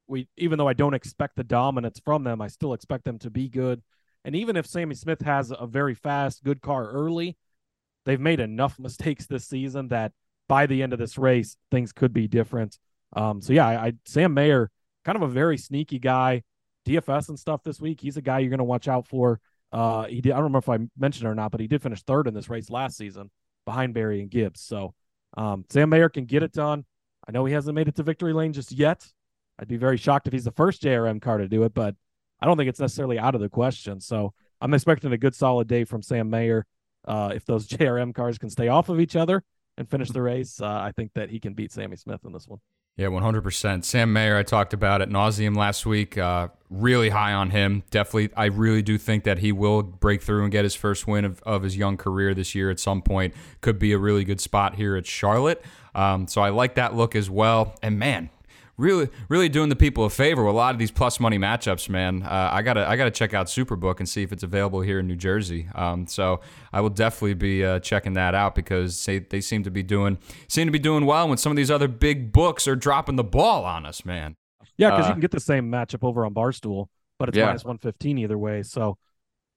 We 0.06 0.28
even 0.36 0.58
though 0.58 0.68
I 0.68 0.74
don't 0.74 0.94
expect 0.94 1.36
the 1.36 1.44
dominance 1.44 2.00
from 2.04 2.24
them, 2.24 2.42
I 2.42 2.48
still 2.48 2.74
expect 2.74 3.04
them 3.04 3.18
to 3.20 3.30
be 3.30 3.48
good. 3.48 3.80
And 4.24 4.34
even 4.34 4.56
if 4.56 4.66
Sammy 4.66 4.96
Smith 4.96 5.22
has 5.22 5.52
a 5.56 5.66
very 5.66 5.94
fast, 5.94 6.42
good 6.42 6.60
car 6.60 6.90
early, 6.90 7.36
they've 8.04 8.20
made 8.20 8.40
enough 8.40 8.78
mistakes 8.78 9.26
this 9.26 9.46
season 9.46 9.88
that 9.88 10.12
by 10.48 10.66
the 10.66 10.82
end 10.82 10.92
of 10.92 10.98
this 10.98 11.16
race, 11.16 11.56
things 11.70 11.92
could 11.92 12.12
be 12.12 12.26
different. 12.26 12.76
Um, 13.14 13.40
so 13.40 13.52
yeah, 13.52 13.66
I, 13.66 13.86
I 13.86 13.92
Sam 14.04 14.34
Mayer, 14.34 14.70
kind 15.04 15.16
of 15.16 15.22
a 15.22 15.28
very 15.32 15.58
sneaky 15.58 16.00
guy, 16.00 16.42
DFS 16.86 17.28
and 17.28 17.38
stuff 17.38 17.62
this 17.62 17.80
week. 17.80 18.00
He's 18.00 18.16
a 18.16 18.22
guy 18.22 18.40
you're 18.40 18.50
going 18.50 18.58
to 18.58 18.64
watch 18.64 18.88
out 18.88 19.06
for. 19.06 19.40
Uh, 19.72 20.04
he 20.06 20.20
did. 20.20 20.32
I 20.32 20.36
don't 20.36 20.44
remember 20.44 20.58
if 20.58 20.68
I 20.68 20.78
mentioned 20.98 21.26
it 21.26 21.30
or 21.30 21.34
not, 21.34 21.50
but 21.50 21.60
he 21.60 21.66
did 21.66 21.82
finish 21.82 22.02
third 22.02 22.26
in 22.26 22.34
this 22.34 22.48
race 22.48 22.70
last 22.70 22.96
season 22.96 23.30
behind 23.64 23.94
Berry 23.94 24.20
and 24.20 24.30
Gibbs. 24.30 24.60
So 24.60 24.94
um, 25.36 25.64
Sam 25.68 25.90
Mayer 25.90 26.08
can 26.08 26.24
get 26.24 26.42
it 26.42 26.52
done. 26.52 26.84
I 27.26 27.32
know 27.32 27.44
he 27.44 27.52
hasn't 27.52 27.74
made 27.74 27.88
it 27.88 27.96
to 27.96 28.02
victory 28.02 28.32
lane 28.32 28.52
just 28.52 28.72
yet. 28.72 29.06
I'd 29.58 29.68
be 29.68 29.76
very 29.76 29.96
shocked 29.96 30.26
if 30.26 30.32
he's 30.32 30.44
the 30.44 30.52
first 30.52 30.82
JRM 30.82 31.20
car 31.20 31.38
to 31.38 31.48
do 31.48 31.64
it, 31.64 31.74
but 31.74 31.94
I 32.40 32.46
don't 32.46 32.56
think 32.56 32.68
it's 32.68 32.80
necessarily 32.80 33.18
out 33.18 33.34
of 33.34 33.40
the 33.40 33.48
question. 33.48 34.00
So 34.00 34.32
I'm 34.60 34.72
expecting 34.72 35.12
a 35.12 35.18
good 35.18 35.34
solid 35.34 35.68
day 35.68 35.84
from 35.84 36.02
Sam 36.02 36.30
Mayer. 36.30 36.66
Uh, 37.06 37.32
if 37.34 37.44
those 37.44 37.68
JRM 37.68 38.14
cars 38.14 38.38
can 38.38 38.50
stay 38.50 38.68
off 38.68 38.88
of 38.88 39.00
each 39.00 39.16
other 39.16 39.42
and 39.76 39.88
finish 39.88 40.10
the 40.10 40.22
race, 40.22 40.60
uh, 40.60 40.66
I 40.66 40.92
think 40.92 41.12
that 41.14 41.30
he 41.30 41.40
can 41.40 41.54
beat 41.54 41.72
Sammy 41.72 41.96
Smith 41.96 42.20
in 42.24 42.32
this 42.32 42.46
one. 42.46 42.60
Yeah, 42.98 43.06
100%. 43.06 43.84
Sam 43.84 44.12
Mayer, 44.12 44.36
I 44.36 44.42
talked 44.42 44.74
about 44.74 45.00
at 45.00 45.08
nauseum 45.08 45.56
last 45.56 45.86
week. 45.86 46.18
Uh, 46.18 46.48
really 46.68 47.10
high 47.10 47.32
on 47.32 47.50
him. 47.50 47.84
Definitely, 47.92 48.30
I 48.36 48.46
really 48.46 48.82
do 48.82 48.98
think 48.98 49.22
that 49.22 49.38
he 49.38 49.52
will 49.52 49.84
break 49.84 50.20
through 50.20 50.42
and 50.42 50.50
get 50.50 50.64
his 50.64 50.74
first 50.74 51.06
win 51.06 51.24
of, 51.24 51.40
of 51.44 51.62
his 51.62 51.76
young 51.76 51.96
career 51.96 52.34
this 52.34 52.56
year 52.56 52.70
at 52.70 52.80
some 52.80 53.00
point. 53.00 53.34
Could 53.60 53.78
be 53.78 53.92
a 53.92 53.98
really 53.98 54.24
good 54.24 54.40
spot 54.40 54.74
here 54.74 54.96
at 54.96 55.06
Charlotte. 55.06 55.64
Um, 55.94 56.26
so 56.26 56.40
I 56.40 56.48
like 56.48 56.74
that 56.74 56.96
look 56.96 57.14
as 57.14 57.30
well. 57.30 57.76
And 57.84 58.00
man, 58.00 58.30
really, 58.78 59.10
really 59.28 59.50
doing 59.50 59.68
the 59.68 59.76
people 59.76 60.04
a 60.04 60.10
favor 60.10 60.44
with 60.44 60.54
a 60.54 60.56
lot 60.56 60.74
of 60.74 60.78
these 60.78 60.90
plus 60.90 61.20
money 61.20 61.38
matchups, 61.38 61.90
man. 61.90 62.22
Uh, 62.22 62.48
I 62.52 62.62
gotta, 62.62 62.88
I 62.88 62.96
gotta 62.96 63.10
check 63.10 63.34
out 63.34 63.46
Superbook 63.48 63.98
and 63.98 64.08
see 64.08 64.22
if 64.22 64.32
it's 64.32 64.42
available 64.42 64.80
here 64.80 65.00
in 65.00 65.06
New 65.06 65.16
Jersey. 65.16 65.68
Um, 65.74 66.06
so 66.06 66.40
I 66.72 66.80
will 66.80 66.88
definitely 66.88 67.34
be 67.34 67.64
uh, 67.64 67.80
checking 67.80 68.14
that 68.14 68.34
out 68.34 68.54
because 68.54 69.04
they, 69.04 69.18
they 69.18 69.42
seem 69.42 69.64
to 69.64 69.70
be 69.70 69.82
doing, 69.82 70.16
seem 70.48 70.66
to 70.66 70.72
be 70.72 70.78
doing 70.78 71.04
well 71.04 71.28
when 71.28 71.36
some 71.36 71.52
of 71.52 71.56
these 71.56 71.70
other 71.70 71.88
big 71.88 72.32
books 72.32 72.66
are 72.66 72.76
dropping 72.76 73.16
the 73.16 73.24
ball 73.24 73.64
on 73.64 73.84
us, 73.84 74.04
man. 74.06 74.36
Yeah, 74.78 74.90
because 74.90 75.06
uh, 75.06 75.08
you 75.08 75.14
can 75.14 75.20
get 75.20 75.32
the 75.32 75.40
same 75.40 75.70
matchup 75.70 76.06
over 76.06 76.24
on 76.24 76.32
Barstool, 76.32 76.86
but 77.18 77.28
it's 77.28 77.36
yeah. 77.36 77.46
minus 77.46 77.64
one 77.64 77.78
fifteen 77.78 78.16
either 78.16 78.38
way. 78.38 78.62
So, 78.62 78.96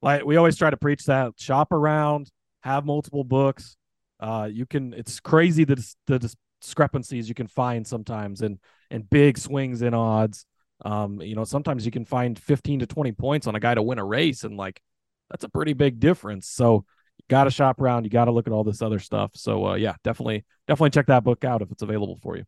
like 0.02 0.26
we 0.26 0.36
always 0.36 0.58
try 0.58 0.72
to 0.72 0.78
preach 0.78 1.06
that 1.06 1.34
shop 1.38 1.72
around, 1.72 2.32
have 2.64 2.86
multiple 2.86 3.24
books. 3.24 3.78
Uh, 4.20 4.50
you 4.52 4.66
can. 4.66 4.94
It's 4.96 5.20
crazy 5.20 5.64
the 5.64 5.76
the 6.08 6.34
discrepancies 6.62 7.28
you 7.28 7.36
can 7.36 7.48
find 7.48 7.86
sometimes 7.86 8.42
and 8.42 8.60
and 8.90 9.10
big 9.10 9.38
swings 9.38 9.82
in 9.82 9.94
odds. 9.94 10.46
Um, 10.84 11.22
you 11.22 11.36
know, 11.36 11.44
sometimes 11.44 11.86
you 11.86 11.92
can 11.92 12.06
find 12.06 12.38
15 12.38 12.80
to 12.80 12.88
20 12.88 13.12
points 13.14 13.48
on 13.48 13.56
a 13.56 13.60
guy 13.60 13.76
to 13.76 13.82
win 13.82 14.00
a 14.00 14.06
race, 14.06 14.44
and 14.44 14.58
like 14.58 14.82
that's 15.30 15.44
a 15.44 15.50
pretty 15.50 15.74
big 15.74 16.00
difference. 16.00 16.48
So 16.48 16.86
you 17.18 17.26
got 17.30 17.46
to 17.46 17.52
shop 17.52 17.80
around. 17.80 18.04
You 18.04 18.10
got 18.10 18.26
to 18.26 18.32
look 18.32 18.48
at 18.48 18.54
all 18.54 18.64
this 18.64 18.82
other 18.82 19.00
stuff. 19.00 19.32
So 19.36 19.68
uh, 19.68 19.76
yeah, 19.76 19.96
definitely, 20.04 20.46
definitely 20.68 20.92
check 20.92 21.08
that 21.08 21.24
book 21.24 21.44
out 21.44 21.62
if 21.62 21.72
it's 21.72 21.82
available 21.82 22.20
for 22.22 22.38
you. 22.38 22.46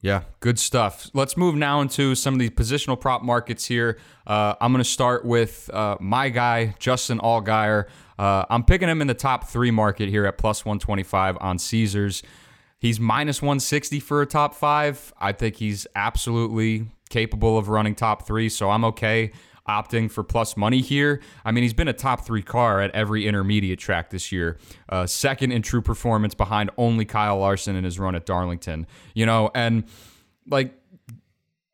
Yeah, 0.00 0.22
good 0.38 0.60
stuff. 0.60 1.10
Let's 1.12 1.36
move 1.36 1.56
now 1.56 1.80
into 1.80 2.14
some 2.14 2.34
of 2.34 2.40
the 2.40 2.50
positional 2.50 3.00
prop 3.00 3.22
markets 3.22 3.64
here. 3.64 3.98
Uh, 4.28 4.54
I'm 4.60 4.72
going 4.72 4.82
to 4.82 4.88
start 4.88 5.24
with 5.24 5.68
uh, 5.72 5.96
my 5.98 6.28
guy, 6.28 6.76
Justin 6.78 7.18
Allgaier. 7.18 7.88
Uh, 8.16 8.44
I'm 8.48 8.62
picking 8.62 8.88
him 8.88 9.00
in 9.00 9.08
the 9.08 9.14
top 9.14 9.48
three 9.48 9.72
market 9.72 10.08
here 10.08 10.24
at 10.24 10.38
plus 10.38 10.64
125 10.64 11.38
on 11.40 11.58
Caesars. 11.58 12.22
He's 12.78 13.00
minus 13.00 13.42
160 13.42 14.00
for 14.00 14.22
a 14.22 14.26
top 14.26 14.54
five. 14.54 15.12
I 15.18 15.32
think 15.32 15.56
he's 15.56 15.86
absolutely 15.94 16.86
capable 17.10 17.58
of 17.58 17.68
running 17.68 17.94
top 17.94 18.26
three, 18.26 18.48
so 18.48 18.70
I'm 18.70 18.84
okay 18.84 19.32
opting 19.68 20.10
for 20.10 20.24
plus 20.24 20.56
money 20.56 20.80
here. 20.80 21.20
I 21.44 21.52
mean, 21.52 21.62
he's 21.62 21.74
been 21.74 21.88
a 21.88 21.92
top 21.92 22.24
three 22.24 22.42
car 22.42 22.80
at 22.80 22.90
every 22.92 23.26
intermediate 23.26 23.78
track 23.78 24.10
this 24.10 24.32
year. 24.32 24.58
Uh, 24.88 25.06
second 25.06 25.52
in 25.52 25.62
true 25.62 25.82
performance 25.82 26.34
behind 26.34 26.70
only 26.78 27.04
Kyle 27.04 27.38
Larson 27.38 27.76
in 27.76 27.84
his 27.84 27.98
run 27.98 28.14
at 28.14 28.24
Darlington. 28.24 28.86
You 29.14 29.26
know, 29.26 29.50
and 29.54 29.84
like 30.46 30.74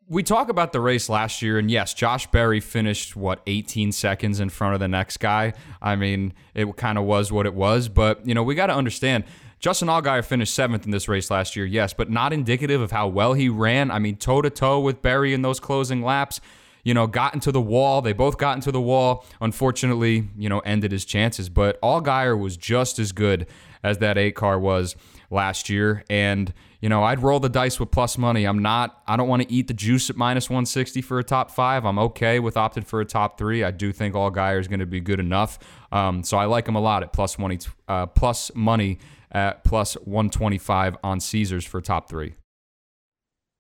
we 0.09 0.23
talk 0.23 0.49
about 0.49 0.73
the 0.73 0.81
race 0.81 1.09
last 1.09 1.41
year, 1.41 1.59
and 1.59 1.71
yes, 1.71 1.95
Josh 1.95 2.27
Berry 2.27 2.61
finished 2.61 3.17
what 3.17 3.41
18 3.47 3.93
seconds 3.93 4.41
in 4.41 4.51
front 4.51 4.75
of 4.75 4.81
the 4.81 4.89
next 4.89 5.19
guy. 5.19 5.55
I 5.81 5.97
mean, 5.97 6.35
it 6.55 6.77
kind 6.77 6.99
of 6.99 7.05
was 7.05 7.33
what 7.33 7.47
it 7.47 7.55
was, 7.55 7.89
but 7.89 8.27
you 8.27 8.35
know, 8.35 8.43
we 8.43 8.55
got 8.55 8.67
to 8.67 8.75
understand 8.75 9.25
Justin 9.65 9.89
Allgaier 9.89 10.23
finished 10.23 10.53
seventh 10.53 10.85
in 10.85 10.91
this 10.91 11.09
race 11.09 11.31
last 11.31 11.57
year, 11.57 11.65
yes, 11.65 11.95
but 11.95 12.11
not 12.11 12.35
indicative 12.35 12.83
of 12.83 12.91
how 12.91 13.09
well 13.09 13.33
he 13.33 13.49
ran. 13.49 13.91
I 13.91 13.99
mean, 13.99 14.17
toe 14.17 14.43
to 14.43 14.51
toe 14.51 14.79
with 14.79 15.01
Berry 15.01 15.33
in 15.33 15.41
those 15.41 15.59
closing 15.59 16.03
laps. 16.03 16.43
You 16.83 16.93
know, 16.93 17.07
got 17.07 17.33
into 17.33 17.51
the 17.51 17.63
wall. 17.63 18.03
They 18.03 18.13
both 18.13 18.37
got 18.37 18.57
into 18.57 18.71
the 18.71 18.81
wall. 18.83 19.25
Unfortunately, 19.41 20.29
you 20.37 20.51
know, 20.51 20.59
ended 20.59 20.93
his 20.93 21.07
chances. 21.07 21.49
But 21.49 21.81
Allgaier 21.81 22.39
was 22.39 22.59
just 22.59 22.99
as 22.99 23.13
good 23.13 23.47
as 23.83 23.97
that 23.99 24.19
eight 24.19 24.35
car 24.35 24.59
was 24.59 24.97
last 25.31 25.71
year. 25.71 26.05
And, 26.11 26.53
you 26.83 26.91
know, 26.91 27.03
I'd 27.03 27.23
roll 27.23 27.41
the 27.41 27.49
dice 27.49 27.81
with 27.81 27.91
plus 27.91 28.19
money. 28.19 28.45
I'm 28.45 28.61
not, 28.61 29.03
I 29.07 29.17
don't 29.17 29.29
want 29.29 29.45
to 29.45 29.51
eat 29.51 29.69
the 29.69 29.73
juice 29.73 30.11
at 30.11 30.17
minus 30.17 30.51
160 30.51 31.01
for 31.01 31.19
a 31.19 31.25
top 31.25 31.51
five. 31.51 31.87
I'm 31.87 31.99
okay 32.01 32.39
with 32.39 32.57
opting 32.57 32.85
for 32.85 33.01
a 33.01 33.07
top 33.07 33.39
three. 33.39 33.65
I 33.65 33.71
do 33.71 33.95
think 33.95 34.15
Allgaier 34.15 34.61
is 34.61 34.69
going 34.69 34.81
to 34.81 34.87
be 34.87 35.01
good 35.01 35.21
enough. 35.21 35.59
Um, 35.91 36.23
so 36.23 36.37
I 36.37 36.45
like 36.45 36.69
him 36.69 36.75
a 36.75 36.81
lot 36.83 37.03
at 37.03 37.15
plus 37.15 37.39
money, 37.39 37.59
uh, 37.89 38.05
plus 38.05 38.51
money 38.55 38.99
at 39.35 39.65
plus 39.65 39.95
125 39.95 40.97
on 41.03 41.21
Caesars 41.21 41.67
for 41.67 41.81
top 41.81 42.09
three. 42.09 42.35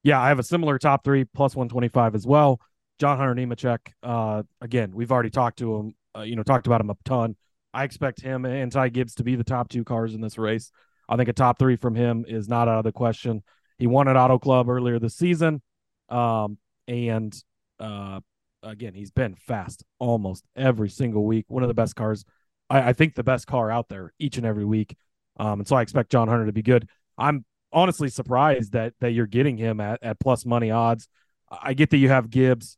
Yeah, 0.04 0.20
I 0.20 0.28
have 0.28 0.38
a 0.38 0.44
similar 0.44 0.78
top 0.78 1.04
three 1.04 1.24
plus 1.24 1.56
125 1.56 2.14
as 2.14 2.26
well. 2.26 2.60
John 2.98 3.18
Hunter 3.18 3.34
Nemechek. 3.34 3.78
Uh, 4.02 4.44
again, 4.60 4.92
we've 4.94 5.10
already 5.10 5.30
talked 5.30 5.58
to 5.58 5.76
him, 5.76 5.94
uh, 6.16 6.22
you 6.22 6.37
know, 6.37 6.42
talked 6.42 6.66
about 6.66 6.80
him 6.80 6.90
a 6.90 6.96
ton. 7.04 7.37
I 7.72 7.82
expect 7.82 8.20
him 8.20 8.44
and 8.44 8.70
Ty 8.70 8.90
Gibbs 8.90 9.16
to 9.16 9.24
be 9.24 9.34
the 9.34 9.44
top 9.44 9.68
two 9.68 9.82
cars 9.82 10.14
in 10.14 10.20
this 10.20 10.38
race. 10.38 10.70
I 11.08 11.16
think 11.16 11.28
a 11.28 11.32
top 11.32 11.58
three 11.58 11.76
from 11.76 11.96
him 11.96 12.24
is 12.28 12.48
not 12.48 12.68
out 12.68 12.78
of 12.78 12.84
the 12.84 12.92
question. 12.92 13.42
He 13.78 13.88
won 13.88 14.06
at 14.06 14.16
Auto 14.16 14.38
Club 14.38 14.68
earlier 14.68 15.00
this 15.00 15.16
season. 15.16 15.60
Um, 16.08 16.58
and 16.87 17.34
uh, 17.80 18.20
again, 18.62 18.94
he's 18.94 19.10
been 19.10 19.34
fast 19.34 19.82
almost 19.98 20.44
every 20.54 20.88
single 20.88 21.24
week. 21.24 21.46
One 21.48 21.62
of 21.62 21.68
the 21.68 21.74
best 21.74 21.96
cars, 21.96 22.24
I, 22.70 22.90
I 22.90 22.92
think 22.92 23.14
the 23.14 23.24
best 23.24 23.46
car 23.46 23.70
out 23.70 23.88
there 23.88 24.12
each 24.18 24.37
and 24.37 24.46
every 24.46 24.64
week. 24.64 24.96
Um, 25.37 25.61
and 25.61 25.68
so 25.68 25.77
I 25.77 25.83
expect 25.83 26.11
John 26.11 26.29
Hunter 26.29 26.47
to 26.47 26.53
be 26.53 26.62
good. 26.62 26.88
I'm 27.18 27.44
honestly 27.73 28.09
surprised 28.09 28.73
that 28.73 28.94
that 29.01 29.11
you're 29.11 29.27
getting 29.27 29.57
him 29.57 29.81
at, 29.81 30.03
at 30.03 30.20
plus 30.20 30.47
money 30.47 30.70
odds. 30.70 31.09
I 31.51 31.75
get 31.75 31.90
that 31.90 31.99
you 31.99 32.09
have 32.09 32.31
Gibbs, 32.31 32.77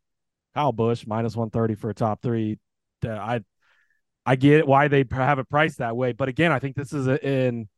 Kyle 0.55 0.73
Busch 0.73 1.07
minus 1.07 1.37
130 1.37 1.75
for 1.75 1.91
a 1.91 1.95
top 1.95 2.23
three. 2.23 2.59
Uh, 3.05 3.11
I 3.11 3.41
I 4.25 4.37
get 4.37 4.67
why 4.67 4.89
they 4.89 5.05
have 5.11 5.39
it 5.39 5.49
priced 5.49 5.79
that 5.79 5.97
way, 5.97 6.13
but 6.13 6.29
again, 6.29 6.51
I 6.51 6.59
think 6.59 6.75
this 6.77 6.93
is 6.93 7.07
a, 7.07 7.25
an 7.25 7.69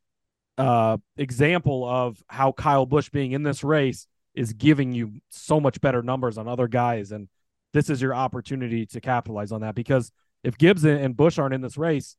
uh, 0.56 0.96
example 1.16 1.86
of 1.86 2.22
how 2.26 2.52
Kyle 2.52 2.86
Busch 2.86 3.10
being 3.10 3.32
in 3.32 3.42
this 3.42 3.62
race 3.62 4.06
is 4.34 4.52
giving 4.52 4.92
you 4.92 5.20
so 5.28 5.60
much 5.60 5.80
better 5.80 6.02
numbers 6.02 6.38
on 6.38 6.48
other 6.48 6.68
guys, 6.68 7.12
and 7.12 7.28
this 7.74 7.90
is 7.90 8.00
your 8.00 8.14
opportunity 8.14 8.86
to 8.86 9.00
capitalize 9.00 9.52
on 9.52 9.60
that. 9.60 9.74
Because 9.74 10.10
if 10.42 10.56
Gibbs 10.56 10.84
and 10.84 11.16
Busch 11.16 11.38
aren't 11.38 11.54
in 11.54 11.60
this 11.60 11.76
race, 11.76 12.16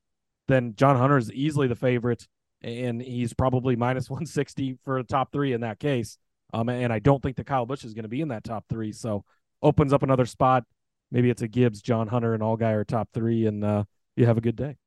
then 0.47 0.75
John 0.75 0.97
Hunter 0.97 1.17
is 1.17 1.31
easily 1.31 1.67
the 1.67 1.75
favorite 1.75 2.27
and 2.61 3.01
he's 3.01 3.33
probably 3.33 3.75
minus 3.75 4.09
160 4.09 4.77
for 4.83 4.97
a 4.99 5.03
top 5.03 5.31
three 5.31 5.53
in 5.53 5.61
that 5.61 5.79
case. 5.79 6.17
Um, 6.53 6.69
and 6.69 6.91
I 6.91 6.99
don't 6.99 7.21
think 7.21 7.37
that 7.37 7.45
Kyle 7.45 7.65
Busch 7.65 7.83
is 7.83 7.93
going 7.93 8.03
to 8.03 8.09
be 8.09 8.21
in 8.21 8.29
that 8.29 8.43
top 8.43 8.65
three. 8.69 8.91
So 8.91 9.23
opens 9.61 9.93
up 9.93 10.03
another 10.03 10.25
spot. 10.25 10.63
Maybe 11.11 11.29
it's 11.29 11.41
a 11.41 11.47
Gibbs, 11.47 11.81
John 11.81 12.07
Hunter, 12.07 12.33
and 12.33 12.41
Allgaier 12.41 12.85
top 12.85 13.09
three, 13.13 13.45
and 13.45 13.63
uh, 13.63 13.83
you 14.15 14.25
have 14.25 14.37
a 14.37 14.41
good 14.41 14.55
day. 14.55 14.77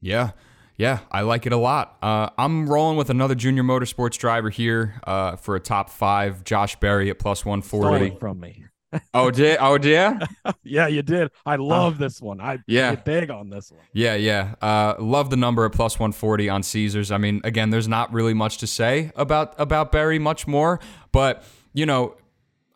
Yeah. 0.00 0.30
Yeah, 0.78 0.98
I 1.10 1.22
like 1.22 1.46
it 1.46 1.52
a 1.52 1.56
lot. 1.56 1.96
Uh, 2.02 2.28
I'm 2.36 2.68
rolling 2.68 2.98
with 2.98 3.08
another 3.08 3.34
junior 3.34 3.62
motorsports 3.62 4.18
driver 4.18 4.50
here 4.50 5.00
uh, 5.06 5.36
for 5.36 5.56
a 5.56 5.60
top 5.60 5.88
five, 5.88 6.44
Josh 6.44 6.76
Berry 6.76 7.08
at 7.08 7.18
plus 7.18 7.46
140. 7.46 8.18
from 8.18 8.40
me 8.40 8.66
oh, 9.14 9.30
did 9.30 9.58
oh 9.60 9.78
yeah, 9.82 10.18
yeah, 10.62 10.86
you 10.86 11.02
did. 11.02 11.30
I 11.44 11.56
love 11.56 11.94
uh, 11.94 11.98
this 11.98 12.20
one. 12.20 12.40
I 12.40 12.58
yeah 12.66 12.94
big 12.94 13.30
on 13.30 13.50
this 13.50 13.70
one. 13.70 13.80
Yeah, 13.92 14.14
yeah. 14.14 14.54
Uh, 14.60 14.94
love 14.98 15.30
the 15.30 15.36
number 15.36 15.64
at 15.64 15.72
plus 15.72 15.98
one 15.98 16.12
forty 16.12 16.48
on 16.48 16.62
Caesars. 16.62 17.10
I 17.10 17.18
mean, 17.18 17.40
again, 17.44 17.70
there's 17.70 17.88
not 17.88 18.12
really 18.12 18.34
much 18.34 18.58
to 18.58 18.66
say 18.66 19.12
about 19.16 19.54
about 19.58 19.92
Berry 19.92 20.18
much 20.18 20.46
more. 20.46 20.80
But 21.12 21.42
you 21.72 21.86
know, 21.86 22.16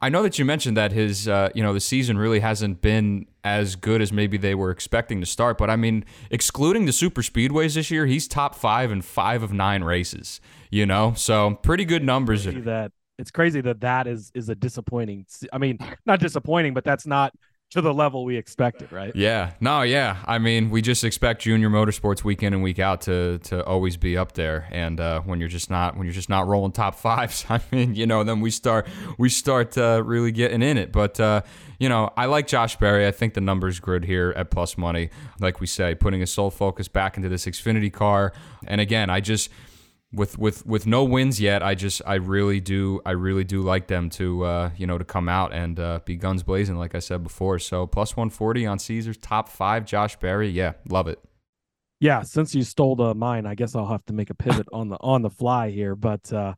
I 0.01 0.09
know 0.09 0.23
that 0.23 0.39
you 0.39 0.45
mentioned 0.45 0.77
that 0.77 0.93
his 0.93 1.29
uh, 1.29 1.51
you 1.55 1.63
know 1.63 1.73
the 1.73 1.81
season 1.81 2.17
really 2.19 2.41
hasn't 2.41 2.81
been 2.81 3.27
as 3.45 3.77
good 3.77 4.03
as 4.03 4.13
maybe 4.13 4.37
they 4.37 4.55
were 4.55 4.71
expecting 4.71 5.21
to 5.21 5.27
start. 5.27 5.59
But 5.59 5.71
I 5.71 5.77
mean, 5.77 6.05
excluding 6.31 6.87
the 6.87 6.93
super 6.93 7.23
speedways 7.23 7.75
this 7.75 7.91
year, 7.91 8.07
he's 8.07 8.29
top 8.29 8.55
five 8.55 8.91
in 8.93 9.03
five 9.03 9.43
of 9.43 9.53
nine 9.53 9.85
races. 9.85 10.41
You 10.71 10.87
know, 10.87 11.15
so 11.17 11.57
pretty 11.63 11.85
good 11.85 12.05
numbers. 12.05 12.45
That 12.45 12.93
it's 13.21 13.31
crazy 13.31 13.61
that 13.61 13.81
that 13.81 14.07
is 14.07 14.33
is 14.35 14.49
a 14.49 14.55
disappointing. 14.55 15.27
I 15.53 15.59
mean, 15.59 15.79
not 16.07 16.21
disappointing, 16.21 16.75
but 16.75 16.85
that's 16.85 17.07
not 17.07 17.33
to 17.71 17.81
the 17.81 17.95
level 17.95 18.25
we 18.25 18.37
expected, 18.37 18.91
right? 18.91 19.15
Yeah. 19.15 19.53
No, 19.61 19.83
yeah. 19.83 20.17
I 20.27 20.39
mean, 20.39 20.71
we 20.71 20.83
just 20.83 21.05
expect 21.05 21.43
junior 21.43 21.71
motorsports 21.71 22.25
week 22.25 22.43
in 22.43 22.53
and 22.53 22.65
week 22.65 22.81
out 22.81 23.03
to 23.03 23.39
to 23.45 23.65
always 23.65 23.97
be 23.97 24.17
up 24.17 24.33
there. 24.33 24.67
And 24.73 24.99
uh, 24.99 25.21
when 25.21 25.39
you're 25.39 25.49
just 25.49 25.71
not 25.71 25.97
when 25.97 26.07
you're 26.07 26.15
just 26.15 26.29
not 26.29 26.49
rolling 26.49 26.73
top 26.73 26.97
fives, 26.97 27.45
I 27.51 27.61
mean, 27.71 27.95
you 27.95 28.07
know, 28.07 28.25
then 28.25 28.41
we 28.41 28.51
start 28.51 28.89
we 29.19 29.29
start 29.29 29.79
uh, 29.79 30.03
really 30.05 30.33
getting 30.33 30.63
in 30.63 30.79
it. 30.79 30.91
But 30.91 31.21
uh, 31.21 31.43
you 31.79 31.89
know, 31.89 32.11
I 32.17 32.27
like 32.27 32.47
Josh 32.49 32.77
Berry. 32.77 33.07
I 33.07 33.13
think 33.13 33.35
the 33.35 33.41
numbers 33.41 33.79
good 33.79 34.05
here 34.05 34.33
at 34.37 34.51
plus 34.51 34.77
money. 34.77 35.11
Like 35.39 35.61
we 35.61 35.67
say, 35.67 35.95
putting 35.95 36.21
his 36.21 36.33
sole 36.33 36.51
focus 36.51 36.89
back 36.89 37.17
into 37.17 37.29
this 37.29 37.47
Xfinity 37.47 37.93
car. 37.93 38.33
And 38.67 38.81
again, 38.81 39.11
I 39.11 39.21
just 39.21 39.51
with 40.13 40.39
with 40.39 40.67
with 40.67 40.87
no 40.87 41.05
wins 41.05 41.41
yet, 41.41 41.63
I 41.63 41.75
just 41.75 42.03
I 42.05 42.15
really 42.15 42.61
do 42.61 43.01
I 43.07 43.13
really 43.13 43.45
do 43.45 43.63
like 43.63 43.87
them 43.87 44.11
to 44.11 44.45
uh, 44.45 44.71
you 44.77 44.87
know 44.87 44.99
to 44.99 45.05
come 45.05 45.29
out 45.29 45.53
and 45.53 45.79
uh, 45.79 46.01
be 46.05 46.17
guns 46.17 46.43
blazing 46.43 46.77
like 46.77 46.95
I 46.95 46.99
said 46.99 47.23
before. 47.23 47.59
So 47.59 47.87
plus 47.87 48.17
one 48.17 48.31
forty 48.31 48.67
on 48.67 48.79
Caesars 48.79 49.19
top 49.19 49.49
five. 49.49 49.85
Josh 49.85 50.17
Berry, 50.17 50.49
yeah, 50.49 50.73
love 50.89 51.07
it. 51.07 51.21
Yeah, 52.01 52.23
since 52.23 52.55
you 52.55 52.63
stole 52.63 52.97
the 52.97 53.15
mine, 53.15 53.47
I 53.47 53.55
guess 53.55 53.75
I'll 53.75 53.87
have 53.87 54.05
to 54.07 54.13
make 54.13 54.31
a 54.31 54.35
pivot 54.35 54.67
on 54.73 54.89
the 54.89 54.97
on 54.97 55.23
the 55.23 55.31
fly 55.31 55.71
here. 55.71 55.95
But 55.95 56.33
uh, 56.33 56.55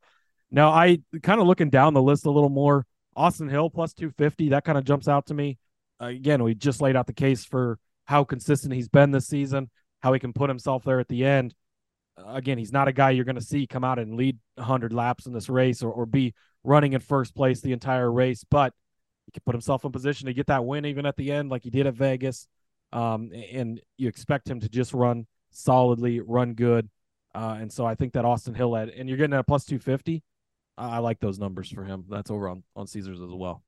now 0.51 0.71
I 0.71 0.99
kind 1.23 1.41
of 1.41 1.47
looking 1.47 1.71
down 1.71 1.95
the 1.95 2.03
list 2.03 2.27
a 2.27 2.31
little 2.31 2.51
more. 2.51 2.87
Austin 3.15 3.49
Hill 3.49 3.69
plus 3.69 3.93
two 3.93 4.11
fifty 4.11 4.51
that 4.51 4.65
kind 4.65 4.79
of 4.79 4.85
jumps 4.85 5.09
out 5.09 5.27
to 5.27 5.35
me. 5.35 5.59
Uh, 6.01 6.07
again, 6.07 6.43
we 6.43 6.55
just 6.55 6.81
laid 6.81 6.97
out 6.97 7.07
the 7.07 7.13
case 7.13 7.45
for 7.45 7.79
how 8.07 8.25
consistent 8.25 8.73
he's 8.73 8.89
been 8.89 9.11
this 9.11 9.27
season, 9.27 9.71
how 10.01 10.15
he 10.15 10.19
can 10.19 10.33
put 10.33 10.49
himself 10.49 10.85
there 10.85 10.99
at 10.99 11.09
the 11.09 11.25
end 11.27 11.55
again, 12.17 12.59
he's 12.59 12.73
not 12.73 12.89
a 12.89 12.93
guy 12.93 13.11
you're 13.11 13.25
going 13.25 13.37
to 13.37 13.41
see 13.41 13.67
come 13.67 13.85
out 13.85 13.99
and 13.99 14.15
lead 14.15 14.39
100 14.57 14.93
laps 14.93 15.27
in 15.27 15.33
this 15.33 15.49
race 15.49 15.83
or, 15.83 15.91
or 15.91 16.07
be 16.07 16.35
running 16.65 16.93
in 16.93 17.01
first 17.01 17.35
place 17.35 17.61
the 17.61 17.73
entire 17.73 18.11
race, 18.11 18.45
but 18.49 18.73
he 19.27 19.33
can 19.33 19.43
put 19.45 19.55
himself 19.55 19.85
in 19.85 19.93
position 19.93 20.27
to 20.27 20.35
get 20.35 20.47
that 20.47 20.65
win 20.65 20.85
even 20.85 21.07
at 21.07 21.17
the 21.17 21.33
end, 21.33 21.51
like 21.51 21.63
he 21.63 21.71
did 21.71 21.87
at 21.87 21.95
Vegas. 21.95 22.49
Um, 22.93 23.31
and 23.53 23.81
you 23.97 24.09
expect 24.09 24.49
him 24.49 24.61
to 24.61 24.69
just 24.69 24.93
run 24.93 25.27
solidly, 25.51 26.21
run 26.21 26.55
good. 26.55 26.89
Uh, 27.35 27.57
and 27.61 27.73
so 27.73 27.87
I 27.87 27.95
think 27.95 28.13
that 28.13 28.25
Austin 28.25 28.55
Hill 28.55 28.77
at, 28.77 28.93
and 28.95 29.09
you're 29.09 29.17
getting 29.17 29.35
at 29.35 29.41
a 29.41 29.45
plus 29.45 29.65
250. 29.65 30.23
I, 30.77 30.97
I 30.97 30.99
like 30.99 31.21
those 31.21 31.39
numbers 31.39 31.71
for 31.71 31.85
him. 31.85 32.05
That's 32.09 32.31
over 32.31 32.49
on 32.49 32.63
on 32.77 32.87
Caesars 32.87 33.21
as 33.21 33.31
well. 33.31 33.63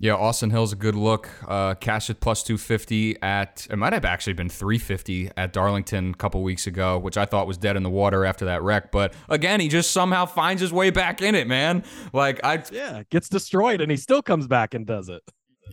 Yeah, 0.00 0.14
Austin 0.14 0.50
Hill's 0.50 0.72
a 0.72 0.76
good 0.76 0.94
look. 0.94 1.28
Uh, 1.46 1.74
cash 1.74 2.08
at 2.08 2.20
plus 2.20 2.44
250 2.44 3.20
at, 3.20 3.66
it 3.68 3.76
might 3.76 3.92
have 3.92 4.04
actually 4.04 4.34
been 4.34 4.48
350 4.48 5.32
at 5.36 5.52
Darlington 5.52 6.10
a 6.10 6.14
couple 6.14 6.40
weeks 6.44 6.68
ago, 6.68 6.98
which 6.98 7.16
I 7.16 7.24
thought 7.24 7.48
was 7.48 7.58
dead 7.58 7.76
in 7.76 7.82
the 7.82 7.90
water 7.90 8.24
after 8.24 8.44
that 8.44 8.62
wreck. 8.62 8.92
But 8.92 9.12
again, 9.28 9.58
he 9.58 9.66
just 9.66 9.90
somehow 9.90 10.26
finds 10.26 10.62
his 10.62 10.72
way 10.72 10.90
back 10.90 11.20
in 11.20 11.34
it, 11.34 11.48
man. 11.48 11.82
Like, 12.12 12.40
I. 12.44 12.62
Yeah, 12.70 13.02
gets 13.10 13.28
destroyed 13.28 13.80
and 13.80 13.90
he 13.90 13.96
still 13.96 14.22
comes 14.22 14.46
back 14.46 14.72
and 14.72 14.86
does 14.86 15.08
it. 15.08 15.22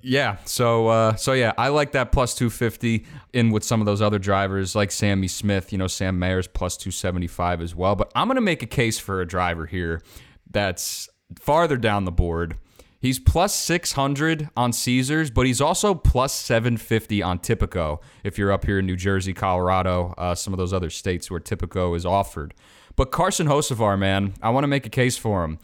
Yeah, 0.01 0.37
so 0.45 0.87
uh, 0.87 1.15
so 1.15 1.33
yeah, 1.33 1.53
I 1.57 1.69
like 1.69 1.93
that 1.93 2.11
plus 2.11 2.35
250 2.35 3.05
in 3.33 3.51
with 3.51 3.63
some 3.63 3.79
of 3.79 3.85
those 3.85 4.01
other 4.01 4.19
drivers 4.19 4.75
like 4.75 4.91
Sammy 4.91 5.27
Smith, 5.27 5.71
you 5.71 5.77
know, 5.77 5.87
Sam 5.87 6.19
Mayer's 6.19 6.47
plus 6.47 6.77
275 6.77 7.61
as 7.61 7.75
well. 7.75 7.95
But 7.95 8.11
I'm 8.13 8.27
going 8.27 8.35
to 8.35 8.41
make 8.41 8.61
a 8.61 8.67
case 8.67 8.99
for 8.99 9.21
a 9.21 9.25
driver 9.25 9.65
here 9.65 10.01
that's 10.51 11.09
farther 11.39 11.77
down 11.77 12.05
the 12.05 12.11
board 12.11 12.57
He's 13.05 13.19
plus 13.19 13.53
600 13.53 14.49
on 14.57 14.73
Caesars, 14.73 15.29
but 15.29 15.45
he's 15.45 15.61
also 15.61 15.93
plus 15.93 16.33
750 16.33 17.21
on 17.21 17.37
Tipico 17.37 18.01
if 18.23 18.39
you're 18.39 18.51
up 18.51 18.65
here 18.65 18.79
in 18.79 18.87
New 18.87 18.95
Jersey, 18.95 19.31
Colorado, 19.31 20.15
uh, 20.17 20.33
some 20.33 20.53
of 20.53 20.57
those 20.57 20.73
other 20.73 20.89
states 20.89 21.29
where 21.29 21.39
Tipico 21.39 21.95
is 21.95 22.03
offered. 22.03 22.55
But 22.95 23.11
Carson 23.11 23.45
Hocevar, 23.45 23.99
man, 23.99 24.33
I 24.41 24.49
want 24.49 24.63
to 24.63 24.67
make 24.67 24.87
a 24.87 24.89
case 24.89 25.19
for 25.19 25.43
him. 25.43 25.59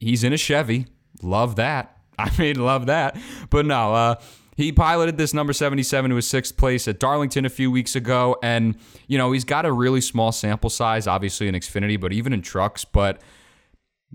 He's 0.00 0.24
in 0.24 0.32
a 0.32 0.36
Chevy. 0.36 0.88
Love 1.22 1.54
that. 1.54 1.96
I 2.18 2.36
mean, 2.36 2.58
love 2.58 2.86
that. 2.86 3.16
But 3.48 3.64
no, 3.64 3.94
uh, 3.94 4.14
he 4.56 4.72
piloted 4.72 5.18
this 5.18 5.32
number 5.32 5.52
77 5.52 6.10
to 6.10 6.16
his 6.16 6.26
sixth 6.26 6.56
place 6.56 6.88
at 6.88 6.98
Darlington 6.98 7.44
a 7.44 7.48
few 7.48 7.70
weeks 7.70 7.94
ago. 7.94 8.36
And, 8.42 8.74
you 9.06 9.18
know, 9.18 9.30
he's 9.30 9.44
got 9.44 9.66
a 9.66 9.72
really 9.72 10.00
small 10.00 10.32
sample 10.32 10.68
size, 10.68 11.06
obviously 11.06 11.46
in 11.46 11.54
Xfinity, 11.54 12.00
but 12.00 12.12
even 12.12 12.32
in 12.32 12.42
trucks. 12.42 12.84
But 12.84 13.20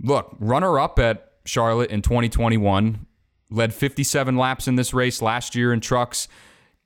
look, 0.04 0.36
runner 0.38 0.78
up 0.78 1.00
at 1.00 1.32
Charlotte 1.46 1.91
in 1.91 2.02
2021, 2.02 3.06
led 3.50 3.74
57 3.74 4.36
laps 4.36 4.68
in 4.68 4.76
this 4.76 4.93
race 4.93 5.22
last 5.22 5.56
year 5.56 5.72
in 5.72 5.80
trucks. 5.80 6.28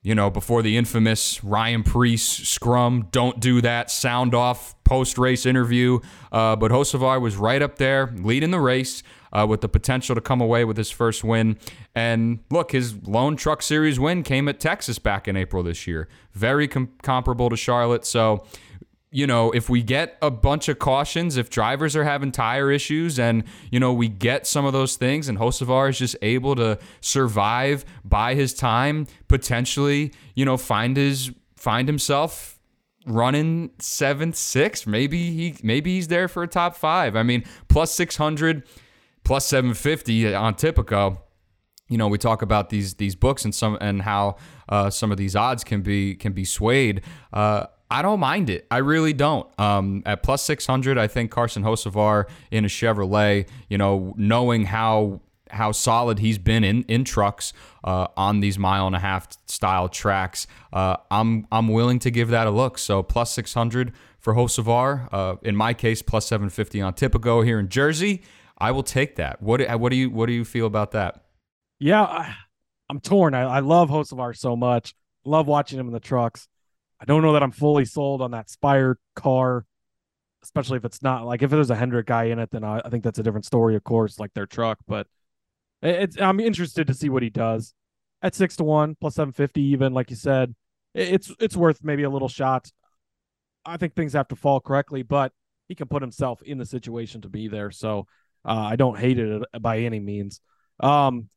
You 0.02 0.16
know, 0.16 0.30
before 0.30 0.62
the 0.62 0.78
infamous 0.78 1.44
Ryan 1.44 1.84
Preece 1.84 2.26
scrum, 2.26 3.10
don't 3.12 3.42
do 3.42 3.60
that, 3.62 3.92
sound 3.92 4.34
off 4.34 4.82
post 4.86 5.18
race 5.18 5.46
interview. 5.46 6.00
Uh, 6.32 6.56
but 6.56 6.72
Hocevar 6.72 7.20
was 7.20 7.36
right 7.36 7.62
up 7.62 7.78
there, 7.78 8.14
leading 8.16 8.52
the 8.52 8.62
race 8.62 9.04
uh, 9.34 9.46
with 9.48 9.62
the 9.62 9.70
potential 9.70 10.16
to 10.16 10.22
come 10.22 10.42
away 10.42 10.64
with 10.64 10.78
his 10.78 10.90
first 10.90 11.24
win. 11.24 11.58
And 11.94 12.40
look, 12.50 12.72
his 12.72 12.96
lone 13.08 13.36
truck 13.36 13.62
series 13.62 14.00
win 14.00 14.24
came 14.24 14.48
at 14.48 14.60
Texas 14.60 15.00
back 15.00 15.28
in 15.28 15.36
April 15.36 15.64
this 15.64 15.86
year. 15.86 16.08
Very 16.32 16.68
com- 16.68 16.94
comparable 17.02 17.50
to 17.50 17.58
Charlotte. 17.58 18.06
So, 18.06 18.46
you 19.12 19.26
know, 19.26 19.50
if 19.52 19.70
we 19.70 19.82
get 19.82 20.18
a 20.22 20.30
bunch 20.30 20.70
of 20.70 20.78
cautions, 20.78 21.36
if 21.36 21.50
drivers 21.50 21.96
are 21.96 22.04
having 22.04 22.32
tire 22.32 22.72
issues 22.72 23.18
and, 23.18 23.44
you 23.72 23.80
know, 23.80 23.92
we 23.92 24.08
get 24.08 24.46
some 24.46 24.66
of 24.66 24.74
those 24.74 24.98
things 24.98 25.28
and 25.28 25.40
Hocevar 25.40 25.90
is 25.90 25.98
just 25.98 26.16
able 26.22 26.56
to 26.56 26.78
survive 27.02 27.86
by 28.06 28.36
his 28.36 28.54
time, 28.54 29.08
potentially, 29.28 30.14
you 30.36 30.46
know, 30.46 30.58
find 30.58 30.96
his 30.96 31.32
find 31.56 31.88
himself 31.88 32.60
running 33.08 33.72
seventh, 33.80 34.36
sixth. 34.36 34.86
Maybe 34.86 35.32
he 35.32 35.56
maybe 35.64 35.96
he's 35.96 36.08
there 36.08 36.28
for 36.28 36.44
a 36.44 36.48
top 36.48 36.76
five. 36.76 37.16
I 37.16 37.24
mean, 37.24 37.44
plus 37.68 37.92
six 37.92 38.16
hundred, 38.16 38.64
plus 39.24 39.48
seven 39.48 39.74
fifty 39.74 40.34
on 40.36 40.54
Tipico. 40.54 41.18
You 41.88 41.98
know, 41.98 42.08
we 42.08 42.20
talk 42.20 42.44
about 42.44 42.70
these 42.70 42.94
these 42.94 43.16
books 43.16 43.44
and 43.44 43.56
some 43.56 43.76
and 43.82 44.04
how 44.04 44.36
uh, 44.70 44.92
some 44.92 45.12
of 45.12 45.18
these 45.18 45.36
odds 45.36 45.64
can 45.64 45.82
be 45.82 46.14
can 46.14 46.34
be 46.34 46.46
swayed. 46.46 47.02
Uh, 47.34 47.66
I 47.92 48.02
don't 48.02 48.20
mind 48.20 48.50
it. 48.50 48.68
I 48.70 48.78
really 48.78 49.14
don't. 49.14 49.48
Um, 49.60 50.04
at 50.06 50.22
plus 50.22 50.44
600, 50.44 50.98
I 50.98 51.08
think 51.08 51.32
Carson 51.32 51.64
Hocevar 51.64 52.26
in 52.52 52.66
a 52.66 52.68
Chevrolet, 52.68 53.48
you 53.70 53.78
know, 53.78 54.14
knowing 54.18 54.66
how 54.66 55.22
how 55.52 55.72
solid 55.72 56.20
he's 56.20 56.38
been 56.38 56.64
in 56.64 56.84
in 56.84 57.04
trucks 57.04 57.54
uh, 57.84 58.06
on 58.16 58.40
these 58.40 58.60
mile 58.60 58.86
and 58.86 58.96
a 58.96 59.00
half 59.00 59.28
style 59.48 59.90
tracks, 59.90 60.46
uh, 60.72 60.98
I'm 61.10 61.48
I'm 61.52 61.70
willing 61.70 62.00
to 62.00 62.12
give 62.12 62.30
that 62.30 62.46
a 62.46 62.52
look. 62.52 62.78
So 62.78 63.02
plus 63.02 63.32
600 63.34 63.92
for 64.20 64.36
Hocevar. 64.36 65.10
Uh, 65.12 65.36
in 65.42 65.56
my 65.56 65.74
case, 65.74 66.02
plus 66.02 66.28
750 66.28 66.82
on 66.82 66.94
Tipico 66.94 67.44
here 67.44 67.60
in 67.60 67.70
Jersey. 67.70 68.22
I 68.60 68.72
will 68.72 68.84
take 68.84 69.16
that. 69.16 69.42
What 69.42 69.62
what 69.80 69.90
do 69.90 69.96
you 69.96 70.10
what 70.10 70.28
do 70.28 70.34
you 70.34 70.46
feel 70.46 70.68
about 70.68 70.92
that? 70.92 71.24
Yeah, 71.80 72.04
I, 72.04 72.36
am 72.90 73.00
torn. 73.00 73.34
I, 73.34 73.44
I 73.44 73.60
love 73.60 73.90
Hocevar 73.90 74.38
so 74.38 74.56
much. 74.56 74.94
Love 75.26 75.48
watching 75.48 75.80
him 75.80 75.88
in 75.88 75.94
the 75.94 76.00
trucks. 76.00 76.49
I 77.00 77.06
don't 77.06 77.22
know 77.22 77.34
that 77.34 77.44
I'm 77.44 77.52
fully 77.52 77.86
sold 77.86 78.22
on 78.22 78.32
that 78.32 78.50
Spire 78.50 78.98
car, 79.16 79.66
especially 80.44 80.78
if 80.78 80.86
it's 80.86 81.02
not 81.02 81.26
like 81.26 81.42
if 81.42 81.50
there's 81.50 81.70
a 81.70 81.76
Hendrick 81.76 82.08
guy 82.08 82.26
in 82.26 82.40
it, 82.40 82.52
then 82.52 82.64
I, 82.64 82.82
I 82.84 82.90
think 82.90 83.04
that's 83.04 83.20
a 83.20 83.24
different 83.24 83.46
story, 83.46 83.76
of 83.76 83.84
course, 83.84 84.20
like 84.20 84.34
their 84.34 84.46
truck. 84.46 84.80
But 84.88 85.08
it's 85.82 86.20
I'm 86.20 86.40
interested 86.40 86.88
to 86.88 86.94
see 86.94 87.10
what 87.10 87.24
he 87.24 87.30
does 87.30 87.74
at 88.22 88.36
six 88.36 88.56
to 88.58 88.64
one 88.64 88.96
plus 89.00 89.16
seven 89.16 89.34
fifty, 89.34 89.62
even 89.62 89.94
like 89.94 90.10
you 90.10 90.16
said. 90.16 90.56
It's 90.94 91.32
it's 91.40 91.56
worth 91.56 91.84
maybe 91.84 92.04
a 92.04 92.10
little 92.10 92.28
shot. 92.28 92.72
I 93.66 93.78
think 93.78 93.94
things 93.94 94.14
have 94.14 94.28
to 94.30 94.36
fall 94.36 94.60
correctly, 94.60 95.04
but 95.04 95.32
he 95.68 95.76
can 95.76 95.88
put 95.88 96.02
himself 96.02 96.42
in 96.42 96.58
the 96.58 96.66
situation 96.66 97.22
to 97.22 97.30
be 97.30 97.48
there. 97.48 97.72
So 97.72 98.08
uh, 98.44 98.54
I 98.54 98.76
don't 98.76 98.98
hate 98.98 99.20
it 99.20 99.44
by 99.62 99.80
any 99.80 100.00
means. 100.00 100.42
Um, 100.80 101.30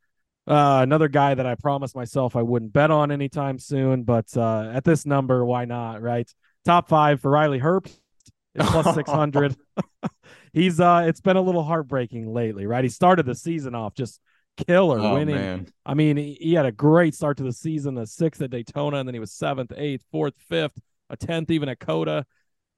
uh, 0.47 0.80
another 0.82 1.09
guy 1.09 1.34
that 1.34 1.47
I 1.47 1.55
promised 1.55 1.95
myself 1.95 2.34
I 2.34 2.43
wouldn't 2.43 2.72
bet 2.72 2.90
on 2.90 3.11
anytime 3.11 3.59
soon, 3.59 4.03
but 4.03 4.36
uh, 4.36 4.70
at 4.72 4.84
this 4.84 5.07
number, 5.07 5.45
why 5.45 5.64
not? 5.64 6.03
Right, 6.03 6.32
top 6.64 6.88
five 6.88 7.20
for 7.20 7.30
Riley 7.30 7.61
Herbst 7.61 7.97
is 8.55 8.66
plus 8.68 8.95
six 8.95 9.11
hundred. 9.11 9.57
He's 10.53 10.80
uh, 10.80 11.05
it's 11.07 11.20
been 11.20 11.36
a 11.36 11.40
little 11.40 11.62
heartbreaking 11.62 12.32
lately, 12.32 12.66
right? 12.66 12.84
He 12.84 12.90
started 12.90 13.24
the 13.24 13.34
season 13.34 13.74
off 13.74 13.95
just 13.95 14.20
killer, 14.66 14.99
oh, 14.99 15.14
winning. 15.14 15.36
Man. 15.36 15.68
I 15.86 15.95
mean, 15.95 16.16
he, 16.16 16.36
he, 16.40 16.55
had 16.55 16.66
a 16.66 16.72
great 16.72 17.14
start 17.14 17.38
to 17.38 17.43
the 17.43 17.53
season, 17.53 17.95
the 17.95 18.07
sixth 18.07 18.43
at 18.43 18.51
Daytona, 18.51 18.99
and 18.99 19.09
then 19.09 19.14
he 19.14 19.20
was 19.20 19.32
seventh, 19.32 19.72
eighth, 19.76 20.05
fourth, 20.12 20.34
fifth, 20.49 20.78
a 21.09 21.16
tenth 21.16 21.51
even 21.51 21.68
at 21.68 21.78
COTA. 21.78 22.26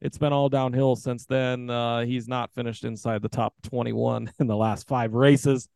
It's 0.01 0.19
been 0.19 0.33
all 0.33 0.49
downhill 0.49 0.97
since 0.97 1.25
then. 1.27 1.71
Uh, 1.71 2.05
he's 2.05 2.29
not 2.29 2.53
finished 2.55 2.85
inside 2.85 3.23
the 3.23 3.29
top 3.29 3.55
21 3.63 4.31
in 4.39 4.47
the 4.47 4.57
last 4.57 4.87
five 4.87 5.15
races 5.15 5.69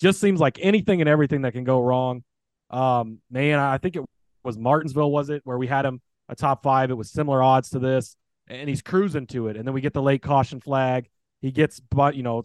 just 0.00 0.20
seems 0.20 0.40
like 0.40 0.58
anything 0.60 1.00
and 1.00 1.08
everything 1.08 1.42
that 1.42 1.52
can 1.52 1.64
go 1.64 1.80
wrong. 1.80 2.22
Um, 2.70 3.20
man, 3.30 3.58
I 3.58 3.78
think 3.78 3.96
it 3.96 4.04
was 4.44 4.58
Martinsville, 4.58 5.10
was 5.10 5.30
it, 5.30 5.42
where 5.44 5.58
we 5.58 5.66
had 5.66 5.84
him 5.84 6.00
a 6.28 6.34
top 6.34 6.62
five? 6.62 6.90
It 6.90 6.94
was 6.94 7.10
similar 7.10 7.42
odds 7.42 7.70
to 7.70 7.78
this, 7.78 8.16
and 8.48 8.68
he's 8.68 8.82
cruising 8.82 9.26
to 9.28 9.48
it. 9.48 9.56
And 9.56 9.66
then 9.66 9.74
we 9.74 9.80
get 9.80 9.92
the 9.92 10.02
late 10.02 10.22
caution 10.22 10.60
flag. 10.60 11.08
He 11.40 11.50
gets, 11.50 11.80
but 11.80 12.14
you 12.14 12.22
know, 12.22 12.42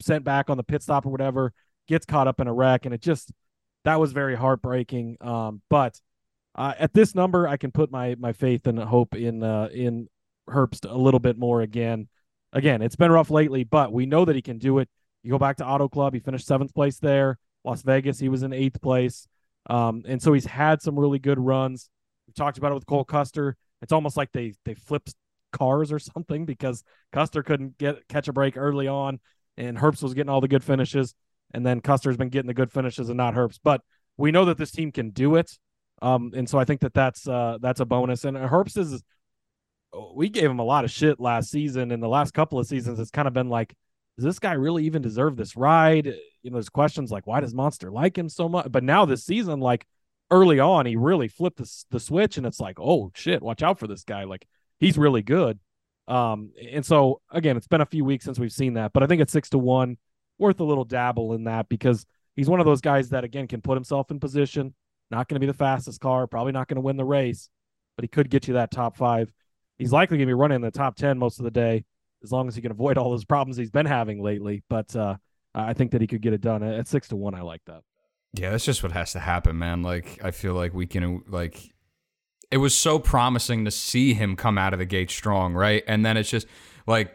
sent 0.00 0.24
back 0.24 0.50
on 0.50 0.56
the 0.56 0.62
pit 0.62 0.82
stop 0.82 1.06
or 1.06 1.10
whatever, 1.10 1.52
gets 1.88 2.06
caught 2.06 2.28
up 2.28 2.40
in 2.40 2.48
a 2.48 2.52
wreck, 2.52 2.84
and 2.84 2.94
it 2.94 3.00
just 3.00 3.32
that 3.84 4.00
was 4.00 4.12
very 4.12 4.34
heartbreaking. 4.34 5.16
Um, 5.20 5.62
but 5.70 6.00
uh, 6.54 6.74
at 6.78 6.92
this 6.92 7.14
number, 7.14 7.46
I 7.46 7.56
can 7.56 7.70
put 7.70 7.90
my 7.90 8.16
my 8.18 8.32
faith 8.32 8.66
and 8.66 8.78
hope 8.78 9.14
in 9.14 9.42
uh, 9.42 9.68
in 9.72 10.08
Herbst 10.48 10.90
a 10.90 10.96
little 10.96 11.20
bit 11.20 11.38
more 11.38 11.62
again. 11.62 12.08
Again, 12.52 12.82
it's 12.82 12.96
been 12.96 13.12
rough 13.12 13.30
lately, 13.30 13.64
but 13.64 13.92
we 13.92 14.06
know 14.06 14.24
that 14.24 14.36
he 14.36 14.42
can 14.42 14.58
do 14.58 14.78
it. 14.78 14.88
You 15.26 15.32
go 15.32 15.40
back 15.40 15.56
to 15.56 15.66
Auto 15.66 15.88
Club, 15.88 16.14
he 16.14 16.20
finished 16.20 16.46
seventh 16.46 16.72
place 16.72 17.00
there. 17.00 17.36
Las 17.64 17.82
Vegas, 17.82 18.20
he 18.20 18.28
was 18.28 18.44
in 18.44 18.52
eighth 18.52 18.80
place. 18.80 19.26
Um, 19.68 20.04
and 20.06 20.22
so 20.22 20.32
he's 20.32 20.46
had 20.46 20.80
some 20.80 20.96
really 20.96 21.18
good 21.18 21.40
runs. 21.40 21.90
We 22.28 22.32
talked 22.32 22.58
about 22.58 22.70
it 22.70 22.76
with 22.76 22.86
Cole 22.86 23.02
Custer. 23.02 23.56
It's 23.82 23.90
almost 23.90 24.16
like 24.16 24.30
they 24.30 24.54
they 24.64 24.74
flipped 24.74 25.16
cars 25.50 25.90
or 25.90 25.98
something 26.14 26.44
because 26.44 26.84
Custer 27.12 27.42
couldn't 27.42 27.76
get 27.76 28.06
catch 28.06 28.28
a 28.28 28.32
break 28.32 28.56
early 28.56 28.86
on, 28.86 29.18
and 29.56 29.76
Herbst 29.76 30.00
was 30.04 30.14
getting 30.14 30.30
all 30.30 30.40
the 30.40 30.46
good 30.46 30.62
finishes, 30.62 31.12
and 31.52 31.66
then 31.66 31.80
Custer's 31.80 32.16
been 32.16 32.28
getting 32.28 32.46
the 32.46 32.54
good 32.54 32.70
finishes 32.70 33.08
and 33.08 33.16
not 33.16 33.34
Herbst. 33.34 33.58
But 33.64 33.80
we 34.16 34.30
know 34.30 34.44
that 34.44 34.58
this 34.58 34.70
team 34.70 34.92
can 34.92 35.10
do 35.10 35.34
it, 35.34 35.58
um, 36.02 36.30
and 36.36 36.48
so 36.48 36.56
I 36.56 36.64
think 36.64 36.82
that 36.82 36.94
that's 36.94 37.26
uh, 37.26 37.58
that's 37.60 37.80
a 37.80 37.84
bonus. 37.84 38.24
And 38.24 38.36
Herbst 38.36 38.78
is 38.78 39.02
we 40.14 40.28
gave 40.28 40.48
him 40.48 40.60
a 40.60 40.64
lot 40.64 40.84
of 40.84 40.92
shit 40.92 41.18
last 41.18 41.50
season, 41.50 41.90
and 41.90 42.00
the 42.00 42.08
last 42.08 42.32
couple 42.32 42.60
of 42.60 42.68
seasons 42.68 43.00
it's 43.00 43.10
kind 43.10 43.26
of 43.26 43.34
been 43.34 43.48
like 43.48 43.74
does 44.16 44.24
this 44.24 44.38
guy 44.38 44.52
really 44.52 44.84
even 44.84 45.02
deserve 45.02 45.36
this 45.36 45.56
ride? 45.56 46.06
You 46.42 46.50
know, 46.50 46.54
there's 46.54 46.68
questions 46.68 47.10
like, 47.10 47.26
why 47.26 47.40
does 47.40 47.54
Monster 47.54 47.90
like 47.90 48.16
him 48.16 48.28
so 48.28 48.48
much? 48.48 48.70
But 48.70 48.84
now 48.84 49.04
this 49.04 49.24
season, 49.24 49.60
like 49.60 49.86
early 50.30 50.58
on, 50.58 50.86
he 50.86 50.96
really 50.96 51.28
flipped 51.28 51.58
the, 51.58 51.84
the 51.90 52.00
switch, 52.00 52.36
and 52.36 52.46
it's 52.46 52.60
like, 52.60 52.80
oh 52.80 53.10
shit, 53.14 53.42
watch 53.42 53.62
out 53.62 53.78
for 53.78 53.86
this 53.86 54.04
guy. 54.04 54.24
Like 54.24 54.46
he's 54.80 54.96
really 54.96 55.22
good. 55.22 55.58
Um, 56.08 56.52
and 56.72 56.86
so 56.86 57.20
again, 57.30 57.56
it's 57.56 57.66
been 57.66 57.80
a 57.80 57.86
few 57.86 58.04
weeks 58.04 58.24
since 58.24 58.38
we've 58.38 58.52
seen 58.52 58.74
that, 58.74 58.92
but 58.92 59.02
I 59.02 59.06
think 59.06 59.20
it's 59.20 59.32
six 59.32 59.50
to 59.50 59.58
one, 59.58 59.98
worth 60.38 60.60
a 60.60 60.64
little 60.64 60.84
dabble 60.84 61.34
in 61.34 61.44
that 61.44 61.68
because 61.68 62.06
he's 62.36 62.48
one 62.48 62.60
of 62.60 62.66
those 62.66 62.80
guys 62.80 63.10
that 63.10 63.24
again 63.24 63.48
can 63.48 63.60
put 63.60 63.76
himself 63.76 64.10
in 64.10 64.20
position. 64.20 64.74
Not 65.10 65.28
going 65.28 65.36
to 65.36 65.40
be 65.40 65.46
the 65.46 65.54
fastest 65.54 66.00
car, 66.00 66.26
probably 66.26 66.52
not 66.52 66.68
going 66.68 66.76
to 66.76 66.80
win 66.80 66.96
the 66.96 67.04
race, 67.04 67.48
but 67.96 68.04
he 68.04 68.08
could 68.08 68.30
get 68.30 68.48
you 68.48 68.54
that 68.54 68.70
top 68.70 68.96
five. 68.96 69.32
He's 69.78 69.92
likely 69.92 70.16
going 70.16 70.26
to 70.26 70.30
be 70.30 70.34
running 70.34 70.56
in 70.56 70.62
the 70.62 70.70
top 70.70 70.96
ten 70.96 71.18
most 71.18 71.38
of 71.38 71.44
the 71.44 71.50
day 71.50 71.84
as 72.26 72.32
long 72.32 72.48
as 72.48 72.56
he 72.56 72.62
can 72.62 72.70
avoid 72.70 72.98
all 72.98 73.10
those 73.10 73.24
problems 73.24 73.56
he's 73.56 73.70
been 73.70 73.86
having 73.86 74.22
lately. 74.22 74.62
But 74.68 74.94
uh, 74.96 75.16
I 75.54 75.72
think 75.72 75.92
that 75.92 76.00
he 76.00 76.06
could 76.06 76.22
get 76.22 76.32
it 76.32 76.40
done 76.40 76.62
at 76.62 76.88
six 76.88 77.08
to 77.08 77.16
one. 77.16 77.34
I 77.34 77.42
like 77.42 77.62
that. 77.66 77.82
Yeah, 78.32 78.50
that's 78.50 78.64
just 78.64 78.82
what 78.82 78.92
has 78.92 79.12
to 79.12 79.20
happen, 79.20 79.58
man. 79.58 79.82
Like 79.82 80.20
I 80.22 80.30
feel 80.30 80.54
like 80.54 80.74
we 80.74 80.86
can 80.86 81.22
like 81.28 81.72
it 82.50 82.58
was 82.58 82.74
so 82.74 82.98
promising 82.98 83.64
to 83.64 83.70
see 83.70 84.14
him 84.14 84.36
come 84.36 84.58
out 84.58 84.72
of 84.72 84.78
the 84.78 84.84
gate 84.84 85.10
strong, 85.10 85.54
right? 85.54 85.82
And 85.86 86.04
then 86.04 86.16
it's 86.16 86.30
just 86.30 86.46
like 86.86 87.12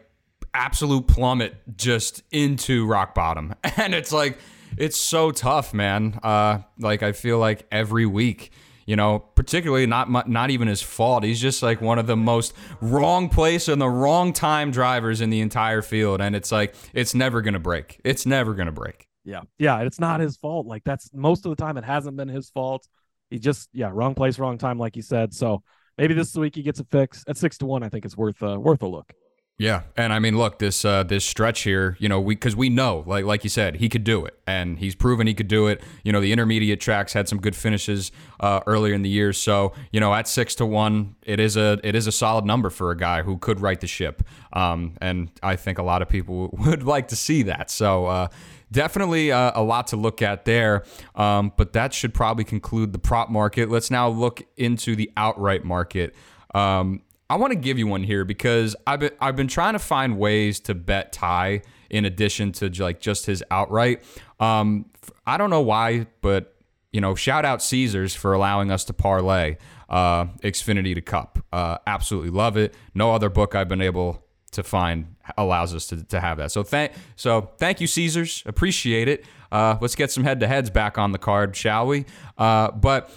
absolute 0.54 1.06
plummet 1.06 1.54
just 1.76 2.22
into 2.30 2.86
rock 2.86 3.14
bottom. 3.14 3.54
And 3.76 3.94
it's 3.94 4.12
like, 4.12 4.38
it's 4.76 5.00
so 5.00 5.30
tough, 5.30 5.72
man. 5.74 6.18
Uh, 6.22 6.58
like, 6.78 7.02
I 7.02 7.12
feel 7.12 7.38
like 7.38 7.66
every 7.72 8.06
week, 8.06 8.52
you 8.86 8.96
know, 8.96 9.20
particularly 9.20 9.86
not 9.86 10.28
not 10.28 10.50
even 10.50 10.68
his 10.68 10.82
fault. 10.82 11.24
He's 11.24 11.40
just 11.40 11.62
like 11.62 11.80
one 11.80 11.98
of 11.98 12.06
the 12.06 12.16
most 12.16 12.54
wrong 12.80 13.28
place 13.28 13.68
and 13.68 13.80
the 13.80 13.88
wrong 13.88 14.32
time 14.32 14.70
drivers 14.70 15.20
in 15.20 15.30
the 15.30 15.40
entire 15.40 15.82
field, 15.82 16.20
and 16.20 16.34
it's 16.34 16.52
like 16.52 16.74
it's 16.92 17.14
never 17.14 17.42
gonna 17.42 17.58
break. 17.58 18.00
It's 18.04 18.26
never 18.26 18.54
gonna 18.54 18.72
break. 18.72 19.06
Yeah, 19.24 19.42
yeah, 19.58 19.80
it's 19.80 20.00
not 20.00 20.20
his 20.20 20.36
fault. 20.36 20.66
Like 20.66 20.84
that's 20.84 21.10
most 21.14 21.46
of 21.46 21.50
the 21.50 21.62
time 21.62 21.76
it 21.76 21.84
hasn't 21.84 22.16
been 22.16 22.28
his 22.28 22.50
fault. 22.50 22.86
He 23.30 23.38
just 23.38 23.68
yeah, 23.72 23.90
wrong 23.92 24.14
place, 24.14 24.38
wrong 24.38 24.58
time, 24.58 24.78
like 24.78 24.96
you 24.96 25.02
said. 25.02 25.32
So 25.32 25.62
maybe 25.96 26.14
this 26.14 26.34
week 26.36 26.56
he 26.56 26.62
gets 26.62 26.80
a 26.80 26.84
fix 26.84 27.24
at 27.28 27.36
six 27.36 27.58
to 27.58 27.66
one. 27.66 27.82
I 27.82 27.88
think 27.88 28.04
it's 28.04 28.16
worth 28.16 28.42
uh, 28.42 28.58
worth 28.58 28.82
a 28.82 28.88
look. 28.88 29.12
Yeah, 29.58 29.82
and 29.96 30.12
I 30.12 30.18
mean, 30.18 30.38
look 30.38 30.58
this 30.58 30.84
uh, 30.84 31.04
this 31.04 31.24
stretch 31.24 31.60
here, 31.60 31.96
you 32.00 32.08
know, 32.08 32.20
we 32.20 32.34
because 32.34 32.56
we 32.56 32.68
know, 32.68 33.04
like 33.06 33.24
like 33.24 33.44
you 33.44 33.50
said, 33.50 33.76
he 33.76 33.88
could 33.88 34.02
do 34.02 34.24
it, 34.24 34.36
and 34.46 34.78
he's 34.78 34.94
proven 34.96 35.26
he 35.26 35.34
could 35.34 35.46
do 35.46 35.68
it. 35.68 35.82
You 36.02 36.10
know, 36.10 36.20
the 36.20 36.32
intermediate 36.32 36.80
tracks 36.80 37.12
had 37.12 37.28
some 37.28 37.38
good 37.38 37.54
finishes 37.54 38.10
uh, 38.40 38.60
earlier 38.66 38.92
in 38.92 39.02
the 39.02 39.08
year, 39.08 39.32
so 39.32 39.72
you 39.92 40.00
know, 40.00 40.12
at 40.14 40.26
six 40.26 40.56
to 40.56 40.66
one, 40.66 41.14
it 41.22 41.38
is 41.38 41.56
a 41.56 41.78
it 41.84 41.94
is 41.94 42.06
a 42.08 42.12
solid 42.12 42.44
number 42.44 42.70
for 42.70 42.90
a 42.90 42.96
guy 42.96 43.22
who 43.22 43.38
could 43.38 43.60
right 43.60 43.80
the 43.80 43.86
ship, 43.86 44.22
um, 44.52 44.96
and 45.00 45.30
I 45.44 45.54
think 45.54 45.78
a 45.78 45.84
lot 45.84 46.02
of 46.02 46.08
people 46.08 46.48
would 46.66 46.82
like 46.82 47.08
to 47.08 47.16
see 47.16 47.42
that. 47.44 47.70
So. 47.70 48.06
Uh, 48.06 48.28
definitely 48.72 49.30
uh, 49.30 49.52
a 49.54 49.62
lot 49.62 49.88
to 49.88 49.96
look 49.96 50.22
at 50.22 50.46
there, 50.46 50.82
um, 51.14 51.52
but 51.58 51.74
that 51.74 51.92
should 51.92 52.14
probably 52.14 52.42
conclude 52.42 52.94
the 52.94 52.98
prop 52.98 53.28
market. 53.28 53.68
Let's 53.68 53.90
now 53.90 54.08
look 54.08 54.42
into 54.56 54.96
the 54.96 55.12
outright 55.14 55.62
market. 55.62 56.14
Um, 56.54 57.02
I 57.32 57.36
want 57.36 57.50
to 57.52 57.58
give 57.58 57.78
you 57.78 57.86
one 57.86 58.02
here 58.02 58.26
because 58.26 58.76
I've 58.86 59.00
been 59.00 59.12
I've 59.18 59.36
been 59.36 59.48
trying 59.48 59.72
to 59.72 59.78
find 59.78 60.18
ways 60.18 60.60
to 60.60 60.74
bet 60.74 61.14
Ty 61.14 61.62
in 61.88 62.04
addition 62.04 62.52
to 62.52 62.68
like 62.68 63.00
just 63.00 63.24
his 63.24 63.42
outright. 63.50 64.02
Um, 64.38 64.84
I 65.26 65.38
don't 65.38 65.48
know 65.48 65.62
why, 65.62 66.08
but 66.20 66.54
you 66.92 67.00
know, 67.00 67.14
shout 67.14 67.46
out 67.46 67.62
Caesars 67.62 68.14
for 68.14 68.34
allowing 68.34 68.70
us 68.70 68.84
to 68.84 68.92
parlay 68.92 69.56
uh, 69.88 70.26
Xfinity 70.42 70.94
to 70.94 71.00
Cup. 71.00 71.38
Uh, 71.50 71.78
absolutely 71.86 72.28
love 72.28 72.58
it. 72.58 72.74
No 72.94 73.14
other 73.14 73.30
book 73.30 73.54
I've 73.54 73.68
been 73.68 73.80
able 73.80 74.22
to 74.50 74.62
find 74.62 75.16
allows 75.38 75.74
us 75.74 75.86
to, 75.86 76.04
to 76.04 76.20
have 76.20 76.36
that. 76.36 76.52
So 76.52 76.62
thank 76.62 76.92
so 77.16 77.52
thank 77.56 77.80
you 77.80 77.86
Caesars, 77.86 78.42
appreciate 78.44 79.08
it. 79.08 79.24
Uh, 79.50 79.78
let's 79.80 79.94
get 79.94 80.10
some 80.10 80.24
head 80.24 80.40
to 80.40 80.46
heads 80.46 80.68
back 80.68 80.98
on 80.98 81.12
the 81.12 81.18
card, 81.18 81.56
shall 81.56 81.86
we? 81.86 82.04
Uh, 82.36 82.72
but 82.72 83.10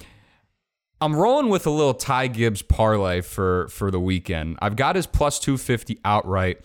I'm 1.05 1.15
rolling 1.15 1.49
with 1.49 1.67
a 1.67 1.69
little 1.69 1.93
Ty 1.93 2.29
Gibbs 2.29 2.63
parlay 2.63 3.21
for 3.21 3.67
for 3.67 3.91
the 3.91 3.99
weekend. 3.99 4.57
I've 4.59 4.75
got 4.75 4.95
his 4.95 5.05
plus 5.05 5.37
250 5.37 5.99
outright. 6.03 6.61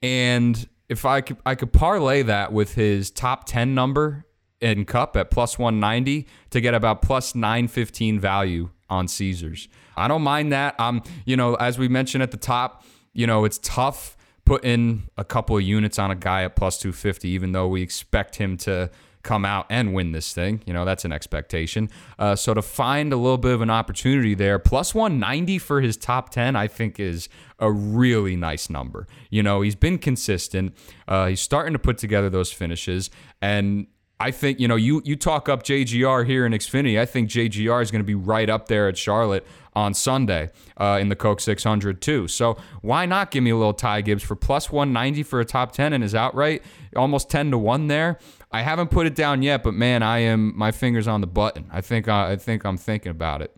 And 0.00 0.68
if 0.88 1.04
I 1.04 1.22
could 1.22 1.38
I 1.44 1.56
could 1.56 1.72
parlay 1.72 2.22
that 2.22 2.52
with 2.52 2.74
his 2.74 3.10
top 3.10 3.44
10 3.44 3.74
number 3.74 4.26
in 4.60 4.84
cup 4.84 5.16
at 5.16 5.32
plus 5.32 5.58
190 5.58 6.28
to 6.50 6.60
get 6.60 6.72
about 6.72 7.02
plus 7.02 7.34
915 7.34 8.20
value 8.20 8.70
on 8.88 9.08
Caesars. 9.08 9.66
I 9.96 10.06
don't 10.06 10.22
mind 10.22 10.52
that. 10.52 10.78
Um, 10.78 11.02
you 11.24 11.36
know, 11.36 11.56
as 11.56 11.80
we 11.80 11.88
mentioned 11.88 12.22
at 12.22 12.30
the 12.30 12.36
top, 12.36 12.84
you 13.12 13.26
know, 13.26 13.44
it's 13.44 13.58
tough 13.58 14.16
putting 14.44 15.10
a 15.16 15.24
couple 15.24 15.56
of 15.56 15.64
units 15.64 15.98
on 15.98 16.12
a 16.12 16.14
guy 16.14 16.44
at 16.44 16.54
plus 16.54 16.78
250 16.78 17.28
even 17.28 17.50
though 17.50 17.66
we 17.66 17.82
expect 17.82 18.36
him 18.36 18.56
to 18.58 18.88
come 19.26 19.44
out 19.44 19.66
and 19.68 19.92
win 19.92 20.12
this 20.12 20.32
thing. 20.32 20.62
You 20.64 20.72
know, 20.72 20.84
that's 20.84 21.04
an 21.04 21.12
expectation. 21.12 21.90
Uh, 22.18 22.36
so 22.36 22.54
to 22.54 22.62
find 22.62 23.12
a 23.12 23.16
little 23.16 23.36
bit 23.36 23.52
of 23.52 23.60
an 23.60 23.70
opportunity 23.70 24.34
there, 24.34 24.58
plus 24.58 24.94
190 24.94 25.58
for 25.58 25.80
his 25.80 25.96
top 25.96 26.30
10, 26.30 26.56
I 26.56 26.68
think 26.68 26.98
is 26.98 27.28
a 27.58 27.70
really 27.70 28.36
nice 28.36 28.70
number. 28.70 29.06
You 29.28 29.42
know, 29.42 29.60
he's 29.60 29.74
been 29.74 29.98
consistent. 29.98 30.74
Uh, 31.08 31.26
he's 31.26 31.40
starting 31.40 31.72
to 31.72 31.78
put 31.78 31.98
together 31.98 32.30
those 32.30 32.52
finishes. 32.52 33.10
And 33.42 33.88
I 34.18 34.30
think, 34.30 34.60
you 34.60 34.68
know, 34.68 34.76
you, 34.76 35.02
you 35.04 35.16
talk 35.16 35.48
up 35.48 35.62
JGR 35.62 36.24
here 36.24 36.46
in 36.46 36.52
Xfinity. 36.52 36.98
I 36.98 37.04
think 37.04 37.28
JGR 37.28 37.82
is 37.82 37.90
going 37.90 38.00
to 38.00 38.06
be 38.06 38.14
right 38.14 38.48
up 38.48 38.68
there 38.68 38.88
at 38.88 38.96
Charlotte 38.96 39.46
on 39.74 39.92
Sunday 39.92 40.50
uh, 40.78 40.98
in 40.98 41.10
the 41.10 41.16
Coke 41.16 41.40
600 41.40 42.00
too. 42.00 42.26
So 42.28 42.56
why 42.80 43.04
not 43.04 43.30
give 43.30 43.42
me 43.44 43.50
a 43.50 43.56
little 43.56 43.74
Ty 43.74 44.00
Gibbs 44.00 44.22
for 44.22 44.34
plus 44.34 44.72
190 44.72 45.22
for 45.22 45.40
a 45.40 45.44
top 45.44 45.72
10 45.72 45.92
and 45.92 46.02
his 46.02 46.14
outright 46.14 46.62
almost 46.96 47.28
10 47.30 47.50
to 47.50 47.58
1 47.58 47.88
there. 47.88 48.18
I 48.56 48.62
haven't 48.62 48.90
put 48.90 49.06
it 49.06 49.14
down 49.14 49.42
yet, 49.42 49.62
but 49.62 49.74
man, 49.74 50.02
I 50.02 50.20
am 50.20 50.56
my 50.56 50.72
fingers 50.72 51.06
on 51.06 51.20
the 51.20 51.26
button. 51.26 51.66
I 51.70 51.82
think 51.82 52.08
I, 52.08 52.32
I 52.32 52.36
think 52.36 52.64
I'm 52.64 52.78
thinking 52.78 53.10
about 53.10 53.42
it. 53.42 53.54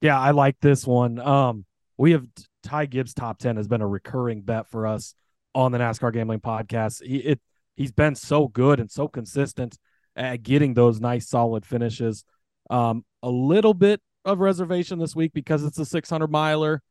Yeah, 0.00 0.20
I 0.20 0.30
like 0.30 0.54
this 0.60 0.86
one. 0.86 1.18
Um, 1.18 1.64
we 1.98 2.12
have 2.12 2.24
Ty 2.62 2.86
Gibbs 2.86 3.12
top 3.12 3.38
10 3.38 3.56
has 3.56 3.66
been 3.66 3.80
a 3.80 3.88
recurring 3.88 4.42
bet 4.42 4.68
for 4.68 4.86
us 4.86 5.16
on 5.52 5.72
the 5.72 5.78
NASCAR 5.78 6.12
gambling 6.12 6.38
podcast. 6.38 7.04
He 7.04 7.16
it 7.16 7.40
he's 7.74 7.90
been 7.90 8.14
so 8.14 8.46
good 8.46 8.78
and 8.78 8.88
so 8.88 9.08
consistent 9.08 9.78
at 10.14 10.44
getting 10.44 10.74
those 10.74 11.00
nice 11.00 11.28
solid 11.28 11.66
finishes. 11.66 12.24
Um, 12.70 13.04
a 13.20 13.30
little 13.30 13.74
bit 13.74 14.00
of 14.24 14.38
reservation 14.38 15.00
this 15.00 15.16
week 15.16 15.32
because 15.32 15.64
it's 15.64 15.78
a 15.80 15.84
600 15.84 16.30
miler. 16.30 16.82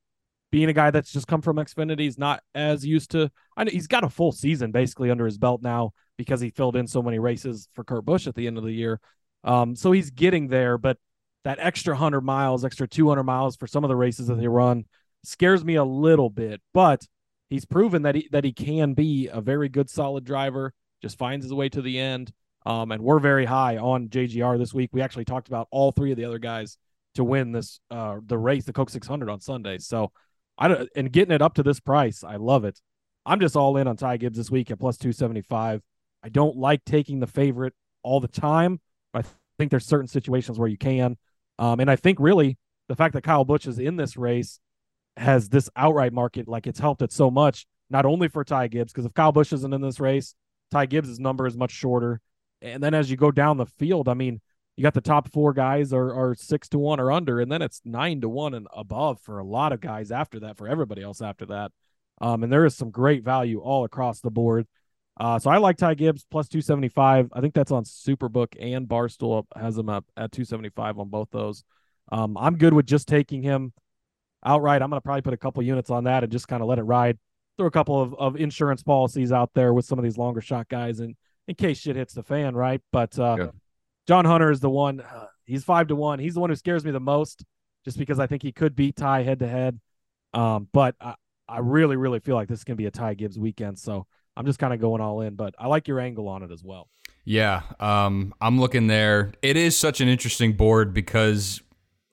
Being 0.52 0.68
a 0.68 0.74
guy 0.74 0.92
that's 0.92 1.14
just 1.14 1.28
come 1.28 1.42
from 1.42 1.56
Xfinity, 1.56 2.02
he's 2.02 2.18
not 2.18 2.44
as 2.54 2.86
used 2.86 3.12
to. 3.12 3.32
I 3.56 3.64
know 3.64 3.72
he's 3.72 3.88
got 3.88 4.04
a 4.04 4.10
full 4.10 4.34
season 4.34 4.74
basically 4.74 5.10
under 5.10 5.26
his 5.26 5.38
belt 5.38 5.62
now 5.62 5.94
because 6.18 6.42
he 6.42 6.50
filled 6.50 6.76
in 6.76 6.88
so 6.88 7.02
many 7.02 7.20
races 7.20 7.68
for 7.74 7.84
Kurt 7.84 8.06
Busch 8.06 8.28
at 8.28 8.36
the 8.36 8.48
end 8.48 8.58
of 8.58 8.64
the 8.64 8.72
year. 8.72 9.00
Um, 9.44 9.76
so 9.76 9.92
he's 9.92 10.10
getting 10.10 10.48
there, 10.48 10.78
but 10.78 10.98
that 11.44 11.60
extra 11.60 11.94
100 11.94 12.22
miles, 12.22 12.64
extra 12.64 12.88
200 12.88 13.24
miles 13.24 13.56
for 13.56 13.68
some 13.68 13.84
of 13.84 13.90
the 13.90 13.96
races 13.96 14.28
that 14.28 14.36
they 14.36 14.48
run 14.48 14.86
scares 15.24 15.64
me 15.64 15.76
a 15.76 15.84
little 15.84 16.30
bit. 16.30 16.62
But 16.74 17.06
he's 17.50 17.66
proven 17.66 18.04
that 18.04 18.16
he 18.16 18.30
that 18.32 18.44
he 18.44 18.54
can 18.54 18.94
be 18.94 19.30
a 19.32 19.42
very 19.42 19.70
good, 19.70 19.90
solid 19.90 20.24
driver. 20.24 20.74
Just 21.02 21.18
finds 21.18 21.46
his 21.46 21.54
way 21.54 21.70
to 21.70 21.82
the 21.82 22.00
end. 22.00 22.32
Um, 22.66 22.92
and 22.94 23.04
we're 23.04 23.20
very 23.20 23.46
high 23.46 23.78
on 23.78 24.08
JGR 24.08 24.58
this 24.58 24.74
week. 24.74 24.92
We 24.94 25.02
actually 25.02 25.26
talked 25.26 25.50
about 25.50 25.68
all 25.70 25.92
three 25.92 26.12
of 26.12 26.18
the 26.18 26.26
other 26.26 26.40
guys 26.40 26.78
to 27.16 27.24
win 27.24 27.52
this 27.52 27.80
uh 27.92 28.18
the 28.26 28.38
race, 28.38 28.66
the 28.66 28.74
Coke 28.74 28.90
600 28.90 29.30
on 29.30 29.42
Sunday. 29.42 29.78
So 29.80 30.12
I 30.58 30.68
don't 30.68 30.90
and 30.96 31.12
getting 31.12 31.34
it 31.34 31.42
up 31.42 31.56
to 31.56 31.64
this 31.64 31.80
price, 31.80 32.24
I 32.24 32.38
love 32.38 32.64
it. 32.64 32.80
I'm 33.26 33.40
just 33.40 33.56
all 33.56 33.78
in 33.78 33.88
on 33.88 33.98
Ty 33.98 34.18
Gibbs 34.18 34.38
this 34.38 34.52
week 34.52 34.72
at 34.72 34.80
plus 34.80 34.98
275. 34.98 35.82
I 36.24 36.30
don't 36.30 36.56
like 36.56 36.86
taking 36.86 37.20
the 37.20 37.28
favorite 37.28 37.74
all 38.02 38.20
the 38.20 38.28
time. 38.28 38.80
I 39.14 39.24
think 39.58 39.72
there's 39.72 39.86
certain 39.86 40.08
situations 40.08 40.58
where 40.58 40.70
you 40.70 40.78
can. 40.78 41.18
Um, 41.60 41.80
and 41.80 41.92
I 41.92 41.96
think 41.96 42.20
really 42.20 42.58
the 42.88 42.96
fact 42.96 43.14
that 43.14 43.24
Kyle 43.24 43.46
Busch 43.46 43.68
is 43.68 43.80
in 43.80 43.98
this 43.98 44.18
race 44.18 44.60
has 45.18 45.50
this 45.50 45.70
outright 45.76 46.14
market, 46.14 46.48
like 46.48 46.66
it's 46.66 46.80
helped 46.80 47.02
it 47.02 47.12
so 47.12 47.30
much, 47.30 47.68
not 47.90 48.06
only 48.06 48.28
for 48.28 48.44
Ty 48.44 48.68
Gibbs, 48.68 48.92
because 48.92 49.06
if 49.06 49.14
Kyle 49.14 49.32
Busch 49.32 49.54
isn't 49.54 49.74
in 49.74 49.82
this 49.82 50.00
race, 50.00 50.34
Ty 50.72 50.88
Gibbs' 50.88 51.20
number 51.20 51.46
is 51.46 51.56
much 51.56 51.72
shorter. 51.72 52.20
And 52.62 52.82
then 52.82 52.94
as 52.94 53.12
you 53.12 53.18
go 53.18 53.30
down 53.30 53.58
the 53.58 53.66
field, 53.66 54.10
I 54.10 54.14
mean, 54.14 54.42
you 54.76 54.82
got 54.82 54.96
the 54.96 55.02
top 55.02 55.32
four 55.32 55.54
guys 55.54 55.94
are, 55.94 56.14
are 56.14 56.36
six 56.36 56.68
to 56.70 56.80
one 56.80 57.00
or 57.00 57.12
under, 57.12 57.40
and 57.40 57.52
then 57.52 57.62
it's 57.62 57.82
nine 57.86 58.22
to 58.22 58.30
one 58.30 58.56
and 58.56 58.68
above 58.76 59.20
for 59.22 59.38
a 59.38 59.44
lot 59.44 59.72
of 59.72 59.82
guys 59.82 60.12
after 60.12 60.40
that, 60.40 60.58
for 60.58 60.68
everybody 60.68 61.04
else 61.04 61.22
after 61.22 61.46
that. 61.48 61.72
Um, 62.20 62.44
and 62.44 62.52
there 62.52 62.66
is 62.66 62.76
some 62.76 62.90
great 62.90 63.24
value 63.24 63.60
all 63.60 63.84
across 63.84 64.22
the 64.22 64.32
board. 64.32 64.66
Uh, 65.20 65.38
so 65.38 65.52
I 65.52 65.58
like 65.58 65.78
Ty 65.78 65.94
Gibbs 65.94 66.26
plus 66.30 66.48
275. 66.48 67.30
I 67.34 67.42
think 67.42 67.54
that's 67.54 67.72
on 67.72 67.84
Superbook 67.84 68.56
and 68.60 68.88
Barstool 68.88 69.46
has 69.56 69.78
him 69.78 69.90
up 69.90 70.06
at 70.18 70.32
275 70.32 71.00
on 71.00 71.10
both 71.10 71.30
those. 71.32 71.64
Um, 72.12 72.38
I'm 72.38 72.58
good 72.58 72.74
with 72.74 72.86
just 72.86 73.08
taking 73.08 73.44
him 73.44 73.74
outright. 74.44 74.82
I'm 74.82 74.90
going 74.90 74.98
to 74.98 75.04
probably 75.04 75.22
put 75.22 75.34
a 75.34 75.38
couple 75.38 75.62
units 75.64 75.90
on 75.90 76.06
that 76.06 76.24
and 76.24 76.32
just 76.32 76.48
kind 76.48 76.62
of 76.62 76.68
let 76.68 76.80
it 76.80 76.84
ride. 76.84 77.18
Throw 77.58 77.68
a 77.68 77.72
couple 77.72 78.02
of, 78.02 78.16
of 78.16 78.36
insurance 78.36 78.82
policies 78.82 79.32
out 79.32 79.52
there 79.54 79.74
with 79.74 79.86
some 79.86 80.00
of 80.00 80.04
these 80.04 80.18
longer 80.18 80.42
shot 80.42 80.68
guys 80.68 81.00
and 81.00 81.16
in 81.48 81.56
case 81.56 81.78
shit 81.78 81.96
hits 81.96 82.14
the 82.14 82.24
fan, 82.24 82.56
right? 82.56 82.82
But 82.92 83.18
uh, 83.20 83.36
yeah. 83.40 83.48
John 84.08 84.26
Hunter 84.26 84.50
is 84.50 84.60
the 84.60 84.70
one. 84.70 85.02
Uh, 85.02 85.28
he's 85.46 85.64
five 85.64 85.88
to 85.88 85.96
one. 85.96 86.20
He's 86.20 86.34
the 86.34 86.40
one 86.40 86.50
who 86.50 86.56
scares 86.56 86.84
me 86.84 86.92
the 86.92 87.00
most, 87.00 87.44
just 87.86 87.98
because 87.98 88.20
I 88.20 88.28
think 88.28 88.42
he 88.42 88.52
could 88.52 88.76
beat 88.76 88.96
Ty 88.96 89.24
head 89.24 89.40
to 89.40 89.48
head. 89.48 89.80
Um, 90.34 90.68
but 90.74 90.96
I, 91.00 91.16
I 91.48 91.60
really, 91.60 91.96
really 91.96 92.20
feel 92.20 92.36
like 92.36 92.48
this 92.48 92.60
is 92.60 92.64
gonna 92.64 92.78
be 92.78 92.88
a 92.88 92.92
Ty 92.92 93.14
Gibbs 93.16 93.38
weekend. 93.38 93.78
So 93.78 94.08
I'm 94.36 94.46
just 94.46 94.60
kind 94.60 94.74
of 94.74 94.80
going 94.80 95.02
all 95.02 95.22
in. 95.22 95.36
But 95.36 95.56
I 95.58 95.68
like 95.68 95.88
your 95.88 96.00
angle 96.00 96.28
on 96.28 96.44
it 96.44 96.52
as 96.52 96.64
well. 96.64 96.90
Yeah, 97.26 97.62
um, 97.80 98.34
I'm 98.42 98.60
looking 98.60 98.88
there. 98.88 99.32
It 99.42 99.56
is 99.56 99.78
such 99.78 100.02
an 100.02 100.10
interesting 100.10 100.54
board 100.54 100.94
because 100.94 101.62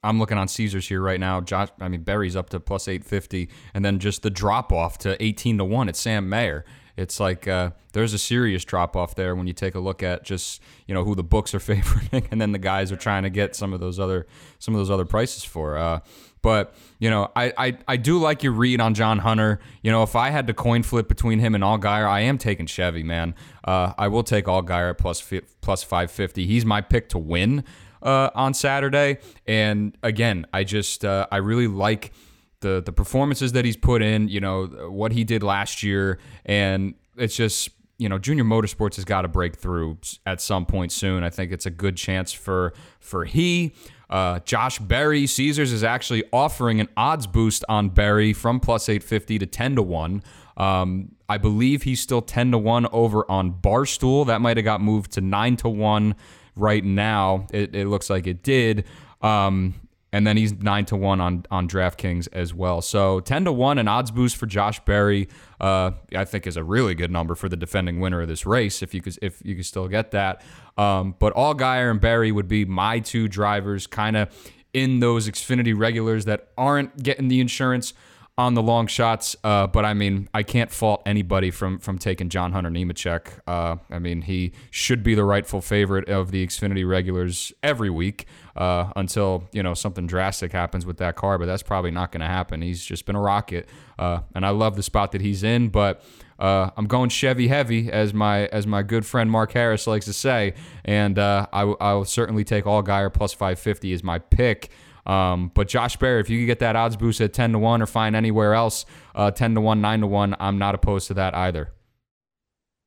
I'm 0.05 0.19
looking 0.19 0.39
on 0.39 0.47
Caesars 0.49 0.89
here 0.89 1.01
right 1.01 1.19
now. 1.19 1.41
Josh, 1.41 1.69
I 1.81 1.89
mean 1.89 2.03
Berry's 2.03 2.37
up 2.37 2.51
to 2.51 2.61
plus 2.61 2.87
850, 2.87 3.49
and 3.75 3.85
then 3.85 3.99
just 3.99 4.23
the 4.23 4.31
drop 4.31 4.73
off 4.73 4.99
to 4.99 5.21
18 5.23 5.59
to 5.59 5.65
one 5.65 5.89
at 5.89 5.97
Sam 5.97 6.29
Mayer 6.29 6.65
it's 7.01 7.19
like 7.19 7.49
uh, 7.49 7.71
there's 7.93 8.13
a 8.13 8.19
serious 8.19 8.65
drop 8.65 8.95
off 8.95 9.15
there 9.15 9.35
when 9.35 9.47
you 9.47 9.55
take 9.55 9.75
a 9.75 9.81
look 9.81 10.03
at 10.03 10.23
just 10.23 10.61
you 10.87 10.95
know 10.95 11.03
who 11.03 11.15
the 11.15 11.25
books 11.25 11.55
are 11.55 11.61
favoring, 11.73 12.29
and 12.31 12.41
then 12.41 12.53
the 12.53 12.59
guys 12.59 12.93
are 12.93 12.97
trying 12.97 13.23
to 13.23 13.31
get 13.31 13.57
some 13.57 13.73
of 13.73 13.81
those 13.81 13.99
other 13.99 14.27
some 14.59 14.75
of 14.75 14.79
those 14.81 14.91
other 14.91 15.07
prices 15.07 15.43
for. 15.43 15.79
Uh, 15.79 16.01
but 16.43 16.75
you 16.99 17.11
know, 17.11 17.31
I, 17.35 17.53
I 17.57 17.79
I 17.89 17.97
do 17.97 18.19
like 18.19 18.43
your 18.43 18.53
read 18.53 18.81
on 18.81 18.95
John 18.95 19.19
Hunter. 19.19 19.61
You 19.83 19.91
know, 19.91 20.03
if 20.03 20.15
I 20.15 20.31
had 20.31 20.47
to 20.49 20.55
coin 20.55 20.83
flip 20.83 21.09
between 21.09 21.39
him 21.39 21.55
and 21.55 21.65
Allgaier, 21.65 22.07
I 22.07 22.21
am 22.21 22.39
taking 22.39 22.67
Chevy, 22.67 23.03
man. 23.03 23.35
Uh, 23.65 23.95
I 23.99 24.09
will 24.09 24.23
take 24.23 24.45
Allgaier 24.45 24.91
at 24.91 24.99
plus 24.99 25.33
plus 25.61 25.83
five 25.83 26.11
fifty. 26.11 26.47
He's 26.47 26.67
my 26.67 26.83
pick 26.83 27.09
to 27.11 27.19
win 27.19 27.65
uh, 28.03 28.31
on 28.35 28.55
Saturday. 28.55 29.19
And 29.47 29.97
again, 30.03 30.47
I 30.53 30.65
just 30.65 31.05
uh, 31.05 31.27
I 31.31 31.39
really 31.39 31.67
like 31.67 32.13
the 32.61 32.83
the 32.85 32.93
performances 32.93 33.53
that 33.53 33.65
he's 33.65 33.77
put 33.77 34.03
in, 34.03 34.29
you 34.29 34.41
know, 34.41 34.67
what 34.91 35.13
he 35.13 35.25
did 35.25 35.43
last 35.43 35.83
year, 35.83 36.19
and 36.45 36.95
it's 37.17 37.37
just 37.37 37.71
you 38.01 38.09
know, 38.09 38.19
Junior 38.19 38.45
Motorsports 38.45 38.97
has 38.97 39.05
got 39.05 39.23
to 39.23 39.29
break 39.29 39.57
through 39.57 39.99
at 40.25 40.41
some 40.41 40.65
point 40.65 40.91
soon. 40.91 41.23
I 41.23 41.29
think 41.29 41.53
it's 41.53 41.67
a 41.67 41.71
good 41.71 41.99
chance 41.99 42.33
for 42.33 42.73
for 42.99 43.27
he. 43.27 43.75
Uh, 44.09 44.41
Josh 44.41 44.79
Berry, 44.79 45.27
Caesars 45.27 45.71
is 45.71 45.85
actually 45.85 46.25
offering 46.33 46.81
an 46.81 46.89
odds 46.97 47.27
boost 47.27 47.63
on 47.69 47.91
Berry 47.91 48.33
from 48.33 48.59
plus 48.59 48.89
850 48.89 49.39
to 49.41 49.47
10 49.47 49.77
to 49.77 49.83
1. 49.83 50.23
Um, 50.57 51.15
I 51.29 51.37
believe 51.39 51.83
he's 51.83 52.01
still 52.01 52.23
10 52.23 52.53
to 52.53 52.59
1 52.59 52.87
over 52.87 53.31
on 53.31 53.53
Barstool. 53.53 54.27
That 54.27 54.41
might 54.41 54.57
have 54.57 54.65
got 54.65 54.81
moved 54.81 55.13
to 55.13 55.21
9 55.21 55.57
to 55.59 55.69
1 55.69 56.15
right 56.57 56.83
now. 56.83 57.47
It, 57.53 57.77
it 57.77 57.87
looks 57.87 58.11
like 58.11 58.27
it 58.27 58.43
did. 58.43 58.85
Um, 59.23 59.75
and 60.13 60.27
then 60.27 60.37
he's 60.37 60.53
nine 60.53 60.85
to 60.87 60.97
one 60.97 61.21
on 61.21 61.45
on 61.51 61.69
DraftKings 61.69 62.29
as 62.33 62.53
well. 62.53 62.83
So 62.83 63.21
ten 63.21 63.45
to 63.45 63.53
one, 63.53 63.79
an 63.79 63.89
odds 63.89 64.11
boost 64.11 64.37
for 64.37 64.47
Josh 64.47 64.81
Berry, 64.85 65.29
uh, 65.61 65.93
I 66.15 66.25
think 66.25 66.47
is 66.47 66.57
a 66.57 66.65
really 66.65 66.95
good 66.95 67.11
number 67.11 67.35
for 67.35 67.49
the 67.49 67.57
defending 67.57 68.01
winner 68.01 68.21
of 68.21 68.29
this 68.29 68.47
race. 68.47 68.83
If 68.83 68.95
you 68.95 69.03
could 69.03 69.19
if 69.23 69.41
you 69.45 69.57
could 69.57 69.67
still 69.67 69.89
get 69.89 70.11
that, 70.13 70.43
um, 70.77 71.15
but 71.19 71.35
Allgaier 71.35 71.91
and 71.91 72.01
Berry 72.01 72.33
would 72.33 72.49
be 72.49 72.65
my 72.65 72.99
two 72.99 73.29
drivers, 73.29 73.87
kind 73.87 74.17
of 74.17 74.29
in 74.73 75.01
those 75.01 75.29
Xfinity 75.29 75.77
regulars 75.77 76.25
that 76.27 76.49
aren't 76.57 77.03
getting 77.03 77.29
the 77.29 77.41
insurance 77.41 77.93
on 78.39 78.55
the 78.55 78.63
long 78.63 78.87
shots. 78.87 79.37
Uh, 79.45 79.67
but 79.67 79.85
I 79.85 79.95
mean, 79.95 80.29
I 80.33 80.43
can't 80.43 80.71
fault 80.71 81.03
anybody 81.05 81.51
from 81.51 81.79
from 81.79 81.99
taking 81.99 82.29
John 82.29 82.53
Hunter 82.53 82.71
Nemechek. 82.71 83.41
Uh, 83.47 83.77
I 83.91 83.99
mean, 83.99 84.23
he 84.23 84.53
should 84.71 85.03
be 85.03 85.15
the 85.15 85.25
rightful 85.25 85.61
favorite 85.61 86.09
of 86.09 86.31
the 86.31 86.47
Xfinity 86.47 86.89
regulars 86.89 87.53
every 87.63 87.91
week 87.91 88.27
uh, 88.57 88.93
until 88.97 89.49
you 89.53 89.63
know 89.63 89.75
something 89.75 90.07
drastic 90.07 90.53
happens 90.53 90.87
with 90.87 90.97
that 90.99 91.17
car. 91.17 91.39
But 91.39 91.47
that's 91.47 91.63
probably 91.63 91.91
not 91.91 92.13
going 92.13 92.23
to 92.23 92.27
happen. 92.27 92.63
He's 92.63 92.85
just 92.85 93.05
been 93.05 93.17
a 93.17 93.21
rocket, 93.21 93.69
uh, 93.99 94.21
and 94.35 94.47
I 94.47 94.51
love 94.51 94.77
the 94.77 94.83
spot 94.83 95.13
that 95.13 95.21
he's 95.21 95.43
in. 95.43 95.69
But 95.69 96.03
uh, 96.39 96.71
I'm 96.77 96.87
going 96.87 97.11
Chevy 97.11 97.49
heavy, 97.49 97.93
as 97.93 98.15
my 98.15 98.47
as 98.47 98.67
my 98.67 98.83
good 98.83 99.05
friend 99.05 99.31
Mark 99.31 99.53
Harris 99.53 99.87
likes 99.87 100.07
to 100.07 100.15
say, 100.15 100.55
and 100.85 101.19
uh, 101.19 101.47
I, 101.53 101.63
I 101.63 101.93
will 101.93 102.07
certainly 102.07 102.45
take 102.45 102.65
Allgaier 102.65 103.13
plus 103.13 103.35
550 103.35 103.93
as 103.93 104.03
my 104.03 104.19
pick. 104.19 104.71
Um, 105.07 105.51
but 105.55 105.69
Josh 105.69 105.97
Berry, 105.97 106.21
if 106.21 106.29
you 106.29 106.41
could 106.41 106.47
get 106.47 106.59
that 106.61 106.77
odds 106.77 106.97
boost 106.97 107.21
at 107.21 107.33
10 107.33 107.53
to 107.53 107.59
1 107.59 107.83
or 107.83 107.87
find 107.87 108.15
anywhere 108.15 108.55
else 108.55 108.85
uh, 109.15 109.31
10 109.31 109.55
to 109.55 109.61
1, 109.61 109.81
9 109.81 110.01
to 110.01 110.07
1, 110.07 110.37
I'm 110.39 110.59
not 110.59 110.75
opposed 110.75 111.09
to 111.09 111.15
that 111.15 111.35
either. 111.35 111.73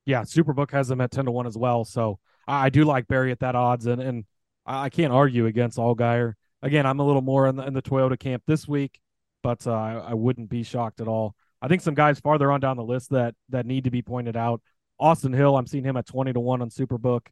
Yeah, 0.05 0.22
Superbook 0.22 0.72
has 0.72 0.88
them 0.88 1.01
at 1.01 1.11
10 1.11 1.26
to 1.26 1.32
1 1.32 1.47
as 1.47 1.57
well. 1.57 1.86
So 1.86 2.20
I 2.47 2.70
do 2.70 2.84
like 2.84 3.07
Berry 3.07 3.32
at 3.32 3.39
that 3.39 3.55
odds. 3.55 3.86
And, 3.86 4.01
and 4.01 4.26
I 4.66 4.89
can't 4.89 5.14
argue 5.14 5.45
against 5.45 5.78
Allgaier. 5.78 6.34
Again, 6.61 6.86
I'm 6.86 6.99
a 6.99 7.05
little 7.05 7.22
more 7.22 7.47
in 7.47 7.55
the, 7.55 7.66
in 7.66 7.74
the 7.74 7.82
Toyota 7.82 8.18
camp 8.18 8.43
this 8.47 8.68
week, 8.68 8.99
but 9.41 9.66
uh, 9.68 9.74
I, 9.74 9.93
I 10.09 10.14
wouldn't 10.14 10.49
be 10.49 10.64
shocked 10.64 11.01
at 11.01 11.07
all. 11.07 11.36
I 11.61 11.68
think 11.68 11.82
some 11.82 11.93
guys 11.93 12.20
farther 12.20 12.51
on 12.51 12.59
down 12.59 12.78
the 12.78 12.84
list 12.84 13.09
that 13.11 13.36
that 13.49 13.66
need 13.66 13.86
to 13.86 13.91
be 13.91 14.01
pointed 14.01 14.36
out. 14.36 14.61
Austin 14.99 15.34
Hill, 15.34 15.57
I'm 15.57 15.66
seeing 15.66 15.84
him 15.84 15.97
at 15.97 16.05
20 16.05 16.34
to 16.34 16.39
1 16.39 16.61
on 16.61 16.70
Superbook. 16.70 17.28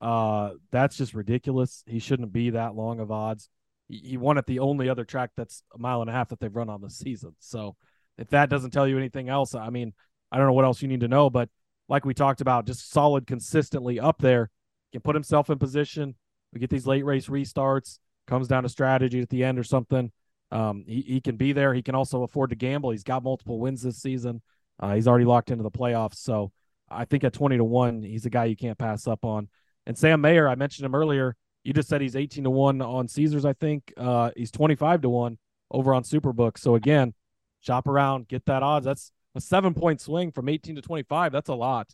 Uh, 0.00 0.50
that's 0.70 0.96
just 0.96 1.14
ridiculous. 1.14 1.82
He 1.86 1.98
shouldn't 1.98 2.32
be 2.32 2.50
that 2.50 2.74
long 2.74 3.00
of 3.00 3.10
odds 3.10 3.48
he 3.88 4.16
won 4.16 4.38
at 4.38 4.46
the 4.46 4.58
only 4.58 4.88
other 4.88 5.04
track 5.04 5.30
that's 5.36 5.62
a 5.74 5.78
mile 5.78 6.00
and 6.00 6.10
a 6.10 6.12
half 6.12 6.28
that 6.28 6.40
they've 6.40 6.54
run 6.54 6.68
on 6.68 6.80
the 6.80 6.90
season. 6.90 7.34
So 7.38 7.76
if 8.18 8.28
that 8.30 8.50
doesn't 8.50 8.70
tell 8.70 8.86
you 8.86 8.98
anything 8.98 9.28
else, 9.28 9.54
I 9.54 9.70
mean, 9.70 9.94
I 10.30 10.36
don't 10.36 10.46
know 10.46 10.52
what 10.52 10.64
else 10.64 10.82
you 10.82 10.88
need 10.88 11.00
to 11.00 11.08
know, 11.08 11.30
but 11.30 11.48
like 11.88 12.04
we 12.04 12.14
talked 12.14 12.40
about, 12.40 12.66
just 12.66 12.90
solid 12.90 13.26
consistently 13.26 13.98
up 13.98 14.18
there, 14.18 14.50
can 14.92 15.00
put 15.00 15.16
himself 15.16 15.48
in 15.50 15.58
position. 15.58 16.14
We 16.52 16.60
get 16.60 16.70
these 16.70 16.86
late 16.86 17.04
race 17.04 17.28
restarts, 17.28 17.98
comes 18.26 18.48
down 18.48 18.62
to 18.64 18.68
strategy 18.68 19.20
at 19.20 19.30
the 19.30 19.44
end 19.44 19.58
or 19.58 19.64
something. 19.64 20.12
Um, 20.50 20.84
he, 20.86 21.00
he 21.02 21.20
can 21.20 21.36
be 21.36 21.52
there. 21.52 21.74
He 21.74 21.82
can 21.82 21.94
also 21.94 22.22
afford 22.22 22.50
to 22.50 22.56
gamble. 22.56 22.90
He's 22.90 23.04
got 23.04 23.22
multiple 23.22 23.58
wins 23.58 23.82
this 23.82 23.98
season. 23.98 24.42
Uh, 24.80 24.94
he's 24.94 25.08
already 25.08 25.24
locked 25.24 25.50
into 25.50 25.62
the 25.62 25.70
playoffs. 25.70 26.16
So 26.16 26.52
I 26.90 27.04
think 27.04 27.24
at 27.24 27.32
20 27.32 27.58
to 27.58 27.64
1, 27.64 28.02
he's 28.02 28.26
a 28.26 28.30
guy 28.30 28.46
you 28.46 28.56
can't 28.56 28.78
pass 28.78 29.06
up 29.06 29.24
on. 29.24 29.48
And 29.86 29.96
Sam 29.96 30.20
Mayer, 30.20 30.48
I 30.48 30.54
mentioned 30.54 30.86
him 30.86 30.94
earlier. 30.94 31.36
You 31.64 31.72
just 31.72 31.88
said 31.88 32.00
he's 32.00 32.16
18 32.16 32.44
to 32.44 32.50
1 32.50 32.80
on 32.80 33.08
Caesars, 33.08 33.44
I 33.44 33.52
think. 33.52 33.92
Uh, 33.96 34.30
he's 34.36 34.50
25 34.50 35.02
to 35.02 35.08
1 35.08 35.38
over 35.70 35.94
on 35.94 36.02
Superbook. 36.02 36.58
So 36.58 36.74
again, 36.74 37.14
shop 37.60 37.86
around, 37.86 38.28
get 38.28 38.44
that 38.46 38.62
odds. 38.62 38.86
That's 38.86 39.12
a 39.34 39.40
seven 39.40 39.74
point 39.74 40.00
swing 40.00 40.32
from 40.32 40.48
18 40.48 40.76
to 40.76 40.82
25. 40.82 41.32
That's 41.32 41.48
a 41.48 41.54
lot. 41.54 41.88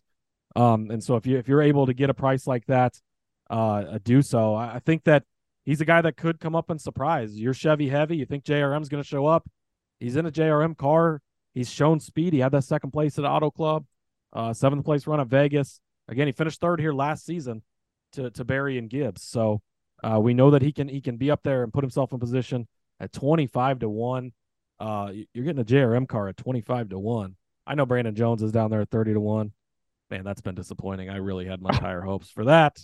Um, 0.56 0.90
and 0.90 1.02
so 1.02 1.16
if 1.16 1.26
you 1.26 1.36
if 1.38 1.48
you're 1.48 1.62
able 1.62 1.86
to 1.86 1.94
get 1.94 2.10
a 2.10 2.14
price 2.14 2.46
like 2.46 2.66
that, 2.66 3.00
uh, 3.50 3.98
do 4.02 4.22
so. 4.22 4.54
I, 4.54 4.76
I 4.76 4.78
think 4.78 5.04
that 5.04 5.24
he's 5.64 5.80
a 5.80 5.84
guy 5.84 6.00
that 6.00 6.16
could 6.16 6.38
come 6.38 6.54
up 6.54 6.70
and 6.70 6.80
surprise. 6.80 7.36
You're 7.38 7.54
Chevy 7.54 7.88
heavy. 7.88 8.16
You 8.16 8.26
think 8.26 8.44
JRM's 8.44 8.88
going 8.88 9.02
to 9.02 9.08
show 9.08 9.26
up? 9.26 9.48
He's 9.98 10.16
in 10.16 10.26
a 10.26 10.30
JRM 10.30 10.76
car. 10.76 11.20
He's 11.54 11.70
shown 11.70 12.00
speed. 12.00 12.32
He 12.32 12.40
had 12.40 12.52
that 12.52 12.64
second 12.64 12.92
place 12.92 13.18
at 13.18 13.24
Auto 13.24 13.50
Club, 13.50 13.84
uh, 14.32 14.52
seventh 14.52 14.84
place 14.84 15.06
run 15.06 15.20
at 15.20 15.28
Vegas. 15.28 15.80
Again, 16.08 16.26
he 16.26 16.32
finished 16.32 16.60
third 16.60 16.80
here 16.80 16.92
last 16.92 17.24
season 17.24 17.62
to 18.14 18.30
to 18.30 18.44
Berry 18.44 18.78
and 18.78 18.90
Gibbs. 18.90 19.22
So 19.22 19.62
uh, 20.02 20.20
we 20.20 20.34
know 20.34 20.50
that 20.50 20.62
he 20.62 20.72
can 20.72 20.88
he 20.88 21.00
can 21.00 21.16
be 21.16 21.30
up 21.30 21.42
there 21.42 21.62
and 21.62 21.72
put 21.72 21.84
himself 21.84 22.12
in 22.12 22.18
position 22.18 22.66
at 23.00 23.12
25 23.12 23.80
to 23.80 23.88
1. 23.88 24.32
Uh, 24.80 25.12
you're 25.32 25.44
getting 25.44 25.60
a 25.60 25.64
JRM 25.64 26.08
car 26.08 26.28
at 26.28 26.36
25 26.36 26.90
to 26.90 26.98
1. 26.98 27.36
I 27.66 27.74
know 27.74 27.86
Brandon 27.86 28.14
Jones 28.14 28.42
is 28.42 28.52
down 28.52 28.70
there 28.70 28.82
at 28.82 28.90
30 28.90 29.14
to 29.14 29.20
1. 29.20 29.52
Man, 30.10 30.24
that's 30.24 30.40
been 30.40 30.54
disappointing. 30.54 31.08
I 31.08 31.16
really 31.16 31.46
had 31.46 31.62
much 31.62 31.76
higher 31.76 32.02
hopes 32.02 32.30
for 32.30 32.44
that. 32.44 32.78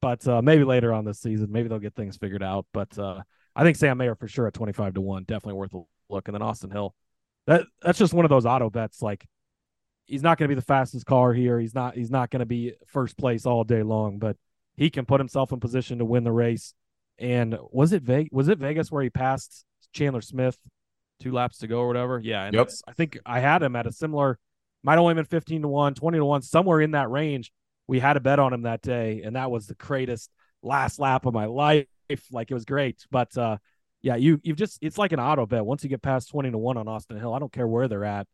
But 0.00 0.26
uh, 0.26 0.42
maybe 0.42 0.64
later 0.64 0.92
on 0.92 1.04
this 1.04 1.20
season, 1.20 1.52
maybe 1.52 1.68
they'll 1.68 1.78
get 1.78 1.94
things 1.94 2.16
figured 2.16 2.42
out. 2.42 2.66
But 2.72 2.98
uh, 2.98 3.22
I 3.54 3.62
think 3.62 3.76
Sam 3.76 3.98
Mayer 3.98 4.14
for 4.14 4.26
sure 4.26 4.46
at 4.46 4.54
25 4.54 4.94
to 4.94 5.00
1, 5.00 5.24
definitely 5.24 5.58
worth 5.58 5.74
a 5.74 5.82
look. 6.08 6.28
And 6.28 6.34
then 6.34 6.42
Austin 6.42 6.70
Hill. 6.70 6.94
That 7.46 7.66
that's 7.82 7.98
just 7.98 8.14
one 8.14 8.24
of 8.24 8.28
those 8.28 8.46
auto 8.46 8.70
bets 8.70 9.02
like 9.02 9.26
he's 10.06 10.22
not 10.22 10.38
going 10.38 10.48
to 10.48 10.54
be 10.54 10.58
the 10.58 10.64
fastest 10.64 11.06
car 11.06 11.32
here. 11.32 11.58
He's 11.58 11.74
not 11.74 11.96
he's 11.96 12.10
not 12.10 12.30
going 12.30 12.40
to 12.40 12.46
be 12.46 12.74
first 12.86 13.18
place 13.18 13.46
all 13.46 13.64
day 13.64 13.82
long, 13.82 14.18
but 14.18 14.36
he 14.76 14.90
can 14.90 15.04
put 15.04 15.20
himself 15.20 15.52
in 15.52 15.60
position 15.60 15.98
to 15.98 16.04
win 16.04 16.24
the 16.24 16.32
race. 16.32 16.74
And 17.18 17.56
was 17.70 17.92
it 17.92 18.02
Vegas? 18.02 18.30
Was 18.32 18.48
it 18.48 18.58
Vegas 18.58 18.90
where 18.90 19.02
he 19.02 19.10
passed 19.10 19.64
Chandler 19.92 20.22
Smith 20.22 20.56
two 21.20 21.32
laps 21.32 21.58
to 21.58 21.66
go 21.66 21.80
or 21.80 21.86
whatever? 21.86 22.20
Yeah, 22.22 22.44
and 22.44 22.54
yep. 22.54 22.70
I 22.86 22.92
think 22.92 23.18
I 23.24 23.40
had 23.40 23.62
him 23.62 23.76
at 23.76 23.86
a 23.86 23.92
similar. 23.92 24.38
Might 24.82 24.98
only 24.98 25.14
been 25.14 25.24
fifteen 25.24 25.62
to 25.62 25.68
one, 25.68 25.94
20 25.94 26.18
to 26.18 26.24
one, 26.24 26.42
somewhere 26.42 26.80
in 26.80 26.92
that 26.92 27.10
range. 27.10 27.52
We 27.86 28.00
had 28.00 28.16
a 28.16 28.20
bet 28.20 28.38
on 28.38 28.52
him 28.52 28.62
that 28.62 28.82
day, 28.82 29.22
and 29.24 29.36
that 29.36 29.50
was 29.50 29.66
the 29.66 29.74
greatest 29.74 30.30
last 30.62 30.98
lap 30.98 31.26
of 31.26 31.34
my 31.34 31.44
life. 31.44 31.86
Like 32.30 32.50
it 32.50 32.54
was 32.54 32.64
great, 32.64 33.06
but 33.10 33.36
uh, 33.38 33.58
yeah, 34.02 34.16
you 34.16 34.40
you've 34.42 34.56
just 34.56 34.78
it's 34.82 34.98
like 34.98 35.12
an 35.12 35.20
auto 35.20 35.46
bet. 35.46 35.64
Once 35.64 35.84
you 35.84 35.88
get 35.88 36.02
past 36.02 36.30
twenty 36.30 36.50
to 36.50 36.58
one 36.58 36.76
on 36.76 36.88
Austin 36.88 37.18
Hill, 37.18 37.32
I 37.32 37.38
don't 37.38 37.52
care 37.52 37.68
where 37.68 37.88
they're 37.88 38.04
at. 38.04 38.26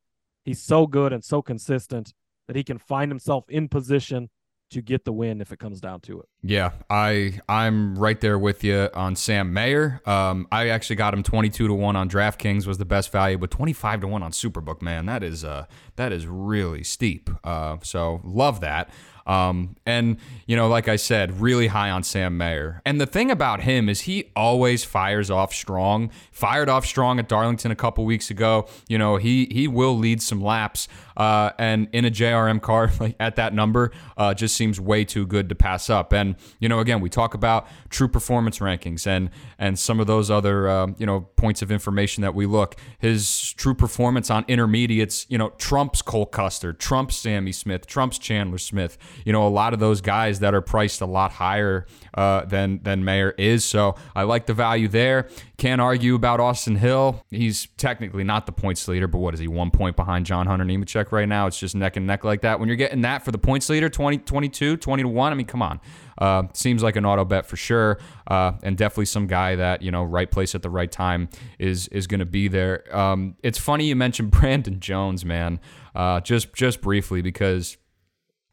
He's 0.45 0.62
so 0.62 0.86
good 0.86 1.12
and 1.12 1.22
so 1.22 1.43
consistent 1.43 2.14
that 2.47 2.57
he 2.57 2.64
can 2.64 2.78
find 2.78 3.11
himself 3.11 3.45
in 3.51 3.68
position 3.68 4.30
to 4.71 4.83
get 4.83 5.05
the 5.05 5.12
win 5.12 5.41
if 5.41 5.53
it 5.53 5.59
comes 5.59 5.81
down 5.81 6.01
to 6.01 6.21
it. 6.21 6.29
Yeah, 6.43 6.73
I 6.91 7.41
I'm 7.49 7.99
right 7.99 8.21
there 8.21 8.39
with 8.39 8.62
you 8.62 8.89
on 8.95 9.16
Sam 9.16 9.53
Mayer. 9.53 10.01
Um, 10.07 10.47
I 10.53 10.69
actually 10.69 10.97
got 10.97 11.14
him 11.14 11.23
22 11.23 11.69
to 11.69 11.75
one 11.75 11.97
on 11.97 12.09
DraftKings 12.09 12.66
was 12.66 12.79
the 12.79 12.85
best 12.85 13.11
value, 13.11 13.39
but 13.39 13.51
25 13.51 14.03
to 14.03 14.09
one 14.09 14.23
on 14.23 14.33
Superbook. 14.33 14.83
Man, 14.83 15.07
that 15.07 15.23
is 15.23 15.45
uh 15.45 15.66
that 15.97 16.12
is 16.12 16.27
really 16.27 16.85
steep. 16.85 17.31
Uh, 17.45 17.79
so 17.83 18.21
love 18.25 18.61
that. 18.61 18.91
Um, 19.29 19.77
and, 19.85 20.16
you 20.47 20.57
know, 20.57 20.69
like 20.69 20.89
I 20.89 20.97
said, 20.97 21.39
really 21.41 21.66
high 21.66 21.91
on 21.91 22.03
Sam 22.03 22.39
Mayer. 22.39 22.81
And 22.87 22.99
the 22.99 23.07
thing 23.07 23.31
about 23.31 23.61
him 23.61 23.89
is 23.89 24.03
he 24.03 24.33
always 24.35 24.85
fires 24.85 25.31
off 25.31 25.53
strong. 25.53 26.11
Fired 26.33 26.71
off 26.71 26.87
strong 26.87 27.19
at 27.19 27.29
Darlington 27.29 27.71
a 27.71 27.77
couple 27.77 28.07
weeks 28.07 28.31
ago. 28.31 28.66
You 28.89 28.97
know, 28.97 29.16
he 29.16 29.47
he 29.51 29.69
will 29.69 29.97
lead 29.97 30.23
some 30.23 30.41
laps. 30.41 30.89
Uh, 31.16 31.51
and 31.59 31.89
in 31.93 32.05
a 32.07 32.11
JRM 32.11 32.62
car 32.62 32.91
like 33.01 33.16
at 33.21 33.37
that 33.37 33.53
number, 33.53 33.93
uh, 34.16 34.33
just 34.33 34.57
seems 34.59 34.81
way 34.81 35.05
too 35.05 35.27
good 35.27 35.49
to 35.49 35.55
pass 35.55 35.89
up. 35.89 36.13
And 36.13 36.37
you 36.59 36.69
know, 36.69 36.81
again, 36.81 37.01
we 37.01 37.09
talk 37.09 37.33
about 37.35 37.67
true 37.89 38.09
performance 38.09 38.59
rankings 38.59 39.07
and 39.07 39.31
and 39.59 39.79
some 39.79 40.01
of 40.01 40.07
those 40.07 40.31
other 40.31 40.69
uh, 40.69 40.89
you 40.99 41.07
know 41.07 41.21
points 41.37 41.63
of 41.63 41.71
information 41.73 42.23
that 42.23 42.35
we 42.35 42.45
look. 42.45 42.77
His 42.99 43.53
true 43.53 43.75
performance 43.75 44.31
on 44.31 44.45
intermediates, 44.49 45.25
you 45.31 45.39
know, 45.39 45.51
trumps 45.51 46.03
Cole 46.03 46.27
Custer, 46.27 46.73
trumps 46.73 47.17
Sammy 47.17 47.53
Smith, 47.53 47.87
trumps 47.87 48.19
Chandler 48.19 48.59
Smith 48.59 48.99
you 49.25 49.33
know, 49.33 49.47
a 49.47 49.49
lot 49.49 49.75
of 49.75 49.81
those 49.81 50.01
guys 50.01 50.41
that 50.41 50.55
are 50.55 50.61
priced 50.61 51.01
a 51.01 51.07
lot 51.07 51.33
higher 51.33 51.87
uh, 52.15 52.45
than 52.45 52.81
than 52.83 53.05
Mayer 53.05 53.31
is. 53.33 53.65
So 53.65 53.95
I 54.15 54.23
like 54.23 54.47
the 54.47 54.55
value 54.55 54.89
there. 54.89 55.29
Can't 55.57 55.81
argue 55.81 56.15
about 56.15 56.41
Austin 56.41 56.77
Hill. 56.77 57.25
He's 57.31 57.67
technically 57.77 58.25
not 58.25 58.47
the 58.47 58.53
points 58.53 58.87
leader, 58.89 59.07
but 59.07 59.19
what 59.19 59.35
is 59.35 59.41
he? 59.41 59.49
One 59.49 59.71
point 59.71 59.97
behind 59.97 60.27
John 60.27 60.47
Hunter 60.47 60.65
Nemechek 60.65 61.13
right 61.13 61.29
now. 61.29 61.47
It's 61.47 61.59
just 61.59 61.75
neck 61.75 61.97
and 61.97 62.07
neck 62.07 62.25
like 62.25 62.43
that. 62.43 62.61
When 62.61 62.69
you're 62.69 62.77
getting 62.77 63.03
that 63.03 63.25
for 63.25 63.33
the 63.33 63.39
points 63.39 63.69
leader, 63.69 63.89
20, 63.89 64.19
22, 64.51 64.77
20 64.77 65.03
to 65.03 65.09
1, 65.09 65.33
I 65.33 65.35
mean, 65.35 65.47
come 65.47 65.63
on. 65.63 65.81
Uh, 66.19 66.45
seems 66.53 66.83
like 66.83 66.97
an 66.97 67.07
auto 67.07 67.25
bet 67.25 67.47
for 67.47 67.57
sure, 67.57 67.99
uh, 68.27 68.53
and 68.63 68.77
definitely 68.77 69.05
some 69.05 69.27
guy 69.29 69.55
that 69.55 69.83
you 69.83 69.91
know, 69.91 70.03
right 70.03 70.31
place 70.31 70.55
at 70.55 70.63
the 70.63 70.71
right 70.71 70.91
time 70.91 71.29
is 71.61 71.87
is 71.89 72.09
going 72.09 72.19
to 72.19 72.27
be 72.27 72.49
there. 72.49 72.85
Um, 72.97 73.37
it's 73.43 73.59
funny 73.59 73.87
you 73.87 73.95
mentioned 73.95 74.31
Brandon 74.33 74.81
Jones, 74.81 75.25
man. 75.25 75.61
Uh, 75.95 76.21
just 76.21 76.53
just 76.55 76.81
briefly 76.81 77.23
because 77.23 77.77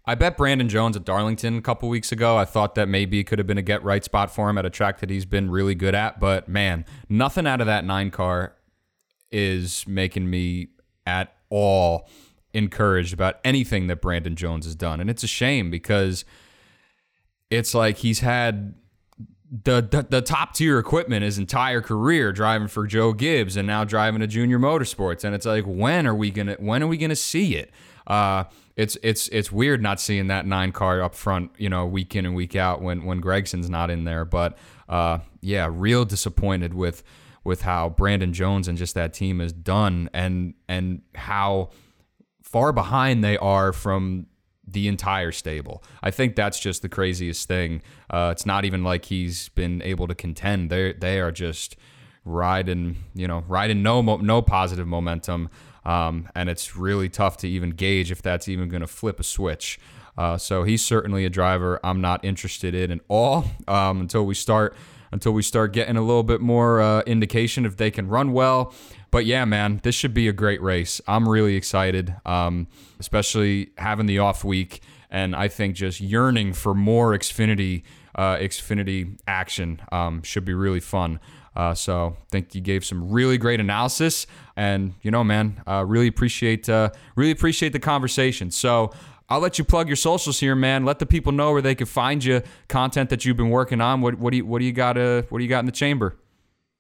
I 0.06 0.14
bet 0.14 0.38
Brandon 0.38 0.70
Jones 0.70 0.96
at 0.96 1.06
Darlington 1.06 1.58
a 1.58 1.62
couple 1.62 1.90
weeks 1.90 2.12
ago. 2.12 2.38
I 2.38 2.46
thought 2.46 2.76
that 2.76 2.88
maybe 2.88 3.20
it 3.20 3.24
could 3.24 3.40
have 3.40 3.48
been 3.48 3.58
a 3.58 3.64
get 3.64 3.84
right 3.84 4.04
spot 4.04 4.30
for 4.30 4.48
him 4.48 4.60
at 4.60 4.66
a 4.66 4.70
track 4.70 5.00
that 5.00 5.10
he's 5.10 5.26
been 5.26 5.50
really 5.50 5.74
good 5.74 5.96
at, 5.96 6.20
but 6.20 6.48
man, 6.48 6.86
nothing 7.10 7.48
out 7.48 7.62
of 7.62 7.68
that 7.68 7.84
nine 7.84 8.12
car 8.12 8.56
is 9.32 9.88
making 9.88 10.30
me 10.30 10.68
at 11.08 11.34
all 11.50 12.08
encouraged 12.56 13.14
about 13.14 13.36
anything 13.44 13.88
that 13.88 14.02
Brandon 14.02 14.36
Jones 14.36 14.66
has 14.66 14.76
done. 14.76 15.00
And 15.00 15.10
it's 15.10 15.24
a 15.24 15.28
shame 15.28 15.70
because 15.70 16.24
it's 17.50 17.76
like 17.76 17.98
he's 17.98 18.22
had 18.22 18.76
the, 19.52 19.82
the, 19.82 20.08
the 20.10 20.22
top 20.22 20.54
tier 20.54 20.80
equipment 20.80 21.24
his 21.24 21.38
entire 21.38 21.82
career 21.82 22.32
driving 22.32 22.68
for 22.68 22.88
Joe 22.88 23.14
Gibbs 23.14 23.58
and 23.58 23.68
now 23.68 23.84
driving 23.84 24.22
a 24.22 24.28
junior 24.28 24.58
motorsports. 24.58 25.24
And 25.24 25.36
it's 25.36 25.46
like 25.46 25.66
when 25.66 26.08
are 26.08 26.16
we 26.16 26.32
gonna 26.32 26.56
when 26.60 26.82
are 26.82 26.88
we 26.88 26.98
gonna 26.98 27.16
see 27.16 27.56
it? 27.56 27.72
Uh 28.08 28.46
it's 28.76 28.98
it's 29.04 29.28
it's 29.30 29.52
weird 29.52 29.82
not 29.82 30.00
seeing 30.00 30.28
that 30.28 30.46
nine 30.46 30.72
car 30.72 31.02
up 31.02 31.14
front 31.14 31.52
you 31.58 31.70
know 31.70 31.86
week 31.86 32.16
in 32.16 32.26
and 32.26 32.36
week 32.36 32.56
out 32.56 32.82
when 32.82 33.06
when 33.06 33.20
Gragson's 33.20 33.70
not 33.70 33.90
in 33.92 34.06
there. 34.06 34.26
But 34.26 34.58
uh 34.88 35.20
yeah 35.42 35.68
real 35.70 36.06
disappointed 36.06 36.74
with 36.74 37.04
with 37.44 37.62
how 37.62 37.90
Brandon 37.90 38.34
Jones 38.34 38.68
and 38.68 38.78
just 38.78 38.96
that 38.96 39.14
team 39.14 39.40
has 39.40 39.54
done 39.54 40.10
and 40.14 40.56
and 40.68 41.02
how 41.14 41.70
far 42.56 42.72
behind 42.72 43.22
they 43.22 43.36
are 43.40 43.74
from 43.74 44.28
the 44.66 44.88
entire 44.88 45.34
stable. 45.34 45.84
I 46.02 46.10
think 46.10 46.38
that's 46.38 46.58
just 46.58 46.82
the 46.82 46.88
craziest 46.88 47.50
thing. 47.50 47.82
Uh, 48.10 48.30
it's 48.32 48.46
not 48.46 48.64
even 48.64 48.82
like 48.82 49.04
he's 49.04 49.50
been 49.50 49.82
able 49.82 50.08
to 50.08 50.16
contend. 50.16 50.70
They 50.70 50.94
they 50.94 51.20
are 51.20 51.34
just 51.34 51.76
riding, 52.24 52.96
you 53.14 53.28
know, 53.28 53.44
riding 53.50 53.84
no 53.84 54.02
no 54.02 54.42
positive 54.42 54.88
momentum, 54.88 55.50
um, 55.84 56.30
and 56.34 56.50
it's 56.50 56.78
really 56.78 57.10
tough 57.10 57.36
to 57.40 57.50
even 57.50 57.72
gauge 57.72 58.10
if 58.10 58.22
that's 58.22 58.48
even 58.48 58.70
going 58.70 58.80
to 58.80 58.88
flip 58.88 59.20
a 59.20 59.24
switch. 59.24 59.78
Uh, 60.18 60.38
so 60.38 60.64
he's 60.64 60.82
certainly 60.82 61.26
a 61.26 61.30
driver 61.30 61.82
I'm 61.84 62.00
not 62.00 62.24
interested 62.24 62.74
in 62.74 62.90
at 62.90 63.00
all 63.10 63.44
um, 63.68 64.00
until 64.00 64.26
we 64.26 64.34
start 64.34 64.78
until 65.12 65.32
we 65.32 65.42
start 65.42 65.74
getting 65.74 65.98
a 65.98 66.02
little 66.02 66.24
bit 66.24 66.42
more 66.42 66.82
uh, 66.82 67.02
indication 67.02 67.66
if 67.66 67.78
they 67.78 67.92
can 67.92 68.08
run 68.08 68.34
well. 68.34 68.74
But 69.12 69.26
yeah, 69.26 69.46
man, 69.46 69.80
this 69.84 69.96
should 69.96 70.14
be 70.14 70.28
a 70.28 70.34
great 70.34 70.62
race. 70.62 71.00
I'm 71.08 71.28
really 71.28 71.56
excited, 71.56 72.16
um, 72.26 72.68
especially 73.00 73.72
having 73.78 74.08
the 74.08 74.20
off 74.20 74.44
week, 74.44 74.82
and 75.10 75.36
I 75.36 75.48
think 75.48 75.76
just 75.76 76.02
yearning 76.02 76.54
for 76.54 76.74
more 76.74 77.18
Xfinity 77.18 77.84
uh, 78.16 78.38
Xfinity 78.38 79.20
action 79.28 79.82
um, 79.92 80.24
should 80.24 80.46
be 80.46 80.54
really 80.54 80.80
fun. 80.80 81.20
Uh, 81.56 81.74
so 81.74 82.18
think 82.30 82.54
you 82.54 82.62
gave 82.62 82.84
some 82.84 83.10
really 83.10 83.38
great 83.38 83.60
analysis, 83.60 84.28
and 84.58 84.94
you 85.02 85.12
know, 85.12 85.24
man, 85.24 85.62
uh, 85.66 85.86
really 85.88 86.08
appreciate 86.08 86.68
uh, 86.68 86.90
really 87.16 87.32
appreciate 87.32 87.72
the 87.72 87.80
conversation. 87.80 88.52
So 88.52 88.92
I'll 89.28 89.40
let 89.40 89.58
you 89.58 89.66
plug 89.66 89.88
your 89.88 89.96
socials 89.96 90.40
here, 90.40 90.56
man. 90.56 90.86
Let 90.86 91.00
the 91.00 91.06
people 91.06 91.32
know 91.32 91.52
where 91.52 91.62
they 91.62 91.76
can 91.76 91.88
find 91.88 92.24
you, 92.24 92.44
content 92.68 93.10
that 93.10 93.26
you've 93.26 93.38
been 93.38 93.50
working 93.50 93.82
on. 93.82 94.02
What 94.02 94.20
what 94.20 94.32
do 94.32 94.38
you 94.38 94.46
what 94.46 94.60
do 94.60 94.66
you 94.66 94.74
got 94.74 94.98
uh, 94.98 95.24
what 95.30 95.40
do 95.40 95.44
you 95.44 95.50
got 95.50 95.60
in 95.60 95.66
the 95.66 95.72
chamber? 95.72 96.16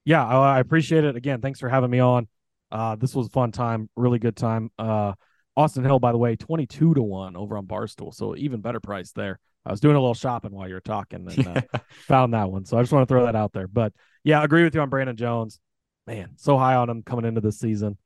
Yeah, 0.05 0.25
I 0.25 0.59
appreciate 0.59 1.03
it. 1.03 1.15
Again, 1.15 1.41
thanks 1.41 1.59
for 1.59 1.69
having 1.69 1.89
me 1.89 1.99
on. 1.99 2.27
Uh, 2.71 2.95
this 2.95 3.15
was 3.15 3.27
a 3.27 3.29
fun 3.31 3.51
time, 3.51 3.89
really 3.95 4.19
good 4.19 4.35
time. 4.35 4.69
Uh, 4.77 5.13
Austin 5.57 5.83
Hill, 5.83 5.99
by 5.99 6.11
the 6.11 6.19
way, 6.19 6.35
twenty 6.35 6.67
two 6.67 6.93
to 6.93 7.01
one 7.01 7.35
over 7.35 7.57
on 7.57 7.65
Barstool, 7.65 8.13
so 8.13 8.35
even 8.35 8.61
better 8.61 8.79
price 8.79 9.11
there. 9.11 9.39
I 9.65 9.71
was 9.71 9.79
doing 9.79 9.95
a 9.95 9.99
little 9.99 10.13
shopping 10.13 10.51
while 10.51 10.67
you 10.67 10.75
were 10.75 10.81
talking 10.81 11.27
and 11.27 11.47
uh, 11.47 11.79
found 12.07 12.35
that 12.35 12.51
one, 12.51 12.65
so 12.65 12.77
I 12.77 12.83
just 12.83 12.93
want 12.93 13.07
to 13.07 13.11
throw 13.11 13.25
that 13.25 13.35
out 13.35 13.53
there. 13.53 13.67
But 13.67 13.93
yeah, 14.23 14.39
I 14.39 14.43
agree 14.43 14.63
with 14.63 14.75
you 14.75 14.81
on 14.81 14.89
Brandon 14.89 15.15
Jones. 15.15 15.59
Man, 16.05 16.33
so 16.35 16.59
high 16.59 16.75
on 16.75 16.87
him 16.87 17.01
coming 17.01 17.25
into 17.25 17.41
this 17.41 17.57
season. 17.57 17.97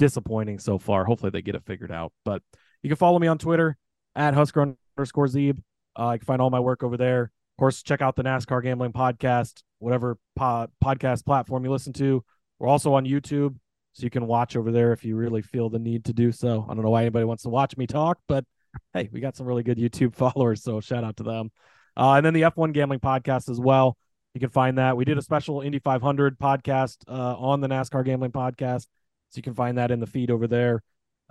Disappointing 0.00 0.58
so 0.58 0.78
far. 0.78 1.04
Hopefully 1.04 1.30
they 1.30 1.42
get 1.42 1.54
it 1.54 1.62
figured 1.64 1.92
out. 1.92 2.12
But 2.24 2.42
you 2.82 2.90
can 2.90 2.96
follow 2.96 3.20
me 3.20 3.28
on 3.28 3.38
Twitter 3.38 3.76
at 4.14 4.34
Husker 4.34 4.76
underscore 4.96 5.26
Zeeb. 5.26 5.58
Uh, 5.98 6.08
I 6.08 6.18
can 6.18 6.26
find 6.26 6.40
all 6.40 6.50
my 6.50 6.60
work 6.60 6.82
over 6.82 6.96
there. 6.96 7.22
Of 7.22 7.58
course, 7.58 7.82
check 7.82 8.02
out 8.02 8.16
the 8.16 8.24
NASCAR 8.24 8.62
Gambling 8.62 8.92
Podcast, 8.92 9.62
whatever 9.78 10.18
pod, 10.34 10.70
podcast 10.82 11.24
platform 11.24 11.64
you 11.64 11.70
listen 11.70 11.92
to. 11.94 12.24
We're 12.58 12.68
also 12.68 12.94
on 12.94 13.04
YouTube, 13.04 13.56
so 13.92 14.02
you 14.02 14.10
can 14.10 14.26
watch 14.26 14.56
over 14.56 14.72
there 14.72 14.92
if 14.92 15.04
you 15.04 15.16
really 15.16 15.42
feel 15.42 15.70
the 15.70 15.78
need 15.78 16.04
to 16.06 16.12
do 16.12 16.32
so. 16.32 16.66
I 16.68 16.74
don't 16.74 16.82
know 16.82 16.90
why 16.90 17.02
anybody 17.02 17.24
wants 17.24 17.44
to 17.44 17.48
watch 17.48 17.76
me 17.76 17.86
talk, 17.86 18.18
but 18.26 18.44
hey, 18.92 19.08
we 19.12 19.20
got 19.20 19.36
some 19.36 19.46
really 19.46 19.62
good 19.62 19.78
YouTube 19.78 20.14
followers, 20.16 20.62
so 20.62 20.80
shout 20.80 21.04
out 21.04 21.16
to 21.18 21.22
them. 21.22 21.50
Uh, 21.96 22.14
and 22.14 22.26
then 22.26 22.34
the 22.34 22.42
F1 22.42 22.72
Gambling 22.72 23.00
Podcast 23.00 23.48
as 23.48 23.60
well. 23.60 23.96
You 24.34 24.40
can 24.40 24.50
find 24.50 24.78
that. 24.78 24.96
We 24.96 25.04
did 25.04 25.16
a 25.16 25.22
special 25.22 25.60
Indy 25.60 25.78
500 25.78 26.38
podcast 26.40 26.96
uh, 27.06 27.36
on 27.38 27.60
the 27.60 27.68
NASCAR 27.68 28.04
Gambling 28.04 28.32
Podcast, 28.32 28.88
so 29.30 29.36
you 29.36 29.42
can 29.42 29.54
find 29.54 29.78
that 29.78 29.92
in 29.92 30.00
the 30.00 30.06
feed 30.06 30.30
over 30.32 30.48
there. 30.48 30.82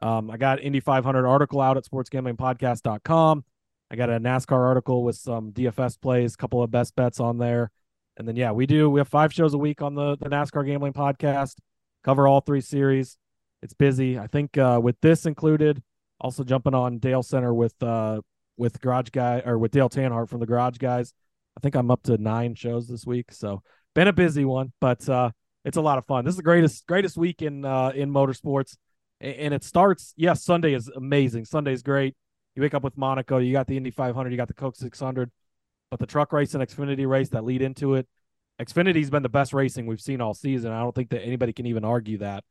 Um, 0.02 0.30
I 0.30 0.38
got 0.38 0.62
Indy 0.62 0.80
500 0.80 1.26
article 1.26 1.62
out 1.62 1.78
at 1.78 1.86
sportsgamblingpodcast.com. 1.86 3.46
I 3.92 3.96
got 3.96 4.10
a 4.10 4.20
NASCAR 4.20 4.58
article 4.58 5.04
with 5.04 5.16
some 5.16 5.52
DFS 5.52 6.02
plays, 6.02 6.36
couple 6.36 6.64
of 6.64 6.72
best 6.72 6.96
bets 6.96 7.20
on 7.20 7.38
there. 7.38 7.72
And 8.18 8.28
then, 8.28 8.36
yeah, 8.36 8.52
we 8.52 8.66
do. 8.66 8.90
We 8.90 9.00
have 9.00 9.08
five 9.08 9.34
shows 9.34 9.54
a 9.54 9.58
week 9.58 9.82
on 9.82 9.96
the, 9.96 10.18
the 10.18 10.30
NASCAR 10.30 10.66
Gambling 10.66 10.94
Podcast, 10.94 11.56
cover 12.04 12.28
all 12.28 12.42
three 12.42 12.62
series. 12.62 13.18
It's 13.62 13.74
busy. 13.74 14.20
I 14.20 14.28
think 14.28 14.58
uh, 14.58 14.80
with 14.84 15.00
this 15.02 15.26
included, 15.26 15.82
also 16.20 16.44
jumping 16.44 16.74
on 16.74 17.00
Dale 17.00 17.24
Center 17.24 17.54
with 17.54 17.82
uh, 17.82 18.22
with 18.58 18.80
Garage 18.82 19.10
Guy 19.10 19.42
or 19.46 19.58
with 19.58 19.72
Dale 19.72 19.90
Tanhart 19.90 20.30
from 20.30 20.40
the 20.40 20.46
Garage 20.46 20.78
Guys. 20.78 21.14
I 21.58 21.60
think 21.60 21.76
I'm 21.76 21.92
up 21.92 22.04
to 22.04 22.18
nine 22.18 22.56
shows 22.56 22.88
this 22.88 23.06
week. 23.06 23.32
So 23.32 23.62
been 23.94 24.08
a 24.08 24.14
busy 24.14 24.46
one, 24.46 24.74
but 24.82 25.08
uh, 25.08 25.32
it's 25.66 25.78
a 25.78 25.82
lot 25.82 25.98
of 25.98 26.06
fun. 26.06 26.26
This 26.26 26.34
is 26.34 26.38
the 26.38 26.44
greatest 26.44 26.86
greatest 26.88 27.18
week 27.18 27.42
in 27.42 27.64
uh, 27.64 27.92
in 27.96 28.12
motorsports 28.12 28.76
and 29.24 29.54
it 29.54 29.64
starts. 29.64 30.14
Yes, 30.18 30.44
Sunday 30.44 30.74
is 30.74 30.90
amazing. 30.90 31.46
Sunday's 31.46 31.82
great. 31.82 32.16
You 32.56 32.62
wake 32.62 32.74
up 32.74 32.84
with 32.84 32.98
Monaco. 32.98 33.38
You 33.38 33.54
got 33.54 33.68
the 33.68 33.78
Indy 33.78 33.90
500. 33.90 34.30
You 34.30 34.38
got 34.38 34.48
the 34.48 34.54
Coke 34.54 34.76
600. 34.76 35.32
But 35.90 36.00
the 36.00 36.06
truck 36.06 36.34
race 36.34 36.54
and 36.54 36.64
Xfinity 36.64 37.08
race 37.08 37.30
that 37.30 37.44
lead 37.44 37.62
into 37.62 37.96
it, 37.96 38.08
Xfinity's 38.62 39.10
been 39.10 39.24
the 39.24 39.30
best 39.30 39.54
racing 39.54 39.86
we've 39.86 40.02
seen 40.02 40.22
all 40.22 40.34
season. 40.34 40.72
I 40.72 40.80
don't 40.80 40.94
think 40.94 41.10
that 41.10 41.22
anybody 41.22 41.54
can 41.54 41.66
even 41.66 41.86
argue 41.86 42.18
that. 42.20 42.44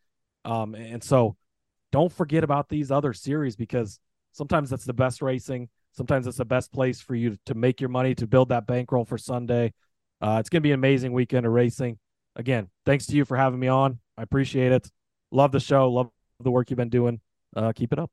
Um, 0.44 0.74
and 0.74 1.02
so, 1.02 1.36
don't 1.92 2.12
forget 2.12 2.42
about 2.42 2.68
these 2.68 2.90
other 2.90 3.12
series 3.12 3.54
because 3.54 4.00
sometimes 4.32 4.70
that's 4.70 4.84
the 4.84 4.94
best 4.94 5.22
racing. 5.22 5.68
Sometimes 5.92 6.26
it's 6.26 6.38
the 6.38 6.44
best 6.44 6.72
place 6.72 7.00
for 7.00 7.14
you 7.14 7.36
to 7.46 7.54
make 7.54 7.80
your 7.80 7.90
money 7.90 8.14
to 8.14 8.26
build 8.26 8.48
that 8.48 8.66
bankroll 8.66 9.04
for 9.04 9.18
Sunday. 9.18 9.74
Uh, 10.20 10.38
it's 10.40 10.48
going 10.48 10.62
to 10.62 10.66
be 10.66 10.70
an 10.70 10.78
amazing 10.80 11.12
weekend 11.12 11.44
of 11.44 11.52
racing. 11.52 11.98
Again, 12.34 12.68
thanks 12.86 13.06
to 13.06 13.16
you 13.16 13.24
for 13.24 13.36
having 13.36 13.60
me 13.60 13.68
on. 13.68 13.98
I 14.16 14.22
appreciate 14.22 14.72
it. 14.72 14.90
Love 15.30 15.52
the 15.52 15.60
show. 15.60 15.90
Love 15.90 16.10
the 16.44 16.50
work 16.50 16.70
you've 16.70 16.76
been 16.76 16.88
doing. 16.88 17.20
Uh, 17.54 17.72
keep 17.72 17.92
it 17.92 17.98
up. 17.98 18.10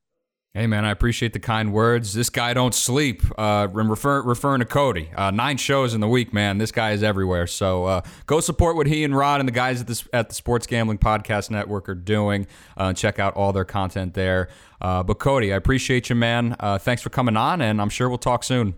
Hey 0.52 0.66
man, 0.66 0.84
I 0.84 0.90
appreciate 0.90 1.32
the 1.32 1.38
kind 1.38 1.72
words. 1.72 2.12
This 2.12 2.28
guy 2.28 2.54
don't 2.54 2.74
sleep. 2.74 3.22
Uh, 3.38 3.68
refer, 3.70 4.20
referring 4.20 4.58
to 4.58 4.64
Cody, 4.64 5.08
uh, 5.14 5.30
nine 5.30 5.58
shows 5.58 5.94
in 5.94 6.00
the 6.00 6.08
week, 6.08 6.32
man. 6.32 6.58
This 6.58 6.72
guy 6.72 6.90
is 6.90 7.04
everywhere. 7.04 7.46
So 7.46 7.84
uh, 7.84 8.00
go 8.26 8.40
support 8.40 8.74
what 8.74 8.88
he 8.88 9.04
and 9.04 9.16
Rod 9.16 9.38
and 9.38 9.48
the 9.48 9.52
guys 9.52 9.80
at 9.80 9.86
the 9.86 10.02
at 10.12 10.28
the 10.28 10.34
Sports 10.34 10.66
Gambling 10.66 10.98
Podcast 10.98 11.50
Network 11.50 11.88
are 11.88 11.94
doing. 11.94 12.48
Uh, 12.76 12.92
check 12.92 13.20
out 13.20 13.36
all 13.36 13.52
their 13.52 13.64
content 13.64 14.14
there. 14.14 14.48
Uh, 14.80 15.04
but 15.04 15.20
Cody, 15.20 15.52
I 15.52 15.56
appreciate 15.56 16.08
you, 16.08 16.16
man. 16.16 16.56
Uh, 16.58 16.78
thanks 16.78 17.00
for 17.00 17.10
coming 17.10 17.36
on, 17.36 17.62
and 17.62 17.80
I'm 17.80 17.88
sure 17.88 18.08
we'll 18.08 18.18
talk 18.18 18.42
soon. 18.42 18.74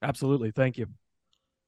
Absolutely, 0.00 0.50
thank 0.50 0.78
you. 0.78 0.86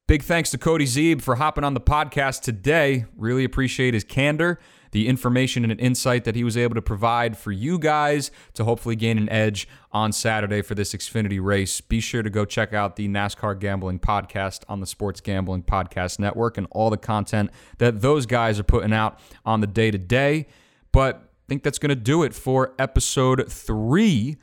Big 0.07 0.23
thanks 0.23 0.49
to 0.51 0.57
Cody 0.57 0.85
Zeeb 0.85 1.21
for 1.21 1.35
hopping 1.35 1.63
on 1.63 1.75
the 1.75 1.81
podcast 1.81 2.41
today. 2.41 3.05
Really 3.15 3.43
appreciate 3.43 3.93
his 3.93 4.03
candor 4.03 4.59
the 4.95 5.09
information 5.09 5.69
and 5.69 5.77
insight 5.77 6.23
that 6.23 6.37
he 6.37 6.43
was 6.45 6.55
able 6.55 6.73
to 6.73 6.81
provide 6.81 7.37
for 7.37 7.51
you 7.51 7.77
guys 7.77 8.31
to 8.53 8.63
hopefully 8.63 8.95
gain 8.95 9.17
an 9.17 9.27
edge 9.27 9.67
on 9.91 10.13
Saturday 10.13 10.61
for 10.61 10.73
this 10.73 10.93
Xfinity 10.93 11.43
race. 11.43 11.81
Be 11.81 11.99
sure 11.99 12.23
to 12.23 12.29
go 12.29 12.45
check 12.45 12.71
out 12.71 12.95
the 12.95 13.09
NASCAR 13.09 13.59
Gambling 13.59 13.99
Podcast 13.99 14.63
on 14.69 14.79
the 14.79 14.85
Sports 14.85 15.19
Gambling 15.19 15.63
Podcast 15.63 16.17
Network 16.17 16.57
and 16.57 16.65
all 16.71 16.89
the 16.89 16.95
content 16.95 17.51
that 17.77 17.99
those 17.99 18.25
guys 18.25 18.57
are 18.57 18.63
putting 18.63 18.93
out 18.93 19.19
on 19.45 19.59
the 19.59 19.67
day 19.67 19.91
to 19.91 19.97
day. 19.97 20.47
But 20.93 21.17
I 21.17 21.43
think 21.49 21.63
that's 21.63 21.77
going 21.77 21.89
to 21.89 21.95
do 21.95 22.23
it 22.23 22.33
for 22.33 22.73
episode 22.79 23.51
three 23.51 24.37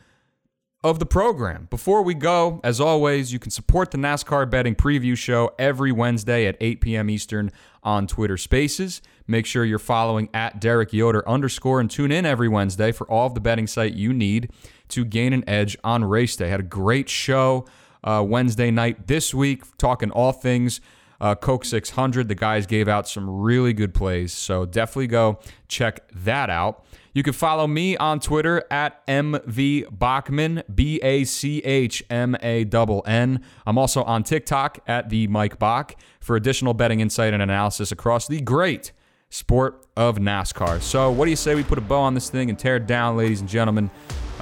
of 0.84 0.98
the 0.98 1.06
program. 1.06 1.66
Before 1.70 2.02
we 2.02 2.12
go, 2.12 2.60
as 2.62 2.78
always, 2.78 3.32
you 3.32 3.38
can 3.38 3.50
support 3.50 3.90
the 3.90 3.96
NASCAR 3.96 4.50
Betting 4.50 4.74
Preview 4.74 5.16
Show 5.16 5.52
every 5.58 5.92
Wednesday 5.92 6.44
at 6.44 6.58
8 6.60 6.82
p.m. 6.82 7.08
Eastern 7.08 7.50
on 7.82 8.06
Twitter 8.06 8.36
Spaces. 8.36 9.00
Make 9.26 9.46
sure 9.46 9.64
you're 9.64 9.78
following 9.78 10.28
at 10.34 10.60
Derek 10.60 10.92
Yoder 10.92 11.28
underscore 11.28 11.80
and 11.80 11.90
tune 11.90 12.12
in 12.12 12.26
every 12.26 12.48
Wednesday 12.48 12.92
for 12.92 13.08
all 13.10 13.26
of 13.26 13.34
the 13.34 13.40
betting 13.40 13.66
site 13.66 13.94
you 13.94 14.12
need 14.12 14.50
to 14.88 15.04
gain 15.04 15.32
an 15.32 15.44
edge 15.48 15.76
on 15.84 16.04
race 16.04 16.36
day. 16.36 16.48
Had 16.48 16.60
a 16.60 16.64
great 16.64 17.08
show 17.08 17.66
uh, 18.04 18.24
Wednesday 18.26 18.70
night 18.70 19.06
this 19.06 19.32
week, 19.32 19.62
talking 19.78 20.10
all 20.10 20.32
things 20.32 20.80
uh, 21.22 21.36
Coke 21.36 21.64
600. 21.64 22.28
The 22.28 22.34
guys 22.34 22.66
gave 22.66 22.88
out 22.88 23.08
some 23.08 23.30
really 23.30 23.72
good 23.72 23.94
plays, 23.94 24.32
so 24.32 24.66
definitely 24.66 25.06
go 25.06 25.38
check 25.68 26.00
that 26.12 26.50
out. 26.50 26.84
You 27.14 27.22
can 27.22 27.32
follow 27.32 27.66
me 27.66 27.96
on 27.96 28.20
Twitter 28.20 28.64
at 28.70 29.06
MV 29.06 29.98
Bachmann, 29.98 30.64
B 30.74 30.98
A 31.02 31.24
C 31.24 31.60
H 31.60 32.02
M 32.10 32.34
A 32.42 32.64
N. 33.06 33.44
I'm 33.66 33.78
also 33.78 34.02
on 34.02 34.24
TikTok 34.24 34.80
at 34.86 35.10
the 35.10 35.28
Mike 35.28 35.58
Bach 35.58 35.94
for 36.20 36.34
additional 36.36 36.74
betting 36.74 37.00
insight 37.00 37.32
and 37.32 37.42
analysis 37.42 37.92
across 37.92 38.26
the 38.26 38.40
great 38.40 38.92
sport 39.32 39.86
of 39.96 40.18
NASCAR. 40.18 40.82
So, 40.82 41.10
what 41.10 41.24
do 41.24 41.30
you 41.30 41.36
say 41.36 41.54
we 41.54 41.64
put 41.64 41.78
a 41.78 41.82
bow 41.82 42.00
on 42.00 42.12
this 42.14 42.28
thing 42.28 42.50
and 42.50 42.58
tear 42.58 42.76
it 42.76 42.86
down, 42.86 43.16
ladies 43.16 43.40
and 43.40 43.48
gentlemen? 43.48 43.90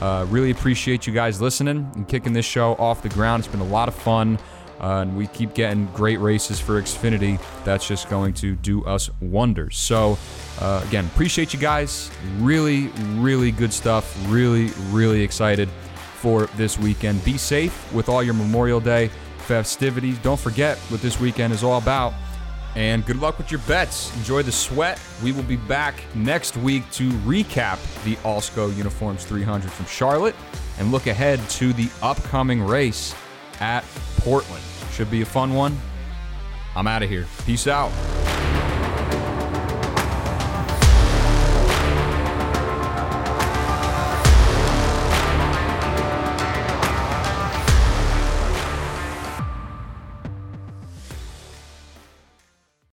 Uh, 0.01 0.26
really 0.28 0.51
appreciate 0.51 1.07
you 1.07 1.12
guys 1.12 1.41
listening 1.41 1.91
and 1.95 2.09
kicking 2.09 2.32
this 2.32 2.45
show 2.45 2.74
off 2.74 3.03
the 3.03 3.09
ground. 3.11 3.41
It's 3.45 3.53
been 3.53 3.61
a 3.61 3.64
lot 3.64 3.86
of 3.88 3.95
fun. 3.95 4.38
uh, 4.80 5.03
and 5.03 5.16
we 5.16 5.26
keep 5.26 5.55
getting 5.55 5.86
great 5.88 6.18
races 6.20 6.59
for 6.59 6.80
Xfinity, 6.80 7.38
that's 7.64 7.86
just 7.86 8.09
going 8.09 8.32
to 8.32 8.57
do 8.57 8.82
us 8.84 9.11
wonders. 9.20 9.76
So, 9.76 10.18
uh, 10.59 10.82
again, 10.88 11.05
appreciate 11.05 11.53
you 11.53 11.61
guys. 11.61 12.11
Really, 12.38 12.88
really 13.18 13.51
good 13.53 13.72
stuff. 13.72 14.16
Really, 14.28 14.70
really 14.88 15.22
excited 15.22 15.68
for 16.14 16.47
this 16.57 16.78
weekend. 16.78 17.22
Be 17.24 17.36
safe 17.36 17.93
with 17.93 18.09
all 18.09 18.22
your 18.22 18.34
Memorial 18.34 18.80
Day 18.80 19.11
festivities. 19.38 20.18
Don't 20.18 20.41
forget 20.41 20.78
what 20.88 21.03
this 21.03 21.20
weekend 21.20 21.53
is 21.53 21.62
all 21.62 21.78
about. 21.78 22.14
And 22.76 23.04
good 23.04 23.16
luck 23.20 23.36
with 23.38 23.50
your 23.50 23.60
bets. 23.60 24.14
Enjoy 24.16 24.42
the 24.42 24.52
sweat. 24.52 25.00
We 25.22 25.32
will 25.32 25.42
be 25.42 25.56
back 25.56 26.02
next 26.14 26.56
week 26.56 26.88
to 26.92 27.08
recap 27.10 27.78
the 28.04 28.16
Alsco 28.16 28.74
Uniforms 28.76 29.24
300 29.24 29.70
from 29.70 29.86
Charlotte 29.86 30.36
and 30.78 30.92
look 30.92 31.06
ahead 31.06 31.40
to 31.50 31.72
the 31.72 31.90
upcoming 32.02 32.62
race 32.62 33.14
at 33.60 33.84
Portland. 34.18 34.62
Should 34.92 35.10
be 35.10 35.22
a 35.22 35.26
fun 35.26 35.54
one. 35.54 35.78
I'm 36.76 36.86
out 36.86 37.02
of 37.02 37.10
here. 37.10 37.26
Peace 37.44 37.66
out. 37.66 37.90